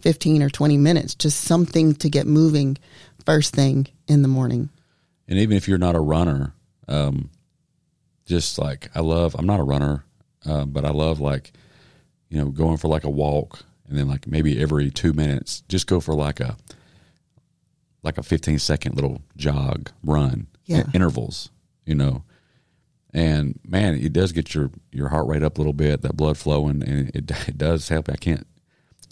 15 0.05 0.43
or 0.43 0.51
20 0.51 0.77
minutes, 0.77 1.15
just 1.15 1.41
something 1.41 1.95
to 1.95 2.09
get 2.11 2.27
moving 2.27 2.77
first 3.25 3.55
thing 3.55 3.87
in 4.07 4.21
the 4.21 4.27
morning. 4.27 4.69
and 5.27 5.39
even 5.39 5.57
if 5.57 5.67
you're 5.67 5.79
not 5.79 5.95
a 5.95 5.99
runner, 5.99 6.53
um, 6.87 7.31
just 8.27 8.59
like 8.59 8.91
I 8.93 8.99
love, 8.99 9.35
I'm 9.35 9.47
not 9.47 9.59
a 9.59 9.63
runner, 9.63 10.05
uh, 10.45 10.65
but 10.65 10.85
I 10.85 10.91
love 10.91 11.19
like 11.19 11.53
you 12.29 12.37
know 12.37 12.49
going 12.51 12.77
for 12.77 12.87
like 12.87 13.03
a 13.03 13.09
walk, 13.09 13.61
and 13.89 13.97
then 13.97 14.07
like 14.07 14.27
maybe 14.27 14.61
every 14.61 14.91
two 14.91 15.11
minutes, 15.11 15.63
just 15.69 15.87
go 15.87 15.99
for 15.99 16.13
like 16.13 16.39
a 16.39 16.55
like 18.03 18.19
a 18.19 18.23
15 18.23 18.59
second 18.59 18.93
little 18.93 19.23
jog 19.35 19.89
run 20.03 20.45
Yeah. 20.65 20.81
in- 20.81 20.91
intervals, 20.93 21.49
you 21.83 21.95
know. 21.95 22.21
And 23.11 23.59
man, 23.67 23.95
it 23.95 24.13
does 24.13 24.31
get 24.33 24.53
your 24.53 24.69
your 24.91 25.09
heart 25.09 25.25
rate 25.27 25.41
up 25.41 25.57
a 25.57 25.61
little 25.61 25.73
bit, 25.73 26.03
that 26.03 26.15
blood 26.15 26.37
flowing, 26.37 26.83
and 26.83 27.09
it 27.15 27.31
it 27.47 27.57
does 27.57 27.89
help. 27.89 28.07
I 28.09 28.17
can't 28.17 28.45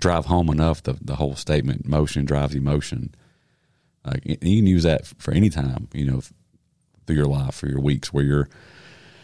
drive 0.03 0.25
home 0.25 0.49
enough 0.49 0.83
the 0.83 0.97
the 1.01 1.15
whole 1.15 1.35
statement: 1.35 1.87
motion 1.87 2.25
drives 2.25 2.53
emotion. 2.53 3.15
Like 4.05 4.25
you 4.25 4.37
can 4.37 4.67
use 4.67 4.83
that 4.83 5.07
for 5.07 5.33
any 5.33 5.49
time, 5.49 5.87
you 5.93 6.05
know, 6.05 6.21
through 7.07 7.15
your 7.15 7.25
life 7.25 7.55
for 7.55 7.67
your 7.67 7.79
weeks 7.79 8.11
where 8.11 8.23
you're 8.23 8.49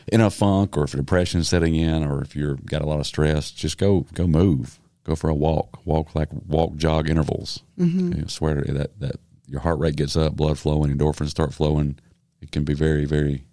in 0.07 0.21
a 0.21 0.31
funk, 0.31 0.77
or 0.77 0.85
if 0.85 0.91
depression's 0.91 1.49
setting 1.49 1.75
in, 1.75 2.03
or 2.03 2.21
if 2.21 2.35
you're 2.35 2.55
got 2.55 2.81
a 2.81 2.85
lot 2.85 2.99
of 2.99 3.05
stress. 3.05 3.51
Just 3.51 3.77
go 3.77 4.05
go 4.13 4.25
move, 4.25 4.79
go 5.03 5.15
for 5.15 5.29
a 5.29 5.35
walk, 5.35 5.85
walk 5.85 6.15
like 6.15 6.29
walk 6.47 6.75
jog 6.77 7.09
intervals. 7.09 7.61
Mm-hmm. 7.77 8.23
I 8.23 8.27
swear 8.27 8.55
to 8.55 8.67
you 8.67 8.77
that 8.77 8.99
that 8.99 9.15
your 9.47 9.59
heart 9.59 9.79
rate 9.79 9.97
gets 9.97 10.15
up, 10.15 10.35
blood 10.35 10.57
flowing, 10.57 10.95
endorphins 10.95 11.29
start 11.29 11.53
flowing. 11.53 11.99
It 12.41 12.51
can 12.51 12.63
be 12.63 12.73
very 12.73 13.05
very 13.05 13.43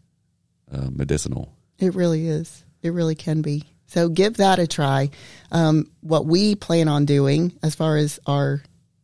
uh, 0.71 0.91
medicinal. 0.93 1.53
It 1.79 1.95
really 1.95 2.29
is. 2.29 2.65
It 2.83 2.91
really 2.91 3.17
can 3.17 3.43
be. 3.43 3.65
So 3.87 4.09
give 4.09 4.39
that 4.39 4.59
a 4.59 4.67
try. 4.67 5.11
Um, 5.51 5.91
what 6.01 6.27
we 6.27 6.55
plan 6.55 6.89
on 6.89 7.05
doing 7.05 7.59
as 7.63 7.75
far 7.75 7.97
as 7.97 8.19
our 8.27 8.63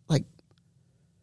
like 0.09 0.25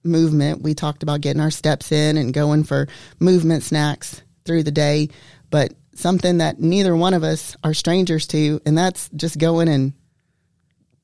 movement, 0.04 0.62
we 0.62 0.74
talked 0.74 1.04
about 1.04 1.22
getting 1.22 1.42
our 1.42 1.52
steps 1.52 1.92
in 1.92 2.18
and 2.18 2.34
going 2.34 2.64
for 2.64 2.88
movement 3.20 3.64
snacks 3.64 4.22
through 4.46 4.64
the 4.64 4.72
day, 4.72 5.10
but 5.50 5.74
something 5.94 6.38
that 6.38 6.60
neither 6.60 6.96
one 6.96 7.14
of 7.14 7.24
us 7.24 7.56
are 7.64 7.74
strangers 7.74 8.26
to, 8.28 8.62
and 8.66 8.78
that's 8.78 9.10
just 9.10 9.38
going 9.38 9.68
and 9.68 9.94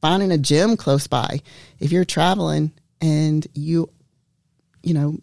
finding 0.01 0.31
a 0.31 0.37
gym 0.37 0.77
close 0.77 1.07
by. 1.07 1.41
If 1.79 1.91
you're 1.91 2.05
traveling 2.05 2.71
and 3.01 3.45
you, 3.53 3.89
you 4.81 4.93
know, 4.93 5.17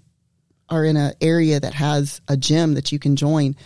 are 0.68 0.84
in 0.84 0.96
an 0.96 1.14
area 1.20 1.60
that 1.60 1.74
has 1.74 2.20
a 2.28 2.36
gym 2.36 2.74
that 2.74 2.92
you 2.92 2.98
can 2.98 3.16
join, 3.16 3.56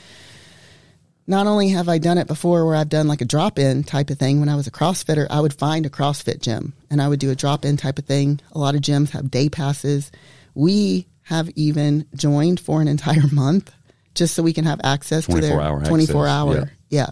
not 1.26 1.46
only 1.46 1.70
have 1.70 1.88
I 1.88 1.98
done 1.98 2.18
it 2.18 2.26
before 2.26 2.64
where 2.64 2.76
I've 2.76 2.88
done 2.88 3.08
like 3.08 3.20
a 3.20 3.24
drop 3.24 3.58
in 3.58 3.82
type 3.82 4.10
of 4.10 4.18
thing 4.18 4.38
when 4.40 4.48
I 4.48 4.54
was 4.54 4.66
a 4.66 4.70
CrossFitter, 4.70 5.26
I 5.28 5.40
would 5.40 5.54
find 5.54 5.84
a 5.84 5.90
CrossFit 5.90 6.40
gym 6.40 6.72
and 6.90 7.02
I 7.02 7.08
would 7.08 7.18
do 7.18 7.30
a 7.30 7.34
drop 7.34 7.64
in 7.64 7.76
type 7.76 7.98
of 7.98 8.04
thing. 8.04 8.40
A 8.52 8.58
lot 8.58 8.74
of 8.74 8.80
gyms 8.80 9.10
have 9.10 9.30
day 9.30 9.48
passes. 9.48 10.12
We 10.54 11.06
have 11.22 11.50
even 11.56 12.06
joined 12.14 12.60
for 12.60 12.80
an 12.80 12.88
entire 12.88 13.26
month 13.32 13.72
just 14.14 14.34
so 14.34 14.42
we 14.42 14.52
can 14.52 14.64
have 14.64 14.80
access 14.84 15.26
to 15.26 15.32
their 15.32 15.52
24 15.52 15.60
hour 15.60 15.84
24 15.84 16.26
access, 16.26 16.32
hour. 16.32 16.72
Yeah. 16.88 17.10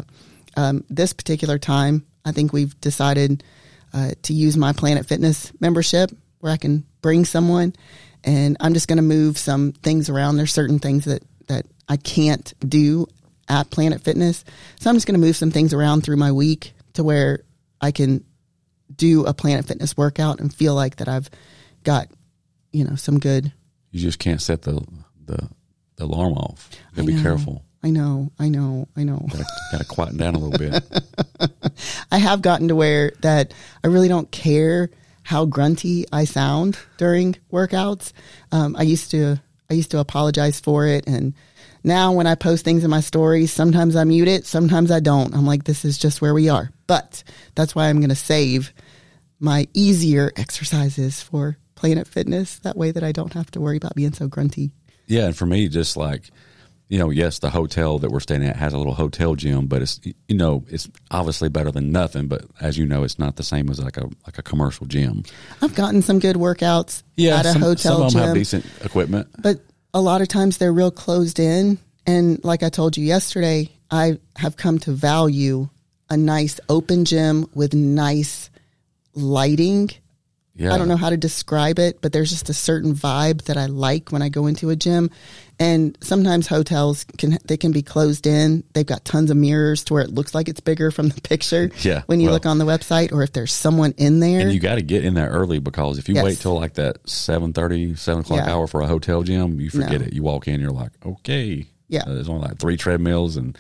Um, 0.57 0.85
this 0.89 1.13
particular 1.13 1.59
time, 1.59 2.07
I 2.25 2.33
think 2.33 2.53
we've 2.53 2.81
decided 2.81 3.43
uh, 3.93 4.13
to 4.23 4.33
use 4.33 4.57
my 4.57 4.73
Planet 4.73 5.07
Fitness 5.07 5.53
membership 5.61 6.11
where 6.39 6.53
I 6.53 6.57
can 6.57 6.85
bring 7.03 7.25
someone 7.25 7.75
and 8.23 8.57
I'm 8.61 8.75
just 8.75 8.89
going 8.89 8.97
to 8.97 9.03
move 9.03 9.37
some 9.37 9.73
things 9.73 10.09
around. 10.09 10.37
There's 10.37 10.53
certain 10.53 10.79
things 10.79 11.05
that, 11.05 11.23
that 11.49 11.67
I 11.89 11.97
can't 11.97 12.55
do 12.67 13.09
at 13.49 13.71
Planet 13.71 14.03
Fitness. 14.03 14.45
So 14.81 14.91
I'm 14.91 14.97
just 14.97 15.07
going 15.07 15.21
to 15.21 15.25
move 15.25 15.37
some 15.37 15.51
things 15.51 15.73
around 15.73 16.03
through 16.03 16.17
my 16.17 16.33
week 16.33 16.73
to 16.95 17.05
where 17.05 17.45
I 17.81 17.91
can 17.91 18.25
do 18.95 19.25
a 19.25 19.35
Planet 19.35 19.67
Fitness 19.67 19.97
workout 19.97 20.41
and 20.41 20.53
feel 20.53 20.75
like 20.75 20.97
that 20.97 21.09
I've 21.09 21.31
got, 21.83 22.09
you 22.73 22.85
know, 22.85 22.97
some 22.97 23.19
good. 23.19 23.53
You 23.91 24.01
just 24.01 24.19
can't 24.19 24.43
set 24.43 24.63
the 24.63 24.85
the, 25.27 25.49
the 25.97 26.05
alarm 26.05 26.35
off. 26.35 26.69
You 26.73 27.03
gotta 27.03 27.17
be 27.17 27.23
careful. 27.23 27.65
I 27.83 27.91
know, 27.91 28.33
I 28.39 28.49
know, 28.49 28.89
I 28.97 29.05
know. 29.05 29.27
Gotta, 29.31 29.45
gotta 29.73 29.85
quieten 29.85 30.17
down 30.17 30.35
a 30.35 30.39
little 30.39 30.59
bit. 30.59 30.83
I 32.11 32.17
have 32.17 32.41
gotten 32.41 32.69
to 32.69 32.75
where 32.75 33.13
that 33.21 33.53
I 33.83 33.89
really 33.89 34.09
don't 34.09 34.31
care 34.31 34.91
how 35.23 35.45
grunty 35.45 36.07
I 36.11 36.25
sound 36.25 36.79
during 36.97 37.37
workouts. 37.53 38.13
Um, 38.53 38.75
I 38.77 38.83
used 38.83 39.11
to 39.11 39.41
I 39.71 39.75
used 39.75 39.91
to 39.91 39.99
apologize 39.99 40.61
for 40.61 40.87
it, 40.87 41.07
and 41.07 41.35
now 41.85 42.13
when 42.13 42.27
I 42.27 42.35
post 42.35 42.65
things 42.65 42.83
in 42.83 42.91
my 42.91 43.01
stories, 43.01 43.53
sometimes 43.53 43.95
I 43.95 44.05
mute 44.05 44.29
it, 44.29 44.47
sometimes 44.47 44.91
I 44.91 45.01
don't. 45.01 45.35
I'm 45.35 45.47
like, 45.47 45.65
this 45.65 45.85
is 45.85 45.99
just 45.99 46.21
where 46.23 46.35
we 46.35 46.49
are. 46.49 46.71
But 46.87 47.23
that's 47.55 47.75
why 47.75 47.89
I'm 47.89 47.99
going 47.99 48.09
to 48.09 48.15
save 48.17 48.73
my 49.39 49.69
easier 49.75 50.33
exercises 50.37 51.23
for 51.23 51.59
Planet 51.75 52.09
Fitness. 52.09 52.59
That 52.61 52.77
way 52.77 52.91
that 52.91 53.03
I 53.05 53.13
don't 53.13 53.33
have 53.35 53.51
to 53.53 53.61
worry 53.61 53.77
about 53.77 53.95
being 53.95 54.13
so 54.15 54.27
grunty. 54.29 54.73
Yeah, 55.07 55.27
and 55.27 55.37
for 55.37 55.47
me, 55.47 55.69
just 55.69 55.97
like 55.97 56.31
you 56.91 56.99
know, 56.99 57.09
yes, 57.11 57.39
the 57.39 57.49
hotel 57.51 57.99
that 57.99 58.11
we're 58.11 58.21
staying 58.21 58.45
at 58.45 58.57
has 58.57 58.73
a 58.75 58.79
little 58.79 58.93
hotel 58.95 59.35
gym, 59.35 59.67
but 59.67 59.81
it's 59.83 60.01
you 60.29 60.37
know, 60.37 60.65
it's 60.69 60.89
obviously 61.11 61.49
better 61.49 61.71
than 61.71 61.91
nothing. 61.93 62.29
But 62.29 62.45
as 62.61 62.77
you 62.79 62.87
know, 62.87 63.05
it's 63.05 63.19
not 63.19 63.37
the 63.37 63.43
same 63.43 63.69
as 63.71 63.81
like 63.83 63.97
a 63.97 64.05
like 64.27 64.39
a 64.39 64.43
commercial 64.43 64.87
gym. 64.87 65.25
I've 65.63 65.75
gotten 65.75 66.03
some 66.03 66.19
good 66.19 66.37
workouts 66.37 67.03
Yeah, 67.17 67.39
at 67.39 67.47
a 67.47 67.53
some, 67.53 67.63
hotel 67.63 67.77
some 67.97 68.03
of 68.03 68.13
them 68.13 68.21
gym. 68.21 68.27
have 68.29 68.35
decent 68.35 68.67
equipment. 68.85 69.29
but 69.39 69.61
a 69.95 70.01
lot 70.01 70.21
of 70.21 70.29
times 70.29 70.59
they're 70.59 70.73
real 70.73 70.91
closed 70.91 71.39
in. 71.39 71.79
And 72.07 72.45
like 72.45 72.63
I 72.63 72.69
told 72.69 72.97
you 72.97 73.05
yesterday, 73.05 73.71
I 73.91 74.19
have 74.37 74.57
come 74.57 74.79
to 74.81 74.93
value 74.93 75.69
a 76.11 76.17
nice 76.17 76.61
open 76.69 77.05
gym 77.05 77.47
with 77.55 77.73
nice 77.73 78.51
lighting. 79.15 79.91
Yeah, 80.57 80.73
I 80.73 80.79
don't 80.79 80.87
know 80.87 80.97
how 80.97 81.11
to 81.11 81.17
describe 81.17 81.81
it, 81.81 82.01
but 82.01 82.13
there's 82.13 82.31
just 82.31 82.49
a 82.49 82.55
certain 82.55 82.95
vibe 82.95 83.43
that 83.47 83.57
I 83.57 83.67
like 83.67 84.13
when 84.13 84.23
I 84.23 84.29
go 84.29 84.47
into 84.47 84.71
a 84.71 84.77
gym. 84.77 85.11
And 85.59 85.97
sometimes 86.01 86.47
hotels 86.47 87.05
can 87.19 87.39
they 87.45 87.57
can 87.57 87.73
be 87.73 87.83
closed 87.83 88.27
in. 88.27 88.63
They've 88.73 88.87
got 88.87 89.05
tons 89.05 89.31
of 89.31 89.37
mirrors 89.37 89.83
to 89.85 89.95
where 89.95 90.03
it 90.03 90.11
looks 90.11 90.35
like 90.35 90.49
it's 90.49 90.61
bigger 90.61 90.91
from 90.93 91.09
the 91.09 91.21
picture 91.23 91.71
Yeah, 91.83 92.03
when 92.07 92.21
you 92.21 92.27
well- 92.27 92.35
look 92.35 92.47
on 92.47 92.59
the 92.59 92.65
website 92.65 93.13
or 93.13 93.23
if 93.23 93.33
there's 93.33 93.53
someone 93.53 93.95
in 93.97 94.21
there. 94.21 94.41
And 94.41 94.53
you 94.53 94.61
got 94.61 94.77
to 94.77 94.83
get 94.83 95.05
in 95.05 95.15
there 95.15 95.29
early 95.29 95.59
because 95.59 95.99
if 95.99 96.09
you 96.09 96.15
Yes. 96.17 96.25
wait 96.25 96.39
till 96.39 96.55
like 96.55 96.75
that 96.75 97.03
7.30, 97.05 97.99
7 97.99 98.21
o'clock 98.21 98.41
Yeah. 98.47 98.53
hour 98.53 98.67
for 98.67 98.81
a 98.81 98.87
hotel 98.87 99.23
gym, 99.23 99.61
you 99.61 99.71
forget 99.71 100.01
No. 100.01 100.07
it. 100.07 100.13
You 100.13 100.23
walk 100.23 100.47
in, 100.49 100.61
you're 100.61 100.71
like, 100.71 100.93
okay. 101.05 101.67
Yeah. 101.89 102.03
Uh, 102.07 102.15
there's 102.15 102.29
only 102.29 102.49
like 102.49 102.59
three 102.59 102.77
treadmills 102.77 103.37
and 103.37 103.57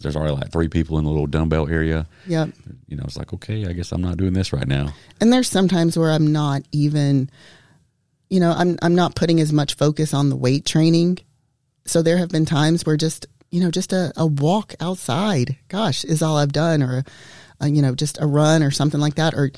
there's 0.00 0.16
already 0.16 0.34
like 0.34 0.50
three 0.50 0.68
people 0.68 0.98
in 0.98 1.04
the 1.04 1.10
little 1.10 1.26
dumbbell 1.26 1.68
area. 1.68 2.06
yep. 2.26 2.50
You 2.86 2.96
know, 2.96 3.04
it's 3.04 3.16
like, 3.16 3.32
okay, 3.34 3.66
I 3.66 3.72
guess 3.72 3.92
I'm 3.92 4.00
not 4.00 4.16
doing 4.16 4.32
this 4.32 4.52
right 4.52 4.66
now. 4.66 4.92
and 5.20 5.32
there's 5.32 5.48
sometimes 5.48 5.96
where 5.98 6.10
I'm 6.10 6.32
not 6.32 6.62
even, 6.72 7.30
you 8.30 8.40
know, 8.40 8.52
I'm 8.52 8.78
I'm 8.82 8.94
not 8.94 9.14
putting 9.14 9.40
as 9.40 9.52
much 9.52 9.74
focus 9.74 10.14
on 10.14 10.30
the 10.30 10.36
weight 10.36 10.64
training. 10.64 11.18
So 11.84 12.02
there 12.02 12.18
have 12.18 12.28
been 12.28 12.44
times 12.44 12.84
where 12.84 12.96
just 12.96 13.26
you 13.50 13.60
know 13.62 13.70
just 13.70 13.92
a, 13.92 14.12
a 14.16 14.26
walk 14.26 14.74
outside, 14.80 15.56
gosh, 15.68 16.04
is 16.04 16.22
all 16.22 16.36
I've 16.36 16.52
done, 16.52 16.82
or 16.82 17.04
a, 17.60 17.68
you 17.68 17.82
know 17.82 17.94
just 17.94 18.20
a 18.20 18.26
run 18.26 18.62
or 18.62 18.70
something 18.70 19.00
like 19.00 19.16
that, 19.16 19.34
or 19.34 19.50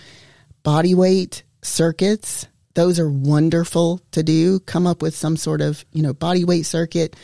body 0.62 0.94
weight 0.94 1.42
circuits. 1.62 2.46
Those 2.74 3.00
are 3.00 3.11
wonderful 3.11 4.00
to 4.12 4.22
do. 4.22 4.61
Come 4.61 4.86
up 4.86 5.02
with 5.02 5.16
some 5.16 5.36
sort 5.36 5.61
of 5.61 5.84
you 5.92 6.02
know 6.02 6.12
body 6.12 6.44
weight 6.44 6.66
circuit. 6.66 7.16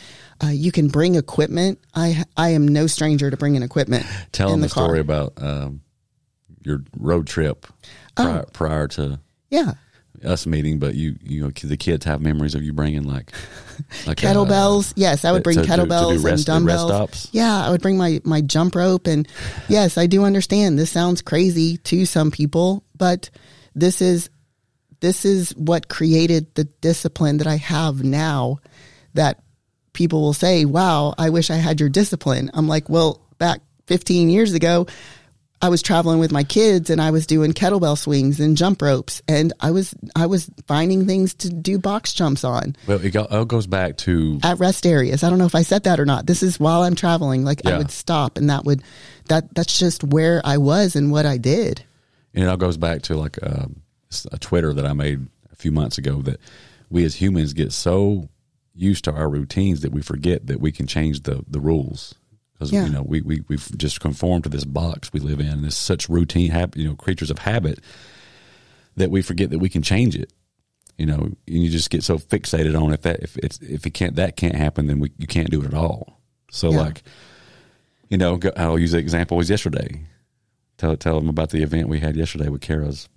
Uh, 0.42 0.48
you 0.48 0.70
can 0.72 0.88
bring 0.88 1.14
equipment. 1.14 1.78
I 1.94 2.24
I 2.36 2.50
am 2.50 2.66
no 2.68 2.86
stranger 2.86 3.30
to 3.30 3.36
bringing 3.36 3.62
equipment. 3.62 4.06
Tell 4.32 4.50
them 4.50 4.60
the 4.60 4.66
the, 4.66 4.70
story 4.70 5.00
about 5.00 5.32
um, 5.38 5.80
your 6.62 6.82
road 6.98 7.26
trip 7.26 7.66
prior, 8.16 8.44
prior 8.52 8.88
to 8.88 9.18
Yeah, 9.50 9.72
us 10.24 10.46
meeting, 10.46 10.78
but 10.78 10.94
you, 10.94 11.16
you 11.22 11.42
know, 11.42 11.50
the 11.50 11.76
kids 11.76 12.04
have 12.04 12.20
memories 12.20 12.54
of 12.54 12.62
you 12.62 12.72
bringing 12.72 13.04
like, 13.04 13.32
like 14.06 14.22
uh, 14.24 14.28
kettlebells. 14.28 14.92
yes, 14.96 15.24
I 15.24 15.32
would 15.32 15.42
bring 15.42 15.56
to- 15.56 15.62
to- 15.62 15.66
to 15.68 15.72
kettlebells 15.84 16.24
rest- 16.24 16.48
and 16.48 16.66
dumbbells. 16.66 17.28
Yeah, 17.32 17.66
I 17.66 17.70
would 17.70 17.80
bring 17.82 17.96
my 17.96 18.20
my 18.24 18.40
jump 18.40 18.74
rope, 18.74 19.06
and 19.06 19.26
yes, 19.68 19.96
I 19.96 20.06
do 20.06 20.24
understand. 20.24 20.78
This 20.78 20.90
sounds 20.90 21.22
crazy 21.22 21.76
to 21.78 22.04
some 22.04 22.30
people, 22.30 22.84
but 22.96 23.30
this 23.74 24.00
is 24.02 24.28
this 25.00 25.24
is 25.24 25.54
what 25.56 25.88
created 25.88 26.54
the 26.56 26.64
discipline 26.64 27.38
that 27.38 27.46
I 27.46 27.56
have 27.56 28.02
now. 28.02 28.58
That 29.14 29.40
people 29.96 30.22
will 30.22 30.32
say, 30.32 30.64
"Wow, 30.64 31.14
I 31.18 31.30
wish 31.30 31.50
I 31.50 31.56
had 31.56 31.80
your 31.80 31.88
discipline." 31.88 32.50
I'm 32.54 32.68
like, 32.68 32.88
well, 32.88 33.20
back 33.38 33.60
15 33.86 34.30
years 34.30 34.52
ago. 34.52 34.86
I 35.62 35.70
was 35.70 35.80
traveling 35.80 36.18
with 36.18 36.32
my 36.32 36.44
kids 36.44 36.90
and 36.90 37.00
I 37.00 37.10
was 37.10 37.26
doing 37.26 37.52
kettlebell 37.52 37.96
swings 37.96 38.40
and 38.40 38.58
jump 38.58 38.82
ropes 38.82 39.22
and 39.26 39.54
I 39.58 39.70
was 39.70 39.94
I 40.14 40.26
was 40.26 40.50
finding 40.66 41.06
things 41.06 41.32
to 41.34 41.48
do 41.48 41.78
box 41.78 42.12
jumps 42.12 42.44
on 42.44 42.76
Well, 42.86 43.02
it, 43.02 43.10
go, 43.10 43.26
it 43.30 43.48
goes 43.48 43.66
back 43.66 43.96
to 43.98 44.38
at 44.42 44.58
rest 44.58 44.84
areas. 44.84 45.24
I 45.24 45.30
don't 45.30 45.38
know 45.38 45.46
if 45.46 45.54
I 45.54 45.62
said 45.62 45.84
that 45.84 45.98
or 45.98 46.04
not. 46.04 46.26
This 46.26 46.42
is 46.42 46.60
while 46.60 46.82
I'm 46.82 46.94
traveling. 46.94 47.42
Like 47.42 47.64
I 47.64 47.78
would 47.78 47.90
stop 47.90 48.36
and 48.36 48.50
that 48.50 48.64
would 48.64 48.82
that 49.28 49.52
that's 49.54 49.78
just 49.78 50.04
where 50.04 50.42
I 50.44 50.58
was 50.58 50.94
and 50.94 51.10
what 51.10 51.24
I 51.24 51.38
did. 51.38 51.82
And 52.34 52.44
it 52.44 52.48
all 52.48 52.58
goes 52.58 52.76
back 52.76 53.02
to 53.02 53.16
like 53.16 53.38
um, 53.42 53.80
a 54.30 54.38
Twitter 54.38 54.74
that 54.74 54.84
I 54.84 54.92
made 54.92 55.26
a 55.50 55.56
few 55.56 55.72
months 55.72 55.96
ago 55.96 56.20
that 56.22 56.38
we 56.90 57.02
as 57.04 57.14
humans 57.14 57.54
get 57.54 57.72
so 57.72 58.28
used 58.76 59.04
to 59.04 59.12
our 59.12 59.28
routines 59.28 59.80
that 59.80 59.92
we 59.92 60.02
forget 60.02 60.46
that 60.46 60.60
we 60.60 60.70
can 60.72 60.86
change 60.86 61.22
the, 61.22 61.44
the 61.48 61.60
rules. 61.60 62.14
Because 62.52 62.72
Yeah. 62.72 62.84
you 62.86 62.92
know 62.92 63.02
we, 63.02 63.20
we 63.22 63.42
we've 63.48 63.68
just 63.76 64.00
conformed 64.00 64.44
to 64.44 64.50
this 64.50 64.64
box 64.64 65.12
we 65.12 65.20
live 65.20 65.40
in, 65.40 65.46
and 65.48 65.64
it's 65.66 65.76
such 65.76 66.08
routine, 66.08 66.50
hab- 66.50 66.76
you 66.76 66.84
know, 66.88 66.94
creatures 66.94 67.30
of 67.30 67.38
habit 67.38 67.80
that 68.96 69.10
we 69.10 69.20
forget 69.22 69.50
that 69.50 69.58
we 69.58 69.68
can 69.68 69.82
change 69.82 70.16
it. 70.16 70.32
You 70.98 71.04
know, 71.04 71.18
and 71.18 71.36
you 71.46 71.68
just 71.68 71.90
get 71.90 72.02
so 72.02 72.18
fixated 72.18 72.80
on 72.80 72.92
if 72.94 73.02
that 73.02 73.20
if 73.20 73.36
it's 73.38 73.58
if 73.60 73.84
it 73.86 73.90
can't 73.90 74.16
that 74.16 74.36
can't 74.36 74.54
happen, 74.54 74.86
then 74.86 74.98
we 75.00 75.12
you 75.18 75.26
can't 75.26 75.50
do 75.50 75.60
it 75.60 75.66
at 75.66 75.74
all. 75.74 76.18
So 76.50 76.70
Yeah. 76.70 76.78
like, 76.78 77.02
you 78.08 78.16
know, 78.16 78.38
go, 78.38 78.50
I'll 78.56 78.78
use 78.78 78.92
the 78.92 78.98
example 78.98 79.36
was 79.36 79.50
yesterday. 79.50 80.06
Tell 80.78 80.96
tell 80.96 81.20
them 81.20 81.28
about 81.28 81.50
the 81.50 81.62
event 81.62 81.88
we 81.90 82.00
had 82.00 82.16
yesterday 82.16 82.48
with 82.48 82.62
Kara's 82.62 83.08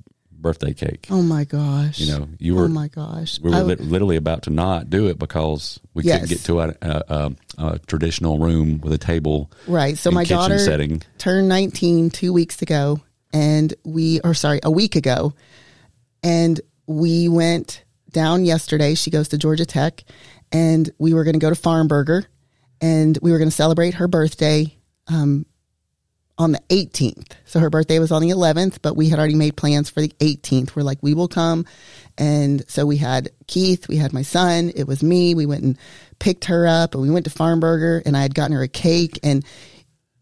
birthday 0.41 0.73
cake. 0.73 1.07
Oh 1.09 1.21
my 1.21 1.43
gosh. 1.43 1.99
You 1.99 2.11
know, 2.17 2.27
you 2.39 2.55
were 2.55 2.65
Oh 2.65 2.67
my 2.69 2.87
gosh. 2.87 3.39
we 3.41 3.49
were 3.49 3.57
I- 3.57 3.61
lit 3.61 3.79
literally 3.81 4.15
about 4.15 4.43
to 4.43 4.49
not 4.49 4.89
do 4.89 5.07
it 5.07 5.19
because 5.19 5.79
we 5.93 6.03
Yes. 6.03 6.21
couldn't 6.21 6.29
get 6.37 6.45
to 6.45 6.59
a, 6.61 6.75
a, 6.81 7.03
a, 7.09 7.31
a 7.73 7.79
traditional 7.79 8.39
room 8.39 8.79
with 8.81 8.93
a 8.93 8.97
table. 8.97 9.51
right. 9.67 9.97
So 9.97 10.11
my 10.11 10.23
daughter 10.23 10.57
setting. 10.59 11.01
turned 11.17 11.47
19 11.49 12.09
two 12.09 12.31
weeks 12.33 12.61
ago 12.61 13.01
and 13.33 13.73
we 13.83 14.19
or 14.21 14.33
sorry, 14.33 14.59
a 14.63 14.71
week 14.71 14.95
ago. 14.95 15.33
And 16.23 16.59
we 16.87 17.29
went 17.29 17.83
down 18.11 18.45
yesterday. 18.45 18.95
She 18.95 19.11
goes 19.11 19.29
to 19.29 19.37
Georgia 19.37 19.65
Tech 19.65 20.03
and 20.51 20.89
we 20.97 21.13
were 21.13 21.23
going 21.23 21.33
to 21.35 21.39
go 21.39 21.49
to 21.49 21.55
Farm 21.55 21.87
Burger 21.87 22.25
and 22.81 23.17
we 23.21 23.31
were 23.31 23.37
going 23.37 23.49
to 23.49 23.55
celebrate 23.55 23.95
her 23.95 24.07
birthday 24.07 24.75
um, 25.07 25.45
on 26.39 26.53
the 26.53 26.61
18th. 26.69 27.33
So 27.45 27.59
her 27.59 27.69
birthday 27.69 27.99
was 27.99 28.11
on 28.11 28.21
the 28.21 28.29
11th, 28.29 28.79
but 28.81 28.95
we 28.95 29.09
had 29.09 29.19
already 29.19 29.35
made 29.35 29.57
plans 29.57 29.89
for 29.89 29.99
the 29.99 30.13
18th. 30.19 30.73
We're 30.75 30.83
like, 30.83 30.99
we 31.01 31.13
will 31.13 31.27
come. 31.27 31.65
And 32.17 32.67
so 32.69 32.85
we 32.85 32.97
had 32.97 33.29
Keith, 33.47 33.89
we 33.89 33.97
had 33.97 34.13
my 34.13 34.21
son, 34.21 34.71
it 34.73 34.87
was 34.87 35.03
me. 35.03 35.35
We 35.35 35.45
went 35.45 35.63
and 35.63 35.77
picked 36.17 36.45
her 36.45 36.65
up 36.65 36.95
and 36.95 37.03
we 37.03 37.09
went 37.09 37.25
to 37.25 37.29
Farm 37.31 37.59
Burger 37.59 38.01
and 38.05 38.15
I 38.15 38.21
had 38.21 38.33
gotten 38.33 38.55
her 38.55 38.63
a 38.63 38.69
cake 38.69 39.19
and 39.21 39.45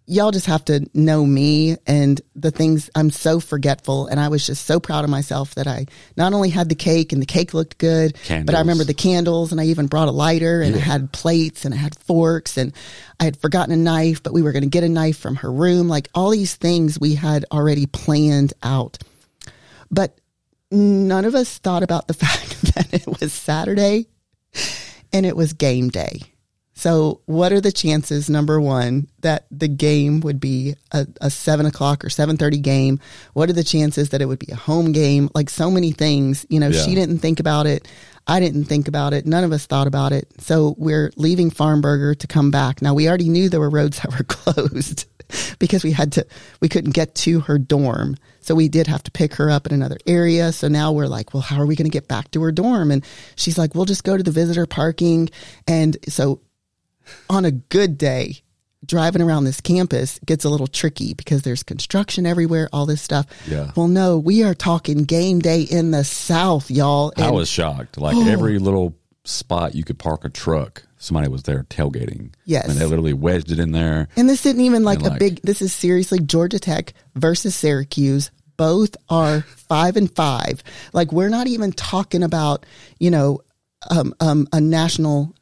y'all 0.10 0.32
just 0.32 0.46
have 0.46 0.64
to 0.64 0.90
know 0.94 1.26
me 1.26 1.76
and 1.86 2.22
the 2.34 2.50
things 2.50 2.90
I'm 2.96 3.10
so 3.10 3.42
forgetful 3.42 4.08
and 4.08 4.22
I 4.22 4.30
was 4.30 4.48
just 4.48 4.66
so 4.66 4.80
proud 4.80 5.04
of 5.04 5.10
myself 5.10 5.56
that 5.56 5.68
I 5.68 5.86
not 6.16 6.32
only 6.32 6.50
had 6.50 6.70
the 6.70 6.76
cake 6.76 7.12
and 7.12 7.22
the 7.22 7.26
cake 7.26 7.54
looked 7.54 7.78
good, 7.78 8.14
but 8.14 8.22
I 8.24 8.28
Candles. 8.28 8.58
remember 8.60 8.84
the 8.86 8.94
candles 8.94 9.52
and 9.52 9.60
I 9.60 9.66
even 9.66 9.88
brought 9.88 10.08
a 10.08 10.12
lighter 10.12 10.62
and 10.62 10.76
I 10.76 10.80
had 10.80 11.12
plates 11.12 11.66
and 11.66 11.74
I 11.74 11.78
had 11.78 11.94
forks 11.98 12.58
and 12.58 12.72
I 13.20 13.26
had 13.26 13.36
forgotten 13.36 13.74
a 13.74 13.78
knife, 13.78 14.24
but 14.24 14.32
we 14.32 14.42
were 14.42 14.54
going 14.54 14.64
to 14.64 14.70
get 14.70 14.86
a 14.86 14.90
knife 14.90 15.18
from 15.18 15.36
her 15.38 15.52
room. 15.52 15.90
Like 15.90 16.08
all 16.16 16.30
these 16.30 16.56
things 16.56 16.98
we 16.98 17.16
had 17.16 17.44
already 17.52 17.86
planned 17.86 18.54
out. 18.64 18.98
But 19.92 20.20
none 20.72 21.26
of 21.26 21.36
us 21.36 21.58
thought 21.58 21.84
about 21.84 22.08
the 22.08 22.14
fact 22.26 22.62
that 22.76 22.94
it 22.94 23.20
was 23.20 23.34
Saturday 23.34 24.08
and 25.12 25.26
it 25.26 25.36
was 25.36 25.52
game 25.52 25.90
day. 25.90 26.22
So, 26.78 27.22
what 27.26 27.52
are 27.52 27.60
the 27.60 27.72
chances? 27.72 28.30
Number 28.30 28.62
one, 28.62 29.08
that 29.22 29.48
the 29.50 29.68
game 29.68 30.20
would 30.20 30.40
be 30.40 30.76
a, 30.92 31.08
a 31.20 31.32
seven 31.32 31.66
o'clock 31.66 32.06
or 32.06 32.10
seven 32.12 32.38
thirty 32.38 32.60
game. 32.60 33.00
What 33.34 33.50
are 33.50 33.54
the 33.54 33.64
chances 33.64 34.10
that 34.10 34.22
it 34.22 34.26
would 34.28 34.38
be 34.38 34.52
a 34.52 34.56
home 34.56 34.92
game? 34.92 35.28
Like 35.34 35.50
so 35.50 35.72
many 35.72 35.92
things. 35.92 36.46
You 36.50 36.60
know, 36.60 36.68
Yeah. 36.68 36.84
she 36.84 36.94
didn't 36.94 37.18
think 37.18 37.40
about 37.40 37.66
it. 37.66 37.88
I 38.28 38.40
didn't 38.40 38.66
think 38.66 38.88
about 38.88 39.14
it. 39.14 39.26
None 39.26 39.44
of 39.44 39.52
us 39.54 39.66
thought 39.66 39.88
about 39.88 40.12
it. 40.12 40.28
So 40.40 40.76
we're 40.78 41.12
leaving 41.16 41.50
Farm 41.50 41.82
Burger 41.82 42.14
to 42.14 42.28
come 42.28 42.52
back. 42.52 42.82
Now 42.82 42.94
we 42.94 43.08
already 43.08 43.30
knew 43.30 43.50
there 43.50 43.60
were 43.60 43.72
roads 43.72 44.00
that 44.02 44.12
were 44.12 44.24
closed 44.26 45.06
because 45.60 45.84
we 45.84 45.94
had 45.94 46.12
to. 46.12 46.28
We 46.62 46.70
couldn't 46.70 46.92
get 46.94 47.16
to 47.16 47.40
her 47.40 47.58
dorm. 47.58 48.18
So 48.42 48.54
we 48.54 48.70
did 48.70 48.86
have 48.88 49.02
to 49.04 49.12
pick 49.12 49.34
her 49.36 49.50
up 49.50 49.66
in 49.66 49.74
another 49.74 49.98
area. 50.06 50.52
So 50.54 50.68
now 50.68 50.92
we're 50.94 51.08
like, 51.08 51.34
well, 51.34 51.42
how 51.42 51.60
are 51.60 51.66
we 51.66 51.76
going 51.76 51.90
to 51.90 51.92
get 51.92 52.08
back 52.08 52.32
to 52.32 52.42
her 52.44 52.52
dorm? 52.52 52.92
And 52.92 53.04
she's 53.36 53.58
like, 53.58 53.74
we'll 53.76 53.84
just 53.86 54.04
go 54.06 54.16
to 54.16 54.24
the 54.24 54.32
visitor 54.32 54.66
parking. 54.66 55.30
And 55.68 55.98
so 56.08 56.40
on 57.30 57.46
a 57.46 57.52
good 57.52 57.98
day, 57.98 58.38
driving 58.86 59.22
around 59.22 59.44
this 59.46 59.60
campus 59.62 60.20
gets 60.26 60.46
a 60.46 60.50
little 60.50 60.68
tricky 60.68 61.14
because 61.14 61.42
there's 61.42 61.64
construction 61.64 62.26
everywhere, 62.26 62.70
all 62.72 62.86
this 62.86 63.02
stuff. 63.02 63.26
Yeah. 63.48 63.72
Well, 63.76 63.88
no, 63.88 64.18
we 64.18 64.44
are 64.44 64.54
talking 64.54 65.04
game 65.04 65.40
day 65.40 65.62
in 65.62 65.92
the 65.92 66.04
South, 66.04 66.70
y'all. 66.72 67.12
I 67.18 67.32
was 67.32 67.50
shocked. 67.50 67.98
Like 67.98 68.16
Oh. 68.16 68.28
every 68.28 68.60
little 68.60 68.96
spot 69.26 69.76
you 69.76 69.84
could 69.84 70.00
park 70.00 70.24
a 70.24 70.30
truck, 70.30 70.84
somebody 70.98 71.28
was 71.28 71.44
there 71.44 71.64
tailgating. 71.70 72.34
Yes. 72.46 72.68
and 72.70 72.78
they 72.78 72.86
literally 72.86 73.14
wedged 73.14 73.52
it 73.52 73.60
in 73.60 73.72
there. 73.74 74.08
And 74.16 74.30
this 74.30 74.46
isn't 74.46 74.62
even 74.62 74.84
like 74.84 75.00
And, 75.00 75.08
a 75.08 75.10
like- 75.12 75.20
big, 75.20 75.42
this 75.42 75.62
is 75.62 75.74
seriously 75.74 76.20
Georgia 76.20 76.60
Tech 76.60 76.94
versus 77.16 77.56
Syracuse. 77.56 78.32
Both 78.56 78.96
are 79.10 79.42
five 79.42 79.98
and 79.98 80.10
five. 80.16 80.64
Like 80.94 81.12
we're 81.12 81.30
not 81.30 81.46
even 81.48 81.72
talking 81.74 82.24
about, 82.24 82.66
you 83.00 83.12
know, 83.12 83.42
um, 83.92 84.14
um, 84.20 84.48
a 84.54 84.60
national 84.62 85.36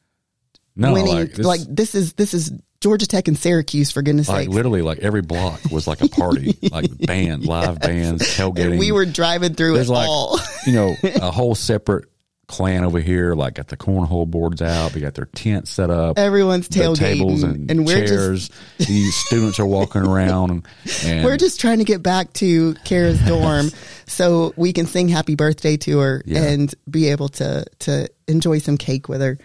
No, 0.76 0.94
winning. 0.94 1.14
like 1.14 1.38
Like 1.38 1.60
this, 1.62 1.94
this, 1.94 1.96
is, 1.96 2.14
this 2.14 2.34
is 2.34 2.52
Georgia 2.82 3.08
Tech 3.08 3.28
and 3.28 3.38
Syracuse 3.38 3.92
for 3.92 4.02
goodness 4.02 4.28
like 4.28 4.46
sake. 4.46 4.50
literally, 4.50 4.82
like 4.82 5.00
every 5.00 5.22
block 5.22 5.60
was 5.72 5.88
like 5.88 6.02
a 6.02 6.08
party, 6.10 6.58
like 6.72 6.86
band, 7.00 7.46
live 7.46 7.80
bands, 7.80 8.24
tailgating. 8.36 8.78
We 8.78 8.92
were 8.92 9.06
driving 9.06 9.54
through 9.56 9.76
There's 9.76 9.90
it 9.90 9.94
like 9.94 10.10
all. 10.10 10.40
you 10.68 10.74
know 10.74 10.96
a 11.04 11.32
whole 11.32 11.56
separate 11.56 12.06
clan 12.48 12.84
over 12.84 13.00
here. 13.00 13.34
Like 13.34 13.56
got 13.56 13.70
the 13.70 13.78
cornhole 13.78 14.28
boards 14.30 14.62
out. 14.62 14.92
They 14.92 15.00
got 15.00 15.16
their 15.16 15.26
tent 15.26 15.68
set 15.68 15.90
up. 15.90 16.20
Everyone's 16.20 16.70
tailgating. 16.70 16.98
tables 16.98 17.44
and, 17.44 17.72
and 17.72 17.86
we're 17.88 18.06
just. 18.06 18.52
These 18.78 19.16
students 19.16 19.60
are 19.60 19.66
walking 19.66 20.02
around, 20.06 20.52
and, 20.52 20.68
and 21.06 21.26
We're 21.26 21.38
just 21.38 21.60
trying 21.60 21.80
to 21.80 21.86
get 21.86 22.04
back 22.04 22.34
to 22.34 22.76
Kara's 22.86 23.20
dorm 23.22 23.70
so 24.06 24.54
we 24.58 24.74
can 24.74 24.86
sing 24.86 25.08
happy 25.08 25.34
birthday 25.36 25.78
to 25.78 26.00
her 26.00 26.22
Yeah. 26.26 26.44
and 26.44 26.76
be 26.88 27.08
able 27.10 27.30
to 27.30 27.66
to 27.80 28.10
enjoy 28.28 28.60
some 28.60 28.78
cake 28.78 29.10
with 29.10 29.22
her. 29.22 29.40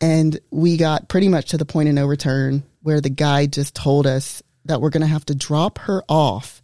And 0.00 0.38
we 0.50 0.76
got 0.76 1.08
pretty 1.08 1.28
much 1.28 1.50
to 1.50 1.58
the 1.58 1.64
point 1.64 1.88
of 1.88 1.94
no 1.94 2.06
return 2.06 2.62
where 2.82 3.00
the 3.00 3.10
guide 3.10 3.52
just 3.52 3.74
told 3.74 4.06
us 4.06 4.42
that 4.66 4.80
we're 4.80 4.90
going 4.90 5.00
to 5.02 5.06
have 5.06 5.24
to 5.26 5.34
drop 5.34 5.78
her 5.78 6.02
off 6.08 6.62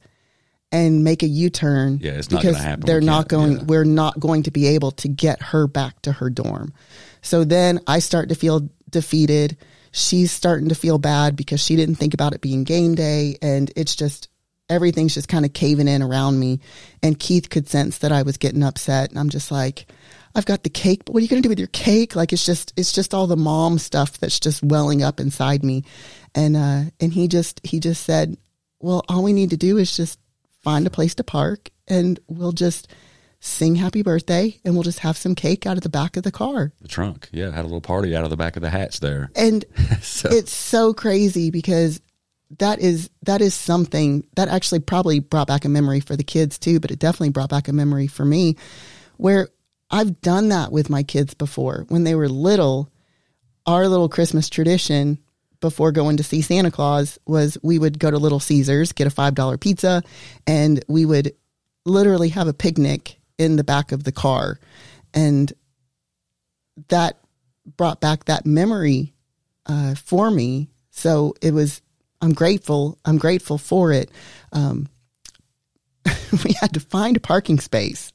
and 0.70 1.04
make 1.04 1.22
a 1.22 1.26
U-turn 1.26 1.98
Yeah, 2.00 2.12
it's 2.12 2.30
not 2.30 2.40
because 2.40 2.56
gonna 2.56 2.68
happen. 2.68 2.86
they're 2.86 3.00
not 3.02 3.28
going 3.28 3.58
yeah. 3.58 3.62
we're 3.64 3.84
not 3.84 4.18
going 4.18 4.44
to 4.44 4.50
be 4.50 4.68
able 4.68 4.92
to 4.92 5.08
get 5.08 5.42
her 5.42 5.66
back 5.66 6.00
to 6.02 6.12
her 6.12 6.30
dorm. 6.30 6.72
So 7.20 7.44
then 7.44 7.80
I 7.86 7.98
start 7.98 8.30
to 8.30 8.34
feel 8.34 8.68
defeated. 8.88 9.56
She's 9.92 10.32
starting 10.32 10.70
to 10.70 10.74
feel 10.74 10.98
bad 10.98 11.36
because 11.36 11.60
she 11.60 11.76
didn't 11.76 11.96
think 11.96 12.14
about 12.14 12.32
it 12.32 12.40
being 12.40 12.64
game 12.64 12.94
day 12.94 13.36
and 13.42 13.70
it's 13.76 13.94
just 13.94 14.28
everything's 14.70 15.12
just 15.14 15.28
kind 15.28 15.44
of 15.44 15.52
caving 15.52 15.88
in 15.88 16.02
around 16.02 16.40
me. 16.40 16.60
And 17.02 17.18
Keith 17.18 17.50
could 17.50 17.68
sense 17.68 17.98
that 17.98 18.12
I 18.12 18.22
was 18.22 18.38
getting 18.38 18.62
upset 18.62 19.10
and 19.10 19.18
I'm 19.18 19.28
just 19.28 19.50
like 19.50 19.86
I've 20.34 20.46
got 20.46 20.62
the 20.62 20.70
cake, 20.70 21.04
but 21.04 21.12
what 21.12 21.20
are 21.20 21.22
you 21.22 21.28
going 21.28 21.42
to 21.42 21.46
do 21.46 21.50
with 21.50 21.58
your 21.58 21.68
cake? 21.68 22.16
Like 22.16 22.32
it's 22.32 22.46
just 22.46 22.72
it's 22.76 22.92
just 22.92 23.14
all 23.14 23.26
the 23.26 23.36
mom 23.36 23.78
stuff 23.78 24.18
that's 24.18 24.40
just 24.40 24.62
welling 24.62 25.02
up 25.02 25.20
inside 25.20 25.62
me. 25.62 25.84
And 26.34 26.56
uh 26.56 26.82
and 27.00 27.12
he 27.12 27.28
just 27.28 27.60
he 27.64 27.80
just 27.80 28.04
said, 28.04 28.36
"Well, 28.80 29.04
all 29.08 29.22
we 29.22 29.32
need 29.32 29.50
to 29.50 29.56
do 29.56 29.76
is 29.76 29.96
just 29.96 30.18
find 30.62 30.86
a 30.86 30.90
place 30.90 31.14
to 31.16 31.24
park 31.24 31.70
and 31.88 32.18
we'll 32.28 32.52
just 32.52 32.88
sing 33.40 33.74
happy 33.74 34.02
birthday 34.02 34.56
and 34.64 34.74
we'll 34.74 34.84
just 34.84 35.00
have 35.00 35.16
some 35.16 35.34
cake 35.34 35.66
out 35.66 35.76
of 35.76 35.82
the 35.82 35.88
back 35.88 36.16
of 36.16 36.22
the 36.22 36.30
car. 36.30 36.72
the 36.80 36.88
trunk. 36.88 37.28
Yeah, 37.32 37.50
had 37.50 37.64
a 37.64 37.68
little 37.68 37.80
party 37.80 38.14
out 38.14 38.22
of 38.22 38.30
the 38.30 38.36
back 38.36 38.54
of 38.54 38.62
the 38.62 38.70
hatch 38.70 39.00
there. 39.00 39.30
And 39.34 39.64
So 40.00 40.28
it's 40.30 40.52
so 40.52 40.94
crazy 40.94 41.50
because 41.50 42.00
that 42.58 42.78
is 42.78 43.10
that 43.22 43.40
is 43.40 43.54
something 43.54 44.26
that 44.36 44.48
actually 44.48 44.80
probably 44.80 45.18
brought 45.18 45.48
back 45.48 45.64
a 45.64 45.68
memory 45.68 46.00
for 46.00 46.16
the 46.16 46.24
kids 46.24 46.58
too, 46.58 46.78
but 46.80 46.90
it 46.90 46.98
definitely 46.98 47.30
brought 47.30 47.50
back 47.50 47.68
a 47.68 47.72
memory 47.72 48.06
for 48.06 48.24
me 48.24 48.56
where 49.16 49.48
I've 49.92 50.22
done 50.22 50.48
that 50.48 50.72
with 50.72 50.88
my 50.90 51.02
kids 51.02 51.34
before. 51.34 51.84
When 51.88 52.04
they 52.04 52.14
were 52.14 52.28
little, 52.28 52.90
our 53.66 53.86
little 53.86 54.08
Christmas 54.08 54.48
tradition 54.48 55.18
before 55.60 55.92
going 55.92 56.16
to 56.16 56.24
see 56.24 56.42
Santa 56.42 56.70
Claus 56.70 57.18
was 57.26 57.56
we 57.62 57.78
would 57.78 57.98
go 57.98 58.10
to 58.10 58.18
Little 58.18 58.40
Caesars, 58.40 58.92
get 58.92 59.06
a 59.06 59.10
$5 59.10 59.60
pizza, 59.60 60.02
and 60.46 60.84
we 60.88 61.06
would 61.06 61.34
literally 61.84 62.30
have 62.30 62.48
a 62.48 62.52
picnic 62.54 63.18
in 63.38 63.56
the 63.56 63.64
back 63.64 63.92
of 63.92 64.04
the 64.04 64.12
car. 64.12 64.58
And 65.14 65.52
that 66.88 67.18
brought 67.76 68.00
back 68.00 68.24
that 68.24 68.46
memory 68.46 69.14
uh, 69.66 69.94
for 69.94 70.30
me. 70.30 70.68
So 70.90 71.34
it 71.40 71.52
was, 71.52 71.80
I'm 72.20 72.32
grateful. 72.32 72.98
I'm 73.04 73.18
grateful 73.18 73.58
for 73.58 73.92
it. 73.92 74.10
Um, 74.52 74.88
we 76.44 76.54
had 76.60 76.74
to 76.74 76.80
find 76.80 77.16
a 77.16 77.20
parking 77.20 77.60
space, 77.60 78.11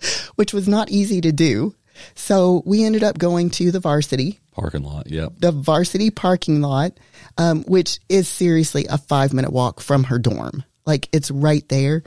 which 0.36 0.52
was 0.52 0.68
not 0.68 0.90
easy 0.90 1.20
to 1.20 1.32
do. 1.32 1.74
So 2.14 2.62
we 2.66 2.84
ended 2.84 3.02
up 3.02 3.18
going 3.18 3.50
to 3.50 3.70
the 3.70 3.80
varsity, 3.80 4.38
parking 4.52 4.82
lot. 4.82 5.06
Yep. 5.10 5.32
the 5.38 5.52
varsity 5.52 6.10
parking 6.10 6.60
lot, 6.60 6.92
um, 7.38 7.62
which 7.64 8.00
is 8.08 8.28
seriously 8.28 8.86
a 8.90 8.98
five 8.98 9.32
minute 9.32 9.52
walk 9.52 9.80
from 9.80 10.04
her 10.04 10.18
dorm. 10.18 10.62
Like 10.84 11.08
it's 11.12 11.30
right 11.30 11.66
there. 11.68 12.02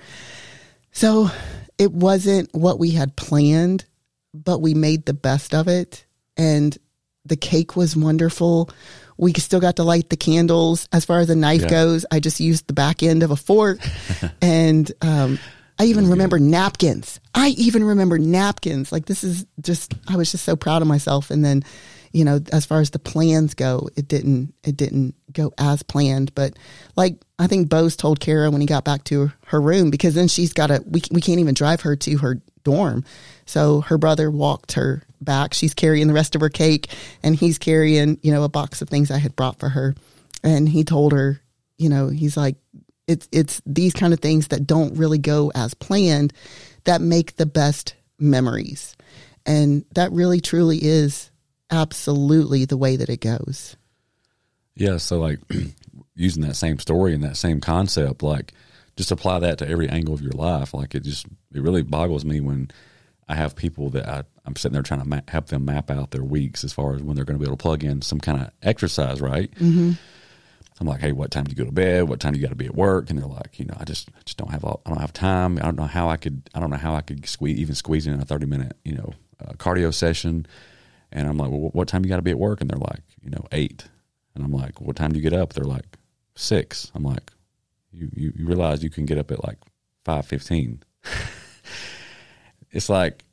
So 0.91 1.29
it 1.77 1.91
wasn't 1.91 2.49
what 2.53 2.77
we 2.79 2.91
had 2.91 3.15
planned, 3.15 3.85
but 4.33 4.59
we 4.61 4.73
made 4.73 5.05
the 5.05 5.13
best 5.13 5.53
of 5.55 5.67
it. 5.67 6.05
And 6.37 6.77
the 7.25 7.35
cake 7.35 7.75
was 7.75 7.95
wonderful. 7.95 8.69
We 9.17 9.33
still 9.33 9.59
got 9.59 9.75
to 9.77 9.83
light 9.83 10.09
the 10.09 10.17
candles. 10.17 10.87
As 10.93 11.03
far 11.03 11.19
as 11.19 11.29
a 11.29 11.35
knife 11.35 11.63
Yeah. 11.63 11.69
goes, 11.69 12.05
I 12.11 12.19
just 12.19 12.39
used 12.39 12.67
the 12.67 12.73
back 12.73 13.01
end 13.03 13.23
of 13.23 13.31
a 13.31 13.35
fork. 13.35 13.79
and 14.41 14.89
um, 15.01 15.39
I 15.80 15.86
even 15.86 16.07
oh, 16.07 16.09
remember 16.09 16.39
napkins. 16.39 17.21
I 17.34 17.49
even 17.57 17.84
remember 17.86 18.19
napkins. 18.19 18.91
Like 18.91 19.05
this 19.05 19.23
is 19.23 19.45
just, 19.61 19.93
I 20.07 20.17
was 20.17 20.32
just 20.32 20.43
so 20.43 20.57
proud 20.57 20.82
of 20.82 20.88
myself. 20.89 21.32
And 21.32 21.43
then, 21.43 21.63
you 22.11 22.25
know, 22.25 22.41
as 22.51 22.65
far 22.65 22.82
as 22.82 22.89
the 22.89 22.99
plans 22.99 23.53
go, 23.53 23.89
it 23.95 24.07
didn't, 24.07 24.53
it 24.63 24.75
didn't 24.75 25.15
go 25.32 25.53
as 25.57 25.82
planned. 25.82 26.36
But 26.36 26.57
like 26.97 27.15
I 27.39 27.47
think 27.47 27.69
Bose 27.69 27.95
told 27.95 28.19
Kara 28.19 28.51
when 28.51 28.59
he 28.59 28.67
got 28.67 28.84
back 28.84 29.05
to 29.05 29.32
her 29.45 29.61
room, 29.61 29.89
because 29.89 30.15
then 30.15 30.27
she's 30.27 30.51
got 30.51 30.67
to, 30.67 30.84
we, 30.86 31.01
we 31.11 31.21
can't 31.21 31.39
even 31.39 31.53
drive 31.53 31.82
her 31.82 31.95
to 31.95 32.17
her 32.17 32.41
dorm. 32.65 33.05
So 33.45 33.82
her 33.82 33.97
brother 33.97 34.30
walked 34.30 34.73
her 34.73 35.03
back. 35.21 35.53
She's 35.53 35.73
carrying 35.73 36.07
the 36.07 36.13
rest 36.13 36.36
of 36.36 36.41
her 36.41 36.49
cake 36.49 36.93
and 37.23 37.36
he's 37.36 37.57
carrying, 37.57 38.19
you 38.21 38.34
know, 38.34 38.43
a 38.43 38.49
box 38.49 38.82
of 38.82 38.89
things 38.89 39.11
I 39.11 39.17
had 39.17 39.36
brought 39.36 39.59
for 39.59 39.69
her. 39.69 39.95
And 40.43 40.67
he 40.67 40.84
told 40.84 41.13
her, 41.13 41.39
you 41.77 41.88
know, 41.88 42.09
he's 42.09 42.36
like, 42.36 42.57
it's 43.10 43.28
it's 43.32 43.62
these 43.66 43.93
kind 43.93 44.14
of 44.14 44.20
things 44.20 44.49
that 44.49 44.68
don't 44.68 44.95
really 44.95 45.18
go 45.18 45.51
as 45.55 45.74
planned 45.74 46.32
that 46.84 47.01
make 47.01 47.36
the 47.36 47.45
best 47.45 47.95
memories. 48.20 48.95
And 49.45 49.84
that 49.95 50.12
really 50.12 50.39
truly 50.39 50.78
is 50.78 51.32
absolutely 51.72 52.66
the 52.66 52.78
way 52.78 52.95
that 52.97 53.10
it 53.10 53.22
goes. 53.22 53.76
Yeah, 54.76 54.97
so 54.97 55.20
like 55.20 55.39
using 56.16 56.43
that 56.43 56.55
same 56.55 56.78
story 56.80 57.14
and 57.14 57.24
that 57.24 57.36
same 57.36 57.60
concept, 57.60 58.22
like 58.22 58.53
just 58.95 59.12
apply 59.12 59.39
that 59.39 59.57
to 59.57 59.68
every 59.68 59.89
angle 59.89 60.14
of 60.14 60.22
your 60.22 60.32
life. 60.34 60.74
Like 60.74 60.93
it 60.93 61.03
just 61.03 61.26
it 61.26 61.62
really 61.62 61.82
boggles 61.82 62.24
me 62.24 62.39
when 62.41 62.70
I 63.28 63.36
have 63.36 63.55
people 63.55 63.89
that 63.91 64.07
I, 64.07 64.24
I'm 64.45 64.55
sitting 64.55 64.74
there 64.74 64.84
trying 64.84 65.10
to 65.10 65.24
help 65.28 65.47
them 65.47 65.66
map 65.66 65.89
out 65.89 66.12
their 66.12 66.24
weeks 66.24 66.64
as 66.64 66.74
far 66.74 66.93
as 66.93 67.01
when 67.01 67.16
they're 67.16 67.26
going 67.26 67.39
to 67.39 67.43
be 67.43 67.47
able 67.47 67.57
to 67.57 67.62
plug 67.62 67.84
in 67.84 68.01
some 68.01 68.20
kind 68.20 68.41
of 68.41 68.51
exercise, 68.62 69.20
right? 69.20 69.51
Mm-hmm. 69.55 69.93
I'm 70.80 70.88
like, 70.88 71.01
hey, 71.01 71.11
what 71.11 71.32
time 71.32 71.43
do 71.43 71.51
you 71.51 71.57
go 71.57 71.65
to 71.65 71.71
bed? 71.71 72.07
What 72.07 72.19
time 72.19 72.34
do 72.34 72.39
you 72.39 72.45
got 72.45 72.51
to 72.51 72.55
be 72.55 72.65
at 72.65 72.75
work? 72.75 73.09
And 73.09 73.19
they're 73.19 73.27
like, 73.27 73.59
you 73.59 73.65
know, 73.65 73.75
I 73.77 73.84
just 73.84 74.09
I 74.09 74.21
just 74.23 74.38
don't 74.38 74.51
have 74.51 74.63
all, 74.63 74.82
I 74.86 74.89
don't 74.89 75.01
have 75.01 75.13
time. 75.13 75.57
I 75.57 75.61
don't 75.63 75.75
know 75.75 75.86
how 75.86 76.09
I 76.09 76.17
could 76.17 76.49
I 76.53 76.59
don't 76.59 76.69
know 76.69 76.77
how 76.77 76.95
I 76.95 77.01
could 77.01 77.27
squeeze 77.27 77.57
even 77.59 77.75
squeeze 77.75 78.07
in 78.07 78.19
a 78.19 78.25
30 78.25 78.45
minute 78.45 78.77
you 78.84 78.95
know 78.95 79.13
uh, 79.45 79.53
cardio 79.53 79.93
session. 79.93 80.45
And 81.11 81.27
I'm 81.27 81.38
like, 81.38 81.49
well, 81.49 81.71
what 81.73 81.88
time 81.88 82.03
you 82.03 82.09
got 82.09 82.17
to 82.17 82.21
be 82.21 82.32
at 82.32 82.39
work? 82.39 82.61
And 82.61 82.69
they're 82.69 82.77
like, 82.77 83.01
you 83.21 83.32
know, 83.32 83.45
eight. 83.51 83.88
And 84.36 84.43
I'm 84.43 84.51
like, 84.51 84.80
what 84.80 84.95
time 84.95 85.11
do 85.11 85.17
you 85.17 85.23
get 85.27 85.34
up? 85.34 85.53
They're 85.53 85.63
like, 85.63 85.97
six. 86.36 86.91
I'm 86.93 87.03
like, 87.03 87.32
you, 87.91 88.09
you, 88.15 88.34
you 88.36 88.45
realize 88.47 88.84
you 88.84 88.89
can 88.89 89.05
get 89.05 89.17
up 89.17 89.32
at 89.32 89.43
like 89.43 89.57
five 90.05 90.25
fifteen. 90.25 90.84
it's 92.71 92.89
like 92.89 93.25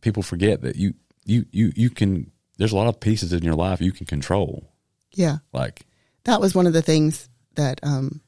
people 0.00 0.22
forget 0.22 0.62
that 0.62 0.76
you, 0.76 0.94
you, 1.24 1.46
you, 1.52 1.72
you 1.76 1.90
can, 1.90 2.30
there's 2.58 2.72
a 2.72 2.76
lot 2.76 2.88
of 2.88 2.98
pieces 3.00 3.32
in 3.32 3.42
your 3.42 3.54
life 3.54 3.80
you 3.80 3.92
can 3.92 4.06
control. 4.06 4.64
Yeah. 5.12 5.38
Like, 5.52 5.82
That 6.30 6.40
was 6.40 6.54
one 6.54 6.68
of 6.68 6.72
the 6.72 6.80
things 6.80 7.28
that 7.56 7.80
um 7.82 8.20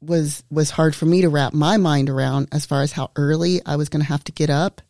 was 0.00 0.42
was 0.50 0.70
hard 0.70 0.96
for 0.96 1.04
me 1.04 1.20
to 1.20 1.28
wrap 1.28 1.52
my 1.52 1.76
mind 1.76 2.08
around 2.08 2.48
as 2.52 2.64
far 2.64 2.80
as 2.80 2.92
how 2.92 3.10
early 3.16 3.60
I 3.66 3.76
was 3.76 3.90
going 3.90 4.00
to 4.00 4.08
have 4.08 4.24
to 4.24 4.32
get 4.32 4.48
up 4.48 4.80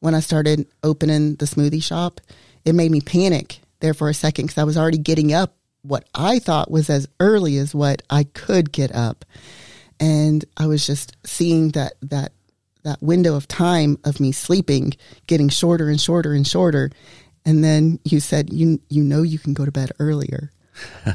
when 0.00 0.14
I 0.14 0.20
started 0.20 0.66
opening 0.82 1.34
the 1.34 1.44
smoothie 1.44 1.82
shop. 1.82 2.22
It 2.64 2.74
made 2.74 2.90
me 2.90 3.02
panic 3.02 3.60
there 3.80 3.92
for 3.92 4.08
a 4.08 4.14
second 4.14 4.46
because 4.46 4.56
I 4.56 4.64
was 4.64 4.78
already 4.78 4.96
getting 4.96 5.34
up 5.34 5.54
what 5.82 6.08
I 6.14 6.38
thought 6.38 6.70
was 6.70 6.88
as 6.88 7.06
early 7.20 7.58
as 7.58 7.74
what 7.74 8.00
I 8.08 8.24
could 8.24 8.72
get 8.72 8.94
up. 8.94 9.26
And 10.00 10.42
I 10.56 10.68
was 10.68 10.86
just 10.86 11.18
seeing 11.24 11.72
that, 11.72 11.92
that, 12.00 12.32
that 12.82 13.02
window 13.02 13.36
of 13.36 13.46
time 13.46 13.98
of 14.04 14.20
me 14.20 14.32
sleeping 14.32 14.94
getting 15.26 15.50
shorter 15.50 15.90
and 15.90 16.00
shorter 16.00 16.32
and 16.32 16.46
shorter. 16.46 16.90
And 17.44 17.62
then 17.62 18.00
you 18.04 18.20
said, 18.20 18.54
you, 18.54 18.80
you 18.88 19.04
know, 19.04 19.20
you 19.20 19.38
can 19.38 19.52
go 19.52 19.66
to 19.66 19.70
bed 19.70 19.92
earlier. 19.98 20.50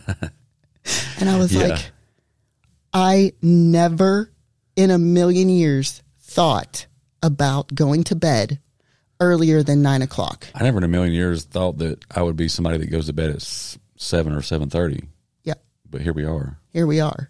and 1.19 1.29
I 1.29 1.37
was 1.37 1.53
Yeah. 1.53 1.67
like, 1.67 1.91
I 2.93 3.33
never 3.41 4.31
in 4.75 4.91
a 4.91 4.97
million 4.97 5.49
years 5.49 6.01
thought 6.19 6.87
about 7.23 7.73
going 7.73 8.03
to 8.05 8.15
bed 8.15 8.59
earlier 9.19 9.63
than 9.63 9.81
nine 9.81 10.01
o'clock. 10.01 10.47
I 10.55 10.63
never 10.63 10.79
in 10.79 10.83
a 10.83 10.87
million 10.87 11.13
years 11.13 11.43
thought 11.45 11.77
that 11.79 12.03
I 12.13 12.21
would 12.21 12.35
be 12.35 12.47
somebody 12.47 12.77
that 12.79 12.87
goes 12.87 13.05
to 13.07 13.13
bed 13.13 13.29
at 13.29 13.41
seven 13.97 14.33
or 14.33 14.41
seven 14.41 14.69
thirty. 14.69 15.03
Yeah, 15.43 15.53
But 15.89 16.01
here 16.01 16.13
we 16.13 16.25
are. 16.25 16.57
here 16.73 16.87
we 16.87 16.99
are. 16.99 17.29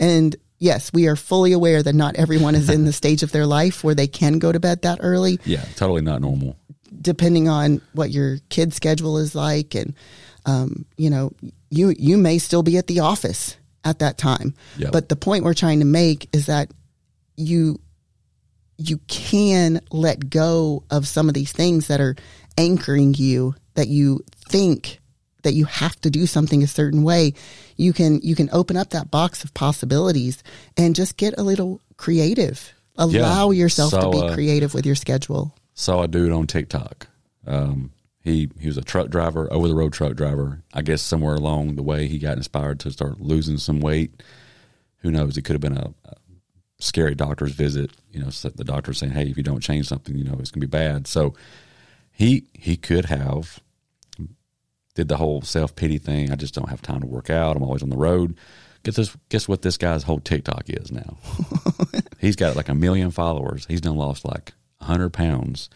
And 0.00 0.34
yes, 0.58 0.92
we 0.92 1.06
are 1.08 1.16
fully 1.16 1.52
aware 1.52 1.82
that 1.82 1.94
not 1.94 2.16
everyone 2.16 2.54
is 2.54 2.70
in 2.70 2.84
the 2.84 2.92
stage 3.02 3.22
of 3.22 3.30
their 3.32 3.46
life 3.46 3.84
where 3.84 3.94
they 3.94 4.06
can 4.06 4.38
go 4.38 4.50
to 4.52 4.58
bed 4.60 4.82
that 4.82 4.98
early, 5.02 5.38
Yeah, 5.44 5.64
totally 5.76 6.02
not 6.02 6.20
normal. 6.22 6.56
depending 7.00 7.48
on 7.48 7.82
what 7.92 8.10
your 8.10 8.38
kid's 8.48 8.74
schedule 8.76 9.18
is 9.18 9.34
like. 9.34 9.74
And, 9.74 9.94
um, 10.48 10.86
you 10.96 11.10
know, 11.10 11.32
you, 11.70 11.94
you 11.98 12.16
may 12.16 12.38
still 12.38 12.62
be 12.62 12.78
at 12.78 12.86
the 12.86 13.00
office 13.00 13.56
at 13.84 13.98
that 13.98 14.16
time. 14.16 14.54
Yep. 14.78 14.92
But 14.92 15.08
the 15.10 15.16
point 15.16 15.44
we're 15.44 15.54
trying 15.54 15.80
to 15.80 15.84
make 15.84 16.28
is 16.32 16.46
that 16.46 16.70
you, 17.36 17.78
you 18.78 18.98
can 19.08 19.80
let 19.92 20.30
go 20.30 20.84
of 20.90 21.06
some 21.06 21.28
of 21.28 21.34
these 21.34 21.52
things 21.52 21.88
that 21.88 22.00
are 22.00 22.16
anchoring 22.56 23.12
you 23.14 23.54
that 23.74 23.88
you 23.88 24.24
think 24.48 25.00
that 25.42 25.52
you 25.52 25.66
have 25.66 26.00
to 26.00 26.10
do 26.10 26.26
something 26.26 26.62
a 26.62 26.66
certain 26.66 27.04
way 27.04 27.32
you 27.76 27.92
can 27.92 28.20
you 28.22 28.34
can 28.34 28.48
open 28.52 28.76
up 28.76 28.90
that 28.90 29.08
box 29.08 29.44
of 29.44 29.54
possibilities 29.54 30.42
and 30.76 30.96
just 30.96 31.16
get 31.16 31.38
a 31.38 31.42
little 31.42 31.80
creative 31.96 32.72
allow 32.96 33.50
yourself 33.52 33.92
So, 33.92 34.00
to 34.00 34.10
be 34.10 34.26
uh, 34.26 34.34
creative 34.34 34.74
with 34.74 34.84
your 34.84 34.96
schedule 34.96 35.54
Saw 35.74 36.02
a 36.02 36.08
dude 36.08 36.32
on 36.32 36.48
TikTok. 36.48 37.06
Um, 37.46 37.92
he 38.28 38.50
he 38.58 38.66
was 38.66 38.76
a 38.76 38.82
truck 38.82 39.08
driver, 39.08 39.52
over 39.52 39.68
the 39.68 39.74
road 39.74 39.92
truck 39.92 40.14
driver. 40.14 40.62
I 40.72 40.82
guess 40.82 41.02
somewhere 41.02 41.34
along 41.34 41.76
the 41.76 41.82
way 41.82 42.06
he 42.06 42.18
got 42.18 42.36
inspired 42.36 42.80
to 42.80 42.90
start 42.90 43.20
losing 43.20 43.58
some 43.58 43.80
weight. 43.80 44.22
Who 44.98 45.10
knows? 45.10 45.36
It 45.36 45.42
could 45.42 45.54
have 45.54 45.60
been 45.60 45.76
a, 45.76 45.94
a 46.04 46.14
scary 46.78 47.14
doctor's 47.14 47.52
visit. 47.52 47.90
You 48.12 48.20
know, 48.20 48.30
the 48.30 48.64
doctor 48.64 48.92
saying, 48.92 49.12
"Hey, 49.12 49.28
if 49.28 49.36
you 49.36 49.42
don't 49.42 49.62
change 49.62 49.86
something, 49.86 50.16
you 50.16 50.24
know 50.24 50.36
it's 50.38 50.50
going 50.50 50.60
to 50.60 50.66
be 50.66 50.70
bad." 50.70 51.06
So 51.06 51.34
he 52.10 52.44
he 52.52 52.76
could 52.76 53.06
have 53.06 53.60
did 54.94 55.08
the 55.08 55.16
whole 55.16 55.42
self 55.42 55.76
pity 55.76 55.98
thing. 55.98 56.32
I 56.32 56.34
just 56.34 56.54
don't 56.54 56.68
have 56.68 56.82
time 56.82 57.00
to 57.00 57.06
work 57.06 57.30
out. 57.30 57.56
I'm 57.56 57.62
always 57.62 57.82
on 57.84 57.90
the 57.90 57.96
road. 57.96 58.36
Guess 58.82 58.96
this, 58.96 59.16
guess 59.28 59.48
what 59.48 59.62
this 59.62 59.76
guy's 59.76 60.02
whole 60.02 60.18
TikTok 60.18 60.64
is 60.68 60.90
now. 60.90 61.18
He's 62.20 62.36
got 62.36 62.56
like 62.56 62.68
a 62.68 62.74
million 62.74 63.10
followers. 63.10 63.66
He's 63.66 63.80
done 63.80 63.96
lost 63.96 64.24
like 64.24 64.52
hundred 64.80 65.12
pounds. 65.12 65.70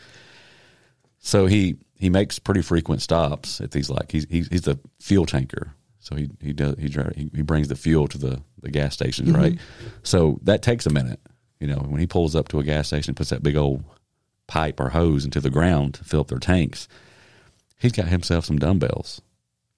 So 1.21 1.47
he 1.47 1.77
he 2.03 2.11
makes 2.11 2.41
pretty 2.41 2.63
frequent 2.63 3.01
stops 3.01 3.61
at 3.61 3.71
these 3.71 3.89
like 3.89 4.11
he's 4.11 4.27
he's, 4.29 4.49
he's 4.49 4.63
the 4.63 4.79
fuel 4.99 5.25
tanker. 5.25 5.73
So 6.01 6.17
he 6.17 6.29
he 6.41 6.53
does 6.53 6.75
he 6.79 6.89
he, 6.89 7.31
he 7.33 7.43
brings 7.43 7.69
the 7.69 7.77
fuel 7.77 8.09
to 8.09 8.19
the 8.19 8.43
the 8.61 8.71
gas 8.71 8.95
stations, 8.95 9.29
mm-hmm. 9.29 9.41
right? 9.41 9.59
So 10.03 10.41
that 10.43 10.63
takes 10.63 10.85
a 10.85 10.91
minute. 10.91 11.21
You 11.61 11.69
know, 11.69 11.77
when 11.77 12.01
he 12.01 12.09
pulls 12.09 12.35
up 12.35 12.49
to 12.49 12.59
a 12.59 12.65
gas 12.65 12.89
station, 12.89 13.11
and 13.11 13.17
puts 13.17 13.31
that 13.31 13.45
big 13.45 13.57
old 13.57 13.85
pipe 14.49 14.81
or 14.81 14.89
hose 14.89 15.25
into 15.25 15.41
the 15.41 15.49
ground 15.49 15.95
to 15.95 16.05
fill 16.05 16.21
up 16.21 16.29
their 16.29 16.39
tanks. 16.39 16.89
He's 17.79 17.93
got 17.93 18.09
himself 18.09 18.45
some 18.45 18.59
dumbbells 18.59 19.23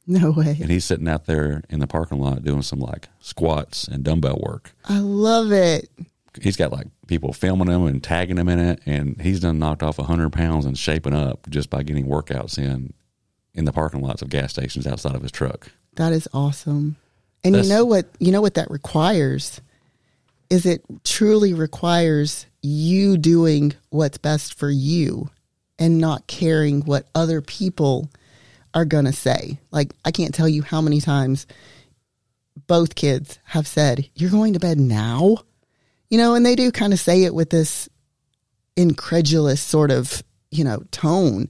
no 0.06 0.30
way 0.30 0.58
and 0.60 0.70
he's 0.70 0.84
sitting 0.84 1.08
out 1.08 1.24
there 1.26 1.62
in 1.70 1.80
the 1.80 1.86
parking 1.86 2.20
lot 2.20 2.44
doing 2.44 2.62
some 2.62 2.78
like 2.78 3.08
squats 3.20 3.88
and 3.88 4.04
dumbbell 4.04 4.38
work. 4.42 4.74
i 4.84 4.98
love 4.98 5.50
it 5.50 5.88
He's 6.40 6.56
got 6.56 6.72
like 6.72 6.88
people 7.06 7.32
filming 7.32 7.68
him 7.68 7.86
and 7.86 8.02
tagging 8.02 8.38
him 8.38 8.48
in 8.48 8.58
it, 8.58 8.80
and 8.86 9.20
he's 9.20 9.40
done 9.40 9.58
knocked 9.58 9.82
off 9.82 9.96
hundred 9.96 10.32
pounds 10.32 10.64
and 10.66 10.76
shaping 10.76 11.14
up 11.14 11.48
just 11.48 11.70
by 11.70 11.82
getting 11.82 12.06
workouts 12.06 12.58
in 12.58 12.92
in 13.54 13.64
the 13.64 13.72
parking 13.72 14.00
lots 14.00 14.20
of 14.20 14.28
gas 14.28 14.50
stations 14.50 14.86
outside 14.86 15.14
of 15.14 15.22
his 15.22 15.30
truck. 15.30 15.68
that 15.94 16.12
is 16.12 16.28
awesome 16.34 16.96
and 17.44 17.54
That's- 17.54 17.68
you 17.68 17.74
know 17.74 17.84
what 17.84 18.06
you 18.18 18.32
know 18.32 18.40
what 18.40 18.54
that 18.54 18.68
requires 18.70 19.60
is 20.50 20.66
it 20.66 20.84
truly 21.04 21.54
requires 21.54 22.46
you 22.62 23.16
doing 23.16 23.72
what's 23.90 24.18
best 24.18 24.54
for 24.54 24.70
you 24.70 25.30
and 25.78 25.98
not 25.98 26.26
caring 26.26 26.82
what 26.82 27.06
other 27.14 27.40
people 27.40 28.08
are 28.74 28.84
going 28.84 29.04
to 29.04 29.12
say. 29.12 29.58
Like, 29.70 29.94
I 30.04 30.10
can't 30.10 30.34
tell 30.34 30.48
you 30.48 30.62
how 30.62 30.80
many 30.80 31.00
times 31.00 31.46
both 32.66 32.94
kids 32.94 33.38
have 33.44 33.66
said, 33.66 34.08
You're 34.14 34.30
going 34.30 34.52
to 34.52 34.60
bed 34.60 34.78
now? 34.78 35.38
You 36.14 36.18
know, 36.20 36.36
and 36.36 36.46
they 36.46 36.54
do 36.54 36.70
kind 36.70 36.92
of 36.92 37.00
say 37.00 37.24
it 37.24 37.34
with 37.34 37.50
this 37.50 37.88
incredulous 38.76 39.60
sort 39.60 39.90
of, 39.90 40.22
you 40.52 40.62
know, 40.62 40.84
tone 40.92 41.48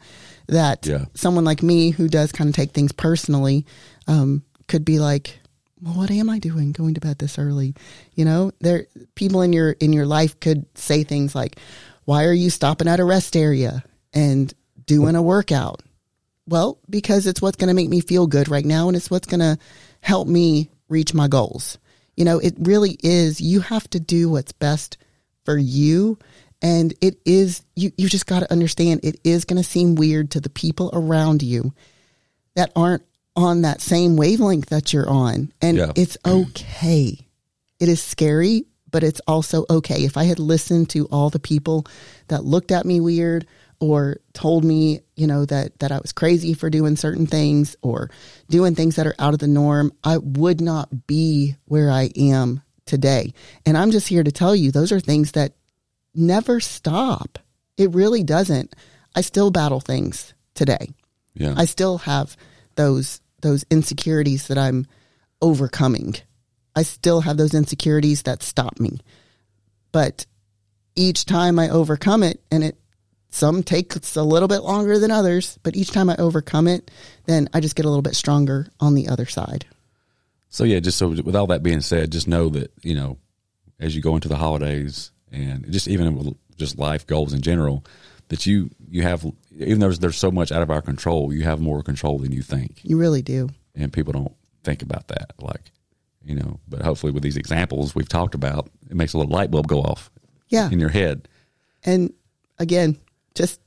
that 0.48 0.86
Yeah. 0.86 1.04
someone 1.12 1.44
like 1.44 1.62
me 1.62 1.90
who 1.90 2.08
does 2.08 2.32
kind 2.32 2.48
of 2.48 2.56
take 2.56 2.70
things 2.70 2.90
personally 2.90 3.66
um, 4.06 4.42
could 4.66 4.82
be 4.82 4.98
like, 5.00 5.38
well, 5.82 5.92
what 5.92 6.10
am 6.10 6.30
I 6.30 6.38
doing 6.38 6.72
going 6.72 6.94
to 6.94 7.00
bed 7.02 7.18
this 7.18 7.38
early? 7.38 7.74
You 8.14 8.24
know, 8.24 8.52
there 8.60 8.86
people 9.16 9.42
in 9.42 9.52
your 9.52 9.72
in 9.72 9.92
your 9.92 10.06
life 10.06 10.40
could 10.40 10.64
say 10.78 11.04
things 11.04 11.34
like, 11.34 11.58
"Why 12.06 12.24
are 12.24 12.32
you 12.32 12.48
stopping 12.48 12.88
at 12.88 13.00
a 13.00 13.04
rest 13.04 13.36
area 13.36 13.84
and 14.14 14.50
doing 14.86 15.14
a 15.14 15.20
workout?" 15.20 15.82
Well, 16.48 16.78
because 16.88 17.26
it's 17.26 17.42
what's 17.42 17.58
going 17.58 17.68
to 17.68 17.74
make 17.74 17.90
me 17.90 18.00
feel 18.00 18.26
good 18.26 18.48
right 18.48 18.64
now 18.64 18.88
and 18.88 18.96
it's 18.96 19.10
what's 19.10 19.26
going 19.28 19.40
to 19.40 19.58
help 20.00 20.26
me 20.26 20.70
reach 20.88 21.12
my 21.12 21.28
goals. 21.28 21.76
You 22.16 22.24
know, 22.24 22.38
it 22.38 22.54
really 22.58 22.96
is 23.02 23.40
you 23.40 23.60
have 23.60 23.88
to 23.90 24.00
do 24.00 24.28
what's 24.28 24.52
best 24.52 24.96
for 25.44 25.56
you 25.58 26.18
and 26.62 26.94
it 27.02 27.18
is 27.26 27.62
you 27.76 27.92
you 27.98 28.08
just 28.08 28.26
got 28.26 28.40
to 28.40 28.50
understand 28.50 29.00
it 29.02 29.20
is 29.22 29.44
going 29.44 29.62
to 29.62 29.68
seem 29.68 29.96
weird 29.96 30.30
to 30.30 30.40
the 30.40 30.48
people 30.48 30.88
around 30.94 31.42
you 31.42 31.74
that 32.54 32.72
aren't 32.74 33.02
on 33.36 33.62
that 33.62 33.80
same 33.80 34.16
wavelength 34.16 34.70
that 34.70 34.92
you're 34.92 35.08
on. 35.08 35.52
And 35.60 35.76
Yeah. 35.76 35.92
it's 35.96 36.16
okay. 36.24 37.18
It 37.80 37.88
is 37.88 38.00
scary, 38.02 38.64
but 38.90 39.02
it's 39.02 39.20
also 39.26 39.66
okay. 39.68 40.04
If 40.04 40.16
I 40.16 40.24
had 40.24 40.38
listened 40.38 40.88
to 40.90 41.06
all 41.06 41.30
the 41.30 41.40
people 41.40 41.84
that 42.28 42.44
looked 42.44 42.70
at 42.70 42.86
me 42.86 43.00
weird 43.00 43.46
or 43.80 44.18
told 44.32 44.64
me, 44.64 45.00
you 45.16 45.26
know, 45.26 45.44
that 45.44 45.78
that 45.80 45.92
I 45.92 45.98
was 45.98 46.12
crazy 46.12 46.54
for 46.54 46.70
doing 46.70 46.96
certain 46.96 47.26
things 47.26 47.76
or 47.82 48.10
doing 48.48 48.74
things 48.74 48.96
that 48.96 49.06
are 49.06 49.14
out 49.18 49.34
of 49.34 49.40
the 49.40 49.48
norm, 49.48 49.92
I 50.02 50.18
would 50.18 50.60
not 50.60 51.06
be 51.06 51.56
where 51.66 51.90
I 51.90 52.10
am 52.16 52.62
today. 52.86 53.32
And 53.66 53.76
I'm 53.76 53.90
just 53.90 54.08
here 54.08 54.22
to 54.22 54.32
tell 54.32 54.54
you 54.54 54.70
those 54.70 54.92
are 54.92 55.00
things 55.00 55.32
that 55.32 55.52
never 56.14 56.60
stop. 56.60 57.38
It 57.76 57.94
really 57.94 58.22
doesn't. 58.22 58.74
I 59.14 59.20
still 59.20 59.50
battle 59.50 59.80
things 59.80 60.34
today. 60.54 60.90
Yeah, 61.34 61.54
I 61.56 61.64
still 61.64 61.98
have 61.98 62.36
those 62.76 63.20
those 63.40 63.64
insecurities 63.70 64.48
that 64.48 64.58
I'm 64.58 64.86
overcoming. 65.42 66.16
I 66.76 66.82
still 66.82 67.20
have 67.20 67.36
those 67.36 67.54
insecurities 67.54 68.22
that 68.22 68.42
stop 68.42 68.80
me. 68.80 69.00
But 69.92 70.26
each 70.96 71.24
time 71.24 71.58
I 71.58 71.68
overcome 71.68 72.22
it 72.22 72.40
and 72.50 72.64
it 72.64 72.76
some 73.34 73.62
takes 73.62 74.14
a 74.16 74.22
little 74.22 74.48
bit 74.48 74.60
longer 74.62 74.98
than 74.98 75.10
others, 75.10 75.58
but 75.62 75.74
each 75.76 75.90
time 75.90 76.08
I 76.08 76.16
overcome 76.16 76.68
it, 76.68 76.90
then 77.26 77.48
I 77.52 77.60
just 77.60 77.74
get 77.74 77.84
a 77.84 77.88
little 77.88 78.02
bit 78.02 78.14
stronger 78.14 78.68
on 78.80 78.94
the 78.94 79.08
other 79.08 79.26
side. 79.26 79.66
So 80.50 80.62
yeah, 80.64 80.78
just 80.80 80.98
so 80.98 81.08
with 81.08 81.34
all 81.34 81.48
that 81.48 81.62
being 81.64 81.80
said, 81.80 82.12
just 82.12 82.28
know 82.28 82.48
that 82.50 82.72
you 82.82 82.94
know 82.94 83.18
as 83.80 83.96
you 83.96 84.00
go 84.02 84.14
into 84.14 84.28
the 84.28 84.36
holidays 84.36 85.10
and 85.32 85.70
just 85.72 85.88
even 85.88 86.14
with 86.16 86.36
just 86.56 86.78
life 86.78 87.06
goals 87.08 87.32
in 87.32 87.40
general, 87.42 87.84
that 88.28 88.46
you 88.46 88.70
you 88.88 89.02
have 89.02 89.24
even 89.58 89.80
though 89.80 89.86
there's, 89.86 89.98
there's 89.98 90.16
so 90.16 90.30
much 90.30 90.52
out 90.52 90.62
of 90.62 90.70
our 90.70 90.80
control, 90.82 91.32
you 91.32 91.42
have 91.42 91.60
more 91.60 91.82
control 91.82 92.18
than 92.18 92.30
you 92.30 92.42
think, 92.42 92.78
You 92.84 92.96
really 92.98 93.22
do. 93.22 93.48
and 93.74 93.92
people 93.92 94.12
don't 94.12 94.32
think 94.62 94.82
about 94.82 95.08
that. 95.08 95.32
Like 95.40 95.72
you 96.24 96.36
know, 96.36 96.60
but 96.68 96.82
hopefully 96.82 97.12
with 97.12 97.22
these 97.24 97.36
examples 97.36 97.94
we've 97.96 98.08
talked 98.08 98.34
about, 98.36 98.70
it 98.88 98.96
makes 98.96 99.12
a 99.12 99.18
little 99.18 99.32
light 99.32 99.50
bulb 99.50 99.66
go 99.66 99.80
off 99.82 100.08
Yeah. 100.48 100.70
in 100.70 100.78
your 100.78 100.88
head. 100.90 101.26
And 101.84 102.12
again, 102.60 102.96
just 103.34 103.60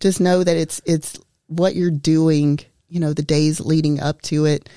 just 0.00 0.20
know 0.20 0.44
that 0.44 0.56
it's 0.56 0.80
it's 0.84 1.18
what 1.46 1.74
you're 1.74 1.90
doing, 1.90 2.60
you 2.88 3.00
know, 3.00 3.12
the 3.12 3.22
days 3.22 3.60
leading 3.60 4.00
up 4.00 4.22
to 4.22 4.44
it. 4.44 4.68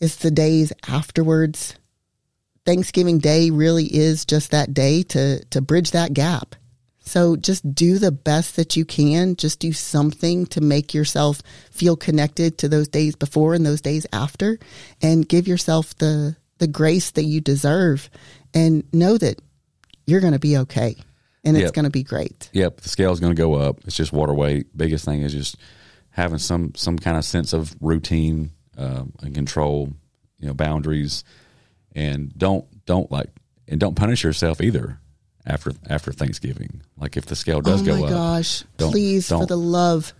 It's 0.00 0.16
the 0.16 0.30
days 0.30 0.72
afterwards. 0.86 1.74
Thanksgiving 2.64 3.18
Day 3.18 3.50
really 3.50 3.86
is 3.86 4.24
just 4.24 4.50
that 4.50 4.74
day 4.74 5.02
to 5.04 5.44
to 5.46 5.60
bridge 5.60 5.92
that 5.92 6.12
gap. 6.12 6.54
So 7.00 7.36
just 7.36 7.74
do 7.74 7.98
the 7.98 8.12
best 8.12 8.56
that 8.56 8.76
you 8.76 8.84
can. 8.84 9.34
Just 9.36 9.60
do 9.60 9.72
something 9.72 10.44
to 10.48 10.60
make 10.60 10.92
yourself 10.92 11.42
feel 11.70 11.96
connected 11.96 12.58
to 12.58 12.68
those 12.68 12.86
days 12.86 13.16
before 13.16 13.54
and 13.54 13.64
those 13.64 13.80
days 13.80 14.06
after 14.12 14.58
and 15.00 15.28
give 15.28 15.48
yourself 15.48 15.96
the 15.96 16.36
the 16.58 16.66
grace 16.66 17.12
that 17.12 17.24
you 17.24 17.40
deserve 17.40 18.10
and 18.52 18.84
know 18.92 19.16
that 19.16 19.40
you're 20.06 20.20
going 20.20 20.32
to 20.32 20.38
be 20.38 20.58
okay 20.58 20.96
and 21.44 21.56
it's 21.56 21.64
Yep. 21.64 21.74
going 21.74 21.84
to 21.84 21.90
be 21.90 22.02
great. 22.02 22.50
Yep, 22.52 22.80
the 22.80 22.88
scale 22.88 23.12
is 23.12 23.20
going 23.20 23.34
to 23.34 23.40
go 23.40 23.54
up. 23.54 23.80
It's 23.86 23.96
just 23.96 24.12
water 24.12 24.34
weight. 24.34 24.76
Biggest 24.76 25.04
thing 25.04 25.22
is 25.22 25.32
just 25.32 25.56
having 26.10 26.38
some 26.38 26.72
some 26.74 26.98
kind 26.98 27.16
of 27.16 27.24
sense 27.24 27.52
of 27.52 27.76
routine 27.80 28.50
um, 28.76 29.12
and 29.22 29.34
control, 29.34 29.92
you 30.38 30.46
know, 30.48 30.54
boundaries, 30.54 31.24
and 31.94 32.36
don't 32.36 32.64
don't 32.86 33.10
like 33.10 33.30
and 33.68 33.78
don't 33.80 33.94
punish 33.94 34.24
yourself 34.24 34.60
either 34.60 34.98
after 35.46 35.72
after 35.88 36.12
Thanksgiving. 36.12 36.82
Like 36.96 37.16
if 37.16 37.26
the 37.26 37.36
scale 37.36 37.60
does 37.60 37.82
oh 37.82 37.84
go 37.84 37.96
my 38.00 38.02
up, 38.06 38.10
gosh! 38.10 38.64
Don't- 38.76 38.90
Please, 38.92 39.28
for 39.28 39.34
don't. 39.38 39.48
the 39.48 39.56
love, 39.56 40.12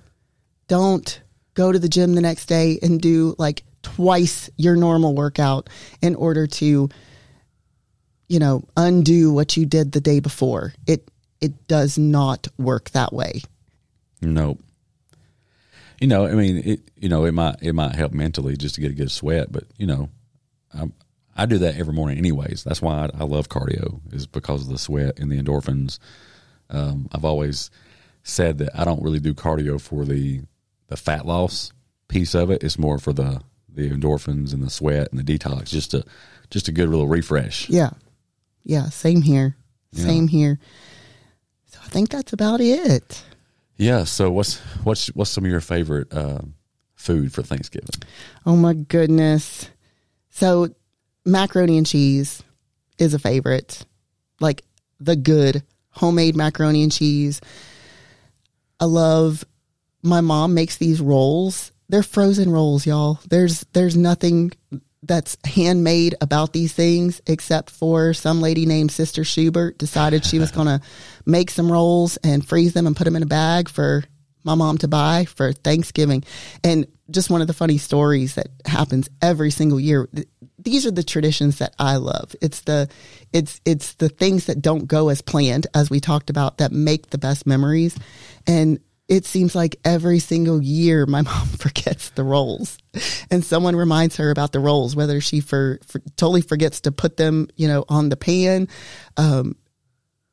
don't 0.68 1.20
go 1.54 1.72
to 1.72 1.78
the 1.78 1.88
gym 1.88 2.14
the 2.14 2.20
next 2.20 2.46
day 2.46 2.78
and 2.82 3.00
do 3.00 3.34
like 3.38 3.64
twice 3.82 4.50
your 4.56 4.76
normal 4.76 5.14
workout 5.14 5.68
in 6.02 6.14
order 6.14 6.46
to, 6.46 6.88
you 8.28 8.38
know, 8.38 8.62
undo 8.76 9.32
what 9.32 9.56
you 9.56 9.66
did 9.66 9.92
the 9.92 10.00
day 10.00 10.20
before. 10.20 10.74
It 10.86 11.10
it 11.40 11.66
does 11.66 11.98
not 11.98 12.48
work 12.58 12.90
that 12.90 13.12
way. 13.12 13.42
Nope. 14.20 14.60
You 16.00 16.06
know, 16.06 16.26
I 16.26 16.32
mean, 16.32 16.58
it. 16.64 16.80
You 16.96 17.08
know, 17.08 17.24
it 17.24 17.32
might 17.32 17.56
it 17.62 17.74
might 17.74 17.94
help 17.94 18.12
mentally 18.12 18.56
just 18.56 18.74
to 18.76 18.80
get 18.80 18.90
a 18.90 18.94
good 18.94 19.10
sweat, 19.10 19.50
but 19.50 19.64
you 19.76 19.86
know, 19.86 20.10
I 20.72 20.90
I 21.36 21.46
do 21.46 21.58
that 21.58 21.76
every 21.76 21.94
morning 21.94 22.18
anyways. 22.18 22.64
That's 22.64 22.82
why 22.82 23.06
I, 23.06 23.20
I 23.20 23.24
love 23.24 23.48
cardio 23.48 24.00
is 24.12 24.26
because 24.26 24.62
of 24.62 24.68
the 24.68 24.78
sweat 24.78 25.18
and 25.18 25.30
the 25.30 25.40
endorphins. 25.40 25.98
Um, 26.70 27.08
I've 27.12 27.24
always 27.24 27.70
said 28.24 28.58
that 28.58 28.70
I 28.74 28.84
don't 28.84 29.02
really 29.02 29.20
do 29.20 29.34
cardio 29.34 29.80
for 29.80 30.04
the 30.04 30.42
the 30.88 30.96
fat 30.96 31.24
loss 31.26 31.72
piece 32.08 32.34
of 32.34 32.50
it. 32.50 32.62
It's 32.62 32.78
more 32.78 32.98
for 32.98 33.12
the 33.12 33.40
the 33.72 33.90
endorphins 33.90 34.52
and 34.52 34.62
the 34.62 34.70
sweat 34.70 35.10
and 35.12 35.20
the 35.20 35.38
detox. 35.38 35.66
Just 35.66 35.94
a 35.94 36.04
just 36.50 36.68
a 36.68 36.72
good 36.72 36.88
little 36.88 37.08
refresh. 37.08 37.68
Yeah, 37.68 37.90
yeah. 38.68 38.90
Same 38.90 39.22
here. 39.22 39.56
Same 39.92 40.28
here. 40.28 40.60
So 41.66 41.80
I 41.82 41.88
think 41.88 42.10
that's 42.10 42.34
about 42.34 42.60
it. 42.60 43.24
Yeah. 43.78 44.04
So 44.04 44.30
what's 44.30 44.58
what's 44.84 45.08
what's 45.08 45.30
some 45.30 45.44
of 45.44 45.50
your 45.50 45.62
favorite 45.62 46.12
uh, 46.12 46.40
food 46.94 47.32
for 47.32 47.42
Thanksgiving? 47.42 47.88
Oh 48.44 48.54
my 48.54 48.74
goodness. 48.74 49.70
So 50.28 50.68
macaroni 51.24 51.78
and 51.78 51.86
cheese 51.86 52.42
is 52.98 53.14
a 53.14 53.18
favorite. 53.18 53.84
Like 54.38 54.62
the 55.00 55.16
good 55.16 55.62
homemade 55.90 56.36
macaroni 56.36 56.82
and 56.82 56.92
cheese. 56.92 57.40
I 58.78 58.84
love 58.84 59.44
my 60.02 60.20
mom 60.20 60.52
makes 60.52 60.76
these 60.76 61.00
rolls. 61.00 61.72
They're 61.88 62.02
frozen 62.02 62.52
rolls, 62.52 62.86
y'all. 62.86 63.18
There's 63.30 63.64
there's 63.72 63.96
nothing 63.96 64.52
that's 65.08 65.36
handmade 65.44 66.14
about 66.20 66.52
these 66.52 66.72
things 66.72 67.20
except 67.26 67.70
for 67.70 68.14
some 68.14 68.40
lady 68.40 68.66
named 68.66 68.92
Sister 68.92 69.24
Schubert 69.24 69.78
decided 69.78 70.24
she 70.24 70.38
was 70.38 70.50
going 70.52 70.68
to 70.68 70.80
make 71.26 71.50
some 71.50 71.72
rolls 71.72 72.18
and 72.18 72.46
freeze 72.46 72.74
them 72.74 72.86
and 72.86 72.96
put 72.96 73.04
them 73.04 73.16
in 73.16 73.22
a 73.22 73.26
bag 73.26 73.68
for 73.68 74.04
my 74.44 74.54
mom 74.54 74.78
to 74.78 74.88
buy 74.88 75.24
for 75.24 75.52
Thanksgiving. 75.52 76.24
And 76.62 76.86
just 77.10 77.30
one 77.30 77.40
of 77.40 77.46
the 77.46 77.54
funny 77.54 77.78
stories 77.78 78.34
that 78.34 78.48
happens 78.66 79.08
every 79.22 79.50
single 79.50 79.80
year. 79.80 80.08
These 80.58 80.86
are 80.86 80.90
the 80.90 81.02
traditions 81.02 81.58
that 81.58 81.74
I 81.78 81.96
love. 81.96 82.34
It's 82.42 82.60
the 82.60 82.88
it's 83.32 83.60
it's 83.64 83.94
the 83.94 84.08
things 84.08 84.46
that 84.46 84.60
don't 84.60 84.86
go 84.86 85.08
as 85.08 85.22
planned 85.22 85.66
as 85.74 85.90
we 85.90 86.00
talked 86.00 86.30
about 86.30 86.58
that 86.58 86.72
make 86.72 87.10
the 87.10 87.18
best 87.18 87.46
memories. 87.46 87.96
And 88.46 88.80
it 89.08 89.24
seems 89.24 89.54
like 89.54 89.80
every 89.84 90.18
single 90.18 90.62
year 90.62 91.06
my 91.06 91.22
mom 91.22 91.46
forgets 91.48 92.10
the 92.10 92.22
rolls 92.22 92.78
and 93.30 93.44
someone 93.44 93.74
reminds 93.74 94.16
her 94.16 94.30
about 94.30 94.52
the 94.52 94.60
rolls 94.60 94.94
whether 94.94 95.20
she 95.20 95.40
for, 95.40 95.80
for 95.86 96.00
totally 96.16 96.42
forgets 96.42 96.82
to 96.82 96.92
put 96.92 97.16
them 97.16 97.48
you 97.56 97.66
know 97.66 97.84
on 97.88 98.08
the 98.08 98.16
pan 98.16 98.68
um, 99.16 99.56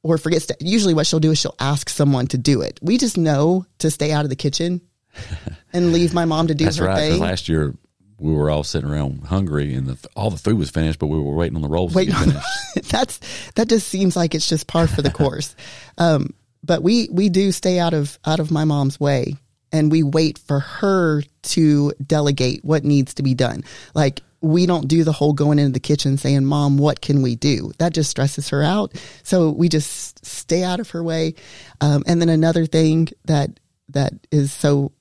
or 0.03 0.17
forgets 0.17 0.47
to 0.47 0.57
usually 0.59 0.93
what 0.93 1.07
she'll 1.07 1.19
do 1.19 1.32
is 1.32 1.39
she'll 1.39 1.55
ask 1.59 1.89
someone 1.89 2.28
to 2.28 2.38
do 2.38 2.61
it 2.61 2.80
we 2.82 2.97
just 2.97 3.17
know 3.17 3.65
to 3.80 3.89
stay 3.89 4.11
out 4.11 4.26
of 4.26 4.30
the 4.30 4.36
kitchen 4.36 4.82
and 5.73 5.93
leave 5.93 6.13
my 6.13 6.26
mom 6.26 6.47
to 6.47 6.55
do 6.55 6.65
That's 6.65 6.78
her 6.78 6.86
right. 6.86 7.11
thing 7.11 7.19
last 7.19 7.47
year 7.49 7.73
we 8.17 8.34
were 8.34 8.49
all 8.49 8.63
sitting 8.63 8.89
around 8.89 9.26
hungry, 9.26 9.73
and 9.73 9.88
the, 9.88 10.09
all 10.15 10.30
the 10.30 10.38
food 10.38 10.57
was 10.57 10.69
finished, 10.69 10.99
but 10.99 11.07
we 11.07 11.19
were 11.19 11.36
waiting 11.36 11.55
on 11.57 11.61
the 11.61 11.67
rolls 11.67 11.93
Wait, 11.93 12.05
to 12.05 12.11
get 12.11 12.19
finished. 12.19 12.47
that's 12.89 13.19
that 13.55 13.67
just 13.67 13.88
seems 13.88 14.15
like 14.15 14.34
it's 14.36 14.47
just 14.47 14.67
par 14.67 14.88
for 14.88 15.01
the 15.01 15.11
course. 15.11 15.55
Um, 15.97 16.34
but 16.66 16.84
we 16.84 17.07
we 17.11 17.30
do 17.30 17.51
stay 17.51 17.80
out 17.80 17.93
of 17.93 18.18
out 18.26 18.39
of 18.39 18.51
my 18.51 18.66
mom's 18.66 18.99
way, 18.99 19.36
and 19.72 19.91
we 19.91 20.03
wait 20.03 20.38
for 20.38 20.59
her 20.59 21.22
to 21.43 21.93
delegate 22.05 22.63
what 22.63 22.84
needs 22.84 23.13
to 23.16 23.24
be 23.24 23.34
done. 23.34 23.63
Like 23.93 24.22
we 24.41 24.66
don't 24.66 24.88
do 24.88 25.03
the 25.03 25.11
whole 25.11 25.34
going 25.34 25.59
into 25.59 25.74
the 25.74 25.80
kitchen 25.80 26.18
saying, 26.18 26.45
"Mom, 26.45 26.78
what 26.78 27.01
can 27.01 27.22
we 27.22 27.36
do?" 27.36 27.72
That 27.78 27.93
just 27.93 28.09
stresses 28.09 28.49
her 28.49 28.63
out. 28.63 28.93
So 29.24 29.49
we 29.49 29.70
just 29.70 30.26
stay 30.26 30.63
out 30.63 30.80
of 30.80 30.89
her 30.91 31.03
way. 31.03 31.36
Um, 31.82 32.03
and 32.07 32.22
then 32.22 32.30
another 32.30 32.66
thing 32.66 33.09
that 33.26 33.59
that 33.89 34.13
is 34.32 34.51
so 34.51 34.91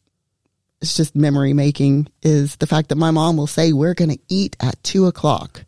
it's 0.81 0.97
just 0.97 1.17
memory 1.17 1.55
making 1.55 2.09
is 2.23 2.57
the 2.57 2.67
fact 2.67 2.91
that 2.91 2.97
my 2.97 3.11
mom 3.11 3.39
will 3.39 3.47
say 3.47 3.73
we're 3.73 3.95
going 3.95 4.11
to 4.11 4.19
eat 4.29 4.55
at 4.61 4.83
two 4.83 5.07
o'clock 5.07 5.65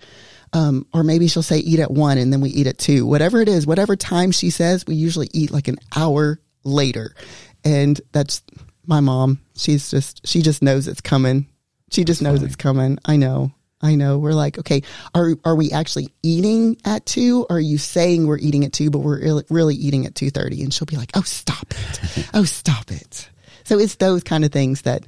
um, 0.56 0.86
or 0.94 1.04
maybe 1.04 1.28
she'll 1.28 1.42
say 1.42 1.58
eat 1.58 1.80
at 1.80 1.90
one 1.90 2.16
and 2.16 2.32
then 2.32 2.40
we 2.40 2.48
eat 2.48 2.66
at 2.66 2.78
two. 2.78 3.04
Whatever 3.04 3.42
it 3.42 3.48
is 3.48 3.66
whatever 3.66 3.94
time 3.94 4.30
she 4.30 4.48
says 4.48 4.86
we 4.86 4.94
usually 4.94 5.28
eat 5.34 5.50
like 5.50 5.68
an 5.68 5.76
hour 5.94 6.40
later. 6.64 7.14
And 7.62 8.00
that's 8.12 8.42
my 8.86 9.00
mom. 9.00 9.40
She's 9.54 9.90
just 9.90 10.26
she 10.26 10.40
just 10.40 10.62
knows 10.62 10.88
it's 10.88 11.02
coming. 11.02 11.46
She 11.90 12.04
just 12.04 12.22
knows 12.22 12.42
it's 12.42 12.56
coming. 12.56 12.98
I 13.04 13.16
know. 13.16 13.52
I 13.82 13.96
know. 13.96 14.18
We're 14.18 14.32
like 14.32 14.58
okay 14.60 14.80
are 15.14 15.34
are 15.44 15.54
we 15.54 15.72
actually 15.72 16.08
eating 16.22 16.78
at 16.86 17.04
two? 17.04 17.44
Or 17.50 17.56
are 17.56 17.60
you 17.60 17.76
saying 17.76 18.26
we're 18.26 18.38
eating 18.38 18.64
at 18.64 18.72
two 18.72 18.90
but 18.90 19.00
we're 19.00 19.20
really, 19.20 19.44
really 19.50 19.74
eating 19.74 20.06
at 20.06 20.14
2.30 20.14 20.62
and 20.62 20.72
she'll 20.72 20.86
be 20.86 20.96
like 20.96 21.10
oh 21.14 21.22
stop 21.22 21.70
it. 21.70 22.28
Oh 22.32 22.44
stop 22.44 22.90
it. 22.90 23.28
So 23.64 23.78
it's 23.78 23.96
those 23.96 24.22
kind 24.22 24.44
of 24.44 24.52
things 24.52 24.82
that 24.82 25.04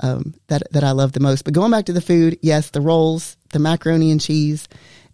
um, 0.00 0.34
that 0.48 0.62
that 0.72 0.84
I 0.84 0.92
love 0.92 1.12
the 1.12 1.20
most. 1.20 1.44
But 1.44 1.54
going 1.54 1.70
back 1.70 1.86
to 1.86 1.92
the 1.92 2.00
food, 2.00 2.38
yes, 2.42 2.70
the 2.70 2.80
rolls, 2.80 3.36
the 3.52 3.58
macaroni 3.58 4.10
and 4.10 4.20
cheese, 4.20 4.68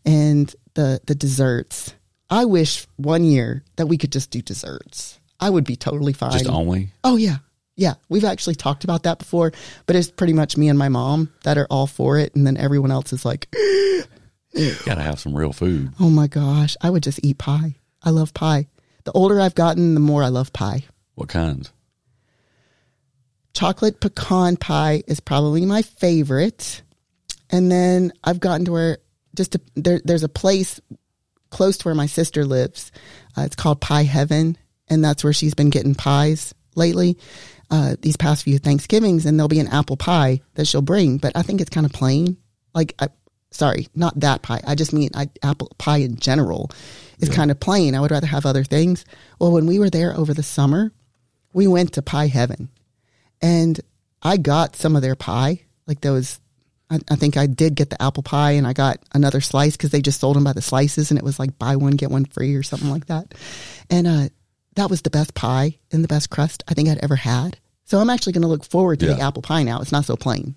and 0.05 0.55
the 0.75 1.01
the 1.07 1.15
desserts. 1.15 1.95
I 2.31 2.47
wish 2.47 2.87
one 2.97 3.23
year 3.25 3.63
that 3.77 3.87
we 3.87 3.99
could 3.99 4.11
just 4.13 4.31
do 4.31 4.41
desserts. 4.43 5.21
I 5.41 5.51
would 5.51 5.65
be 5.65 5.77
totally 5.77 6.13
fine. 6.13 6.33
Just 6.33 6.49
only. 6.49 6.91
oh 7.05 7.17
yeah, 7.17 7.37
yeah. 7.77 7.95
We've 8.09 8.25
actually 8.25 8.55
talked 8.55 8.85
about 8.85 9.03
that 9.03 9.19
before, 9.19 9.53
but 9.87 9.95
it's 9.97 10.11
pretty 10.11 10.33
much 10.33 10.57
me 10.57 10.69
and 10.69 10.79
my 10.79 10.89
mom 10.89 11.33
that 11.45 11.59
are 11.59 11.67
all 11.71 11.87
for 11.87 12.19
it, 12.19 12.35
and 12.35 12.47
then 12.47 12.57
everyone 12.57 12.91
else 12.91 13.13
is 13.13 13.25
like, 13.25 13.49
Got 14.85 14.95
to 14.95 15.03
have 15.03 15.19
some 15.19 15.35
real 15.37 15.53
food. 15.53 15.93
oh 15.99 16.09
my 16.11 16.27
gosh, 16.29 16.77
I 16.81 16.89
would 16.91 17.03
just 17.03 17.21
eat 17.25 17.39
pie. 17.39 17.75
I 18.03 18.11
love 18.11 18.33
pie. 18.35 18.69
The 19.05 19.13
older 19.13 19.41
I've 19.41 19.55
gotten, 19.55 19.95
the 19.95 20.01
more 20.01 20.23
I 20.23 20.29
love 20.29 20.53
pie. 20.53 20.85
What 21.15 21.29
kinds? 21.29 21.73
Chocolate 23.55 24.01
pecan 24.01 24.57
pie 24.57 25.03
is 25.07 25.21
probably 25.21 25.65
my 25.65 25.83
favorite. 25.83 26.83
And 27.51 27.71
then 27.71 28.13
I've 28.23 28.41
gotten 28.41 28.67
to 28.67 28.73
where 28.73 28.99
just 29.35 29.55
a, 29.55 29.61
there, 29.75 30.01
there's 30.05 30.25
a 30.25 30.29
place 30.29 30.81
close 31.51 31.79
to 31.79 31.89
where 31.89 31.95
my 31.95 32.07
sister 32.07 32.45
lives. 32.45 32.93
Uh, 33.37 33.43
it's 33.43 33.57
called 33.57 33.81
Pie 33.81 34.03
Heaven, 34.03 34.59
and 34.89 35.05
that's 35.05 35.23
where 35.23 35.33
she's 35.33 35.55
been 35.55 35.71
getting 35.71 35.95
pies 35.95 36.55
lately. 36.75 37.17
Uh, 37.71 37.97
these 38.01 38.17
past 38.17 38.45
few 38.45 38.59
Thanksgivings, 38.59 39.25
and 39.25 39.39
there'll 39.39 39.49
be 39.49 39.61
an 39.61 39.69
apple 39.69 39.97
pie 39.97 40.41
that 40.55 40.67
she'll 40.67 40.83
bring, 40.83 41.19
but 41.19 41.33
I 41.35 41.43
think 41.43 41.61
it's 41.61 41.71
kind 41.71 41.87
of 41.87 41.93
plain. 41.93 42.37
Like, 42.75 42.95
I, 42.99 43.09
sorry, 43.51 43.89
not 43.95 44.19
that 44.21 44.43
pie. 44.43 44.61
I 44.67 44.75
just 44.75 44.93
mean 44.93 45.11
I, 45.15 45.29
apple 45.43 45.71
pie 45.79 45.99
in 45.99 46.17
general 46.17 46.71
is 47.21 47.29
kind 47.29 47.51
of 47.51 47.59
plain. 47.61 47.95
I 47.95 48.01
would 48.01 48.11
rather 48.11 48.27
have 48.27 48.47
other 48.47 48.65
things. 48.65 49.05
Well, 49.39 49.53
when 49.53 49.67
we 49.67 49.79
were 49.79 49.91
there 49.91 50.15
over 50.15 50.35
the 50.35 50.43
summer, 50.43 50.93
we 51.53 51.67
went 51.67 51.95
to 51.95 52.03
Pie 52.03 52.27
Heaven 52.27 52.69
and 53.43 53.81
I 54.23 54.37
got 54.37 54.77
some 54.77 54.97
of 54.97 55.03
their 55.03 55.15
pie. 55.17 55.61
Like 55.87 56.01
those, 56.01 56.41
I, 56.91 56.99
I 57.11 57.17
think 57.17 57.37
I 57.37 57.47
did 57.47 57.75
get 57.75 57.91
the 57.91 58.01
apple 58.03 58.23
pie, 58.23 58.53
and 58.53 58.67
I 58.67 58.73
got 58.73 58.99
another 59.13 59.41
slice 59.41 59.77
because 59.77 59.91
they 59.91 60.01
just 60.01 60.21
sold 60.21 60.37
them 60.37 60.45
by 60.45 60.53
the 60.53 60.63
slices, 60.63 61.11
and 61.11 61.19
it 61.19 61.25
was 61.25 61.39
like 61.39 61.59
buy 61.59 61.77
one 61.77 61.93
get 61.93 62.11
one 62.11 62.25
free 62.25 62.55
or 62.55 62.63
something 62.63 62.91
like 62.91 63.07
that. 63.07 63.35
And 63.91 64.07
uh, 64.07 64.29
that 64.77 64.89
was 64.91 65.03
the 65.03 65.11
best 65.11 65.35
pie 65.35 65.79
and 65.93 66.03
the 66.03 66.09
best 66.09 66.31
crust 66.31 66.65
I 66.69 66.75
think 66.75 66.89
I'd 66.89 66.99
ever 67.05 67.17
had. 67.17 67.59
So 67.85 67.99
I'm 67.99 68.09
actually 68.11 68.33
going 68.33 68.43
to 68.43 68.49
look 68.49 68.65
forward 68.65 69.01
to 69.01 69.07
the 69.07 69.21
apple 69.21 69.43
pie 69.43 69.63
now. 69.63 69.81
It's 69.83 69.93
not 69.93 70.07
so 70.07 70.17
plain. 70.17 70.55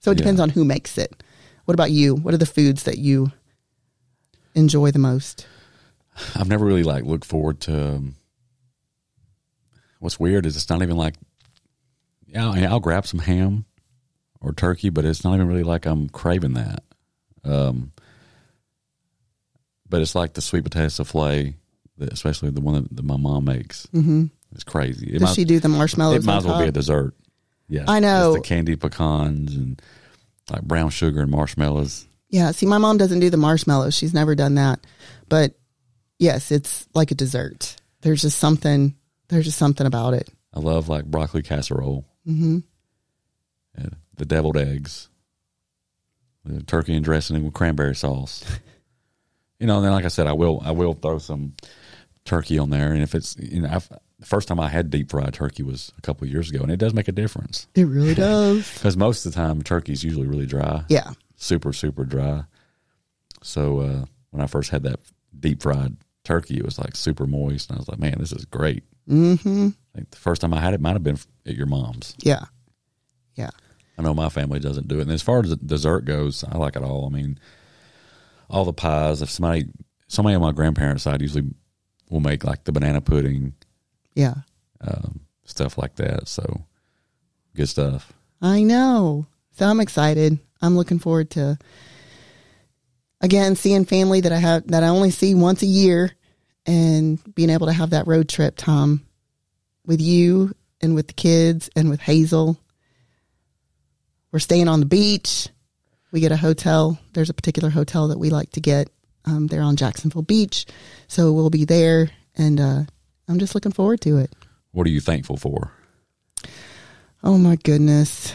So 0.00 0.10
it 0.10 0.14
Yeah. 0.14 0.24
depends 0.24 0.40
on 0.40 0.50
who 0.50 0.64
makes 0.64 0.98
it. 0.98 1.22
What 1.64 1.74
about 1.74 1.90
you? 1.92 2.14
What 2.16 2.34
are 2.34 2.38
the 2.38 2.44
foods 2.46 2.82
that 2.84 2.98
you 2.98 3.30
enjoy 4.54 4.90
the 4.90 4.98
most? 4.98 5.46
I've 6.34 6.48
never 6.48 6.64
really 6.64 6.82
like 6.82 7.04
looked 7.04 7.24
forward 7.24 7.60
to. 7.62 7.94
Um, 7.96 8.16
what's 10.00 10.18
weird 10.18 10.44
is 10.46 10.56
it's 10.56 10.68
not 10.68 10.82
even 10.82 10.96
like. 10.96 11.14
Yeah, 12.36 12.50
I- 12.50 12.64
I'll 12.64 12.80
grab 12.80 13.06
some 13.06 13.20
ham 13.20 13.64
or 14.40 14.52
turkey, 14.52 14.90
but 14.90 15.04
it's 15.04 15.24
not 15.24 15.34
even 15.34 15.48
really 15.48 15.62
like 15.62 15.86
I'm 15.86 16.08
craving 16.10 16.52
that. 16.54 16.82
Um, 17.44 17.92
but 19.88 20.02
it's 20.02 20.14
like 20.14 20.34
the 20.34 20.42
sweet 20.42 20.64
potato 20.64 20.88
souffle, 20.88 21.54
especially 21.98 22.50
the 22.50 22.60
one 22.60 22.88
that, 22.92 23.02
my 23.04 23.16
mom 23.16 23.44
makes. 23.44 23.86
Mm-hmm. 23.94 24.26
It's 24.52 24.64
crazy. 24.64 25.06
It 25.06 25.12
Does 25.12 25.22
might, 25.22 25.34
she 25.34 25.44
do 25.44 25.60
the 25.60 25.68
marshmallows? 25.68 26.24
it 26.24 26.26
might 26.26 26.36
as 26.38 26.44
well 26.46 26.60
be 26.60 26.68
a 26.68 26.72
dessert. 26.72 27.14
Yeah, 27.68 27.84
I 27.88 28.00
know. 28.00 28.34
It's 28.34 28.42
the 28.42 28.48
candy 28.48 28.76
pecans 28.76 29.54
and 29.54 29.80
like 30.50 30.62
brown 30.62 30.90
sugar 30.90 31.22
and 31.22 31.30
marshmallows. 31.30 32.06
Yeah, 32.28 32.50
see, 32.50 32.66
my 32.66 32.78
mom 32.78 32.98
doesn't 32.98 33.20
do 33.20 33.30
the 33.30 33.36
marshmallows. 33.36 33.94
She's 33.94 34.14
never 34.14 34.34
done 34.34 34.56
that. 34.56 34.80
But 35.28 35.54
yes, 36.18 36.52
it's 36.52 36.86
like 36.94 37.10
a 37.10 37.14
dessert. 37.14 37.76
There's 38.02 38.22
just 38.22 38.38
something. 38.38 38.94
There's 39.28 39.46
just 39.46 39.58
something 39.58 39.86
about 39.86 40.14
it. 40.14 40.28
I 40.52 40.60
love 40.60 40.88
like 40.88 41.04
broccoli 41.06 41.42
casserole. 41.42 42.04
Uh, 42.26 43.88
the 44.16 44.24
deviled 44.24 44.56
eggs, 44.56 45.08
the 46.44 46.62
turkey 46.62 46.94
and 46.94 47.04
dressing 47.04 47.44
with 47.44 47.54
cranberry 47.54 47.94
sauce. 47.94 48.44
you 49.60 49.66
know, 49.66 49.76
and 49.76 49.84
then 49.84 49.92
like 49.92 50.04
I 50.04 50.08
said, 50.08 50.26
I 50.26 50.32
will 50.32 50.60
I 50.64 50.70
will 50.72 50.94
throw 50.94 51.18
some 51.18 51.54
turkey 52.24 52.58
on 52.58 52.70
there, 52.70 52.92
and 52.92 53.02
if 53.02 53.14
it's 53.14 53.36
you 53.38 53.62
know, 53.62 53.68
I've, 53.70 53.88
the 54.18 54.26
first 54.26 54.48
time 54.48 54.58
I 54.58 54.68
had 54.68 54.88
deep 54.90 55.10
fried 55.10 55.34
turkey 55.34 55.62
was 55.62 55.92
a 55.98 56.00
couple 56.00 56.24
of 56.26 56.32
years 56.32 56.50
ago, 56.50 56.62
and 56.62 56.70
it 56.72 56.78
does 56.78 56.94
make 56.94 57.06
a 57.08 57.12
difference 57.12 57.66
It 57.74 57.84
really 57.84 58.14
does. 58.28 58.72
because 58.74 58.96
most 58.96 59.26
of 59.26 59.32
the 59.32 59.36
time 59.36 59.62
turkey 59.62 59.92
is 59.92 60.02
usually 60.02 60.26
really 60.26 60.46
dry, 60.46 60.84
yeah. 60.88 61.12
super 61.36 61.72
super 61.72 62.04
dry. 62.04 62.44
So 63.42 63.80
uh, 63.80 64.04
when 64.30 64.42
I 64.42 64.46
first 64.46 64.70
had 64.70 64.82
that 64.84 64.98
deep 65.38 65.62
fried 65.62 65.96
turkey, 66.24 66.56
it 66.56 66.64
was 66.64 66.78
like 66.78 66.96
super 66.96 67.26
moist, 67.26 67.70
and 67.70 67.76
I 67.76 67.80
was 67.80 67.88
like, 67.88 67.98
man, 67.98 68.16
this 68.18 68.32
is 68.32 68.44
great. 68.46 68.82
Mm-hmm. 69.08 69.68
I 69.68 69.98
think 69.98 70.10
the 70.10 70.16
first 70.16 70.40
time 70.40 70.52
I 70.54 70.60
had 70.60 70.74
it 70.74 70.80
might 70.80 70.92
have 70.94 71.02
been 71.04 71.18
at 71.46 71.54
your 71.54 71.66
mom's. 71.66 72.14
Yeah. 72.18 72.44
Yeah. 73.34 73.50
I 73.98 74.02
know 74.02 74.12
my 74.14 74.28
family 74.28 74.58
doesn't 74.60 74.88
do 74.88 74.98
it. 74.98 75.02
And 75.02 75.10
as 75.12 75.22
far 75.22 75.40
as 75.40 75.50
the 75.50 75.56
dessert 75.56 76.04
goes, 76.04 76.44
I 76.44 76.58
like 76.58 76.76
it 76.76 76.82
all. 76.82 77.06
I 77.06 77.08
mean, 77.08 77.38
all 78.50 78.64
the 78.64 78.72
pies. 78.72 79.22
If 79.22 79.30
somebody, 79.30 79.66
somebody 80.08 80.34
on 80.34 80.42
my 80.42 80.52
grandparents' 80.52 81.04
side 81.04 81.22
usually 81.22 81.44
will 82.10 82.20
make 82.20 82.44
like 82.44 82.64
the 82.64 82.72
banana 82.72 83.00
pudding, 83.00 83.54
Yeah. 84.14 84.34
um, 84.80 85.20
stuff 85.44 85.78
like 85.78 85.96
that. 85.96 86.28
So 86.28 86.64
good 87.54 87.68
stuff. 87.68 88.12
I 88.42 88.62
know. 88.62 89.26
So 89.52 89.66
I'm 89.66 89.80
excited. 89.80 90.38
I'm 90.60 90.76
looking 90.76 90.98
forward 90.98 91.30
to 91.30 91.58
again 93.20 93.56
seeing 93.56 93.84
family 93.86 94.20
that 94.20 94.32
I 94.32 94.36
have 94.38 94.66
that 94.68 94.82
I 94.82 94.88
only 94.88 95.10
see 95.10 95.34
once 95.34 95.62
a 95.62 95.66
year 95.66 96.12
and 96.66 97.18
being 97.34 97.50
able 97.50 97.68
to 97.68 97.72
have 97.72 97.90
that 97.90 98.06
road 98.06 98.28
trip, 98.28 98.54
Tom, 98.56 99.06
with 99.86 100.00
you 100.00 100.52
and 100.80 100.94
with 100.94 101.06
the 101.06 101.14
kids 101.14 101.70
and 101.76 101.88
with 101.88 102.00
Hazel. 102.00 102.58
We're 104.32 104.40
staying 104.40 104.68
on 104.68 104.80
the 104.80 104.86
beach. 104.86 105.48
We 106.10 106.20
get 106.20 106.32
a 106.32 106.36
hotel. 106.36 106.98
There's 107.14 107.30
a 107.30 107.34
particular 107.34 107.70
hotel 107.70 108.08
that 108.08 108.18
we 108.18 108.30
like 108.30 108.50
to 108.52 108.60
get 108.60 108.90
um, 109.24 109.46
there 109.46 109.62
on 109.62 109.76
Jacksonville 109.76 110.22
Beach. 110.22 110.66
So 111.08 111.32
we'll 111.32 111.50
be 111.50 111.64
there 111.64 112.10
and 112.36 112.60
uh, 112.60 112.82
I'm 113.28 113.38
just 113.38 113.54
looking 113.54 113.72
forward 113.72 114.00
to 114.02 114.18
it. 114.18 114.32
What 114.72 114.86
are 114.86 114.90
you 114.90 115.00
thankful 115.00 115.36
for? 115.36 115.72
Oh 117.22 117.38
my 117.38 117.56
goodness. 117.56 118.34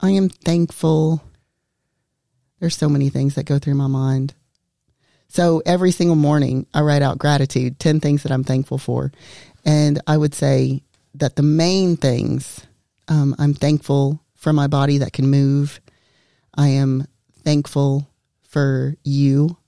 I 0.00 0.10
am 0.10 0.28
thankful. 0.28 1.22
There's 2.60 2.76
so 2.76 2.88
many 2.88 3.08
things 3.08 3.34
that 3.34 3.44
go 3.44 3.58
through 3.58 3.74
my 3.74 3.86
mind. 3.86 4.34
So 5.36 5.60
every 5.66 5.90
single 5.90 6.16
morning, 6.16 6.64
I 6.72 6.80
write 6.80 7.02
out 7.02 7.18
gratitude, 7.18 7.78
10 7.78 8.00
things 8.00 8.22
that 8.22 8.32
I'm 8.32 8.42
thankful 8.42 8.78
for. 8.78 9.12
And 9.66 10.00
I 10.06 10.16
would 10.16 10.32
say 10.32 10.82
that 11.12 11.36
the 11.36 11.42
main 11.42 11.98
things 11.98 12.66
um, 13.06 13.36
I'm 13.38 13.52
thankful 13.52 14.18
for 14.34 14.54
my 14.54 14.66
body 14.66 14.96
that 14.96 15.12
can 15.12 15.28
move. 15.28 15.78
I 16.54 16.68
am 16.68 17.06
thankful 17.44 18.08
for 18.48 18.94
you. 19.04 19.58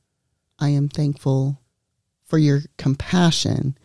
I 0.59 0.71
am 0.71 0.89
thankful 0.89 1.61
for 2.25 2.39
your 2.39 2.63
compassion 2.79 3.77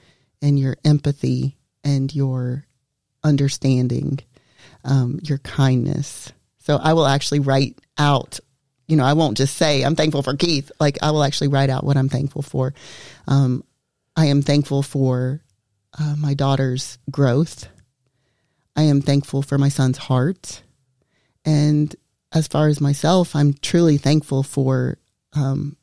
and 0.41 0.57
your 0.57 0.77
empathy 0.85 1.57
and 1.83 2.15
your 2.15 2.65
understanding, 3.25 4.19
um, 4.85 5.19
your 5.21 5.39
kindness. 5.39 6.31
So 6.59 6.77
I 6.77 6.93
will 6.93 7.07
actually 7.07 7.41
write 7.41 7.77
out, 7.97 8.39
you 8.87 8.95
know, 8.97 9.05
I 9.05 9.13
won't 9.13 9.37
just 9.37 9.55
say, 9.57 9.83
I'm 9.83 9.95
thankful 9.95 10.23
for 10.23 10.35
Keith. 10.35 10.71
Like 10.79 10.97
I 11.01 11.11
will 11.11 11.23
actually 11.23 11.47
write 11.47 11.69
out 11.69 11.83
what 11.83 11.97
I'm 11.97 12.09
thankful 12.09 12.41
for. 12.41 12.73
Um, 13.27 13.63
I 14.15 14.27
am 14.27 14.41
thankful 14.41 14.83
for 14.83 15.41
uh, 15.97 16.15
my 16.17 16.33
daughter's 16.33 16.97
growth. 17.09 17.67
I 18.75 18.83
am 18.83 19.01
thankful 19.01 19.41
for 19.41 19.57
my 19.57 19.69
son's 19.69 19.97
heart. 19.97 20.61
And 21.45 21.95
as 22.31 22.47
far 22.47 22.67
as 22.67 22.81
myself, 22.81 23.35
I'm 23.35 23.53
truly 23.53 23.97
thankful 23.97 24.43
for, 24.43 24.97
um, 25.33 25.77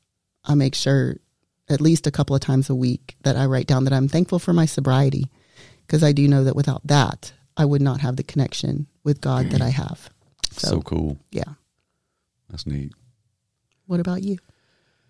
I 0.45 0.55
make 0.55 0.75
sure 0.75 1.17
at 1.69 1.81
least 1.81 2.07
a 2.07 2.11
couple 2.11 2.35
of 2.35 2.43
times 2.43 2.69
a 2.69 2.75
week 2.75 3.17
that 3.23 3.37
I 3.37 3.47
write 3.47 3.67
down 3.67 3.85
that 3.85 3.93
I'm 3.93 4.09
thankful 4.09 4.39
for 4.39 4.53
my 4.53 4.67
sobriety 4.67 5.27
because 5.87 6.03
I 6.03 6.13
do 6.13 6.27
know 6.27 6.45
that 6.45 6.57
without 6.57 6.85
that, 6.87 7.33
I 7.57 7.65
would 7.65 7.83
not 7.83 8.01
have 8.01 8.17
the 8.17 8.23
connection 8.23 8.87
with 9.05 9.21
God 9.21 9.51
that 9.51 9.63
I 9.63 9.69
have. 9.69 10.11
So, 10.53 10.69
So, 10.69 10.81
cool. 10.83 11.19
yeah. 11.31 11.55
That's 12.51 12.67
neat. 12.67 12.93
What 13.87 14.01
about 14.01 14.23
you? 14.23 14.39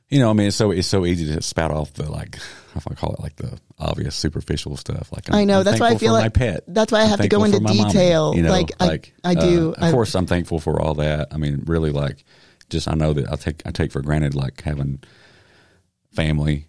You 0.09 0.19
know, 0.19 0.31
I 0.31 0.33
mean, 0.33 0.49
it's 0.49 0.57
so 0.57 0.71
it's 0.73 0.89
so 0.89 1.07
easy 1.07 1.33
to 1.35 1.43
spout 1.43 1.71
off 1.71 1.93
the 1.95 2.11
like, 2.11 2.37
if 2.75 2.87
I 2.91 2.95
call 2.95 3.13
it 3.15 3.21
like 3.21 3.37
the 3.37 3.59
obvious 3.79 4.15
superficial 4.17 4.77
stuff. 4.77 5.13
Like, 5.13 5.29
I'm, 5.29 5.35
I 5.37 5.45
know, 5.45 5.59
I'm 5.61 5.65
that's 5.65 5.81
why 5.81 5.89
I 5.91 5.97
feel 5.99 6.13
like- 6.13 6.25
my 6.25 6.29
pet. 6.29 6.65
that's 6.67 6.91
why 6.93 7.01
I 7.01 7.03
I'm 7.05 7.09
have 7.11 7.21
to 7.21 7.29
go 7.29 7.45
into 7.45 7.59
for 7.59 7.63
my 7.63 7.73
mommy, 7.75 7.91
detail. 7.93 8.35
you 8.35 8.43
know, 8.43 8.51
Like, 8.51 8.73
I- 8.81 9.01
I 9.25 9.35
do. 9.35 9.71
uh, 9.79 9.87
of 9.87 9.93
course, 9.93 10.15
I'm 10.15 10.27
thankful 10.27 10.59
for 10.59 10.81
all 10.81 10.95
that. 10.95 11.29
I 11.33 11.37
mean, 11.37 11.63
really, 11.67 11.91
like, 11.91 12.25
just 12.69 12.89
I 12.89 12.95
know 12.95 13.13
that 13.13 13.31
I 13.31 13.37
take 13.37 13.63
I 13.67 13.71
take 13.71 13.93
for 13.93 14.01
granted 14.03 14.35
like 14.35 14.61
having 14.63 15.01
family 16.13 16.67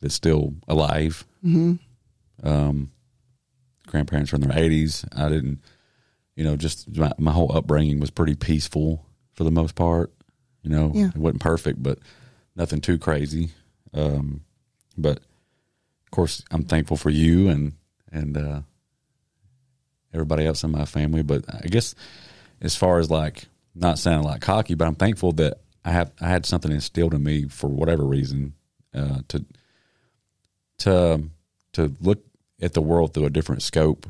that's 0.00 0.14
still 0.14 0.54
alive. 0.68 1.24
Mm-hmm. 1.44 1.74
Um, 2.46 2.92
grandparents 3.86 4.32
are 4.32 4.36
in 4.36 4.42
their 4.42 4.56
80s. 4.56 5.06
I 5.16 5.28
didn't, 5.28 5.60
you 6.34 6.44
know, 6.44 6.56
just 6.56 6.96
my, 6.96 7.12
my 7.18 7.32
whole 7.32 7.56
upbringing 7.56 7.98
was 8.00 8.10
pretty 8.10 8.34
peaceful 8.34 9.05
for 9.36 9.44
the 9.44 9.50
most 9.52 9.74
part. 9.76 10.12
You 10.62 10.70
know, 10.70 10.90
Yeah. 10.94 11.08
it 11.08 11.16
wasn't 11.16 11.42
perfect, 11.42 11.80
but 11.80 12.00
nothing 12.56 12.80
too 12.80 12.98
crazy. 12.98 13.50
Um, 13.94 14.40
but 14.98 15.18
of 15.18 16.10
course, 16.10 16.42
I'm 16.50 16.64
thankful 16.64 16.96
for 16.96 17.10
you 17.10 17.48
and 17.48 17.74
and 18.10 18.36
uh, 18.36 18.62
everybody 20.12 20.46
else 20.46 20.64
in 20.64 20.70
my 20.72 20.84
family. 20.86 21.22
But 21.22 21.44
I 21.48 21.66
guess 21.68 21.94
as 22.60 22.74
far 22.74 22.98
as 22.98 23.10
like 23.10 23.44
not 23.74 23.98
sounding 23.98 24.26
like 24.26 24.40
cocky, 24.40 24.74
but 24.74 24.88
I'm 24.88 24.94
thankful 24.94 25.32
that 25.32 25.60
I 25.84 25.92
have 25.92 26.10
I 26.20 26.28
had 26.28 26.46
something 26.46 26.72
instilled 26.72 27.14
in 27.14 27.22
me 27.22 27.44
for 27.48 27.68
whatever 27.68 28.04
reason 28.04 28.54
uh, 28.94 29.20
to 29.28 29.44
to 30.78 31.22
to 31.74 31.94
look 32.00 32.24
at 32.60 32.72
the 32.72 32.80
world 32.82 33.12
through 33.14 33.26
a 33.26 33.30
different 33.30 33.62
scope, 33.62 34.06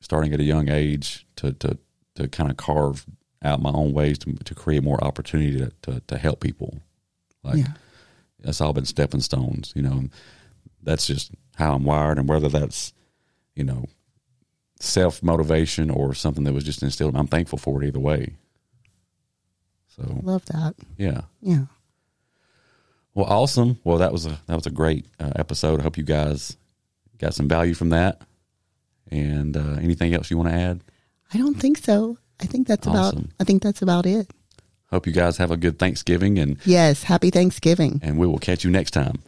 starting 0.00 0.32
at 0.32 0.40
a 0.40 0.44
young 0.44 0.68
age 0.70 1.26
to 1.36 1.52
to 1.54 1.76
to 2.14 2.28
kind 2.28 2.50
of 2.50 2.56
carve 2.56 3.04
out 3.46 3.62
my 3.62 3.70
own 3.70 3.92
ways 3.92 4.18
to 4.18 4.32
to 4.34 4.54
create 4.54 4.82
more 4.82 5.02
opportunity 5.02 5.58
to 5.58 5.70
to, 5.82 6.00
to 6.08 6.18
help 6.18 6.40
people. 6.40 6.80
Like 7.42 7.56
Yeah. 7.58 7.72
that's 8.40 8.60
all 8.60 8.72
been 8.72 8.84
stepping 8.84 9.20
stones, 9.20 9.72
you 9.74 9.82
know. 9.82 10.04
That's 10.82 11.06
just 11.06 11.32
how 11.56 11.74
I'm 11.74 11.84
wired, 11.84 12.18
and 12.18 12.28
whether 12.28 12.48
that's 12.48 12.92
you 13.54 13.64
know 13.64 13.86
self 14.80 15.22
motivation 15.22 15.90
or 15.90 16.12
something 16.14 16.44
that 16.44 16.52
was 16.52 16.64
just 16.64 16.82
instilled, 16.82 17.16
I'm 17.16 17.26
thankful 17.26 17.58
for 17.58 17.82
it 17.82 17.86
either 17.86 17.98
way. 18.00 18.34
So 19.88 20.20
Love 20.22 20.44
that. 20.46 20.74
yeah. 20.98 21.22
Yeah. 21.40 21.66
Well, 23.14 23.26
awesome. 23.26 23.78
Well, 23.82 23.98
that 23.98 24.12
was 24.12 24.26
a 24.26 24.38
that 24.46 24.54
was 24.56 24.66
a 24.66 24.70
great 24.70 25.06
uh, 25.18 25.32
episode. 25.36 25.80
I 25.80 25.82
hope 25.84 25.96
you 25.96 26.04
guys 26.04 26.56
got 27.18 27.34
some 27.34 27.48
value 27.48 27.72
from 27.74 27.88
that. 27.90 28.20
And 29.10 29.56
uh, 29.56 29.76
anything 29.80 30.12
else 30.14 30.30
you 30.30 30.36
want 30.36 30.50
to 30.50 30.54
add? 30.54 30.80
I 31.32 31.38
don't 31.38 31.54
think 31.58 31.78
so. 31.78 32.18
I 32.40 32.46
think 32.46 32.66
that's 32.66 32.86
about 32.86 33.14
Awesome. 33.14 33.30
I 33.40 33.44
think 33.44 33.62
that's 33.62 33.82
about 33.82 34.06
it. 34.06 34.30
Hope 34.90 35.06
you 35.06 35.12
guys 35.12 35.36
have 35.38 35.50
a 35.50 35.56
good 35.56 35.78
Thanksgiving, 35.78 36.38
and 36.38 36.58
Yes, 36.64 37.02
happy 37.04 37.30
Thanksgiving. 37.30 38.00
and 38.02 38.18
we 38.18 38.26
will 38.26 38.38
catch 38.38 38.64
you 38.64 38.70
next 38.70 38.92
time. 38.92 39.22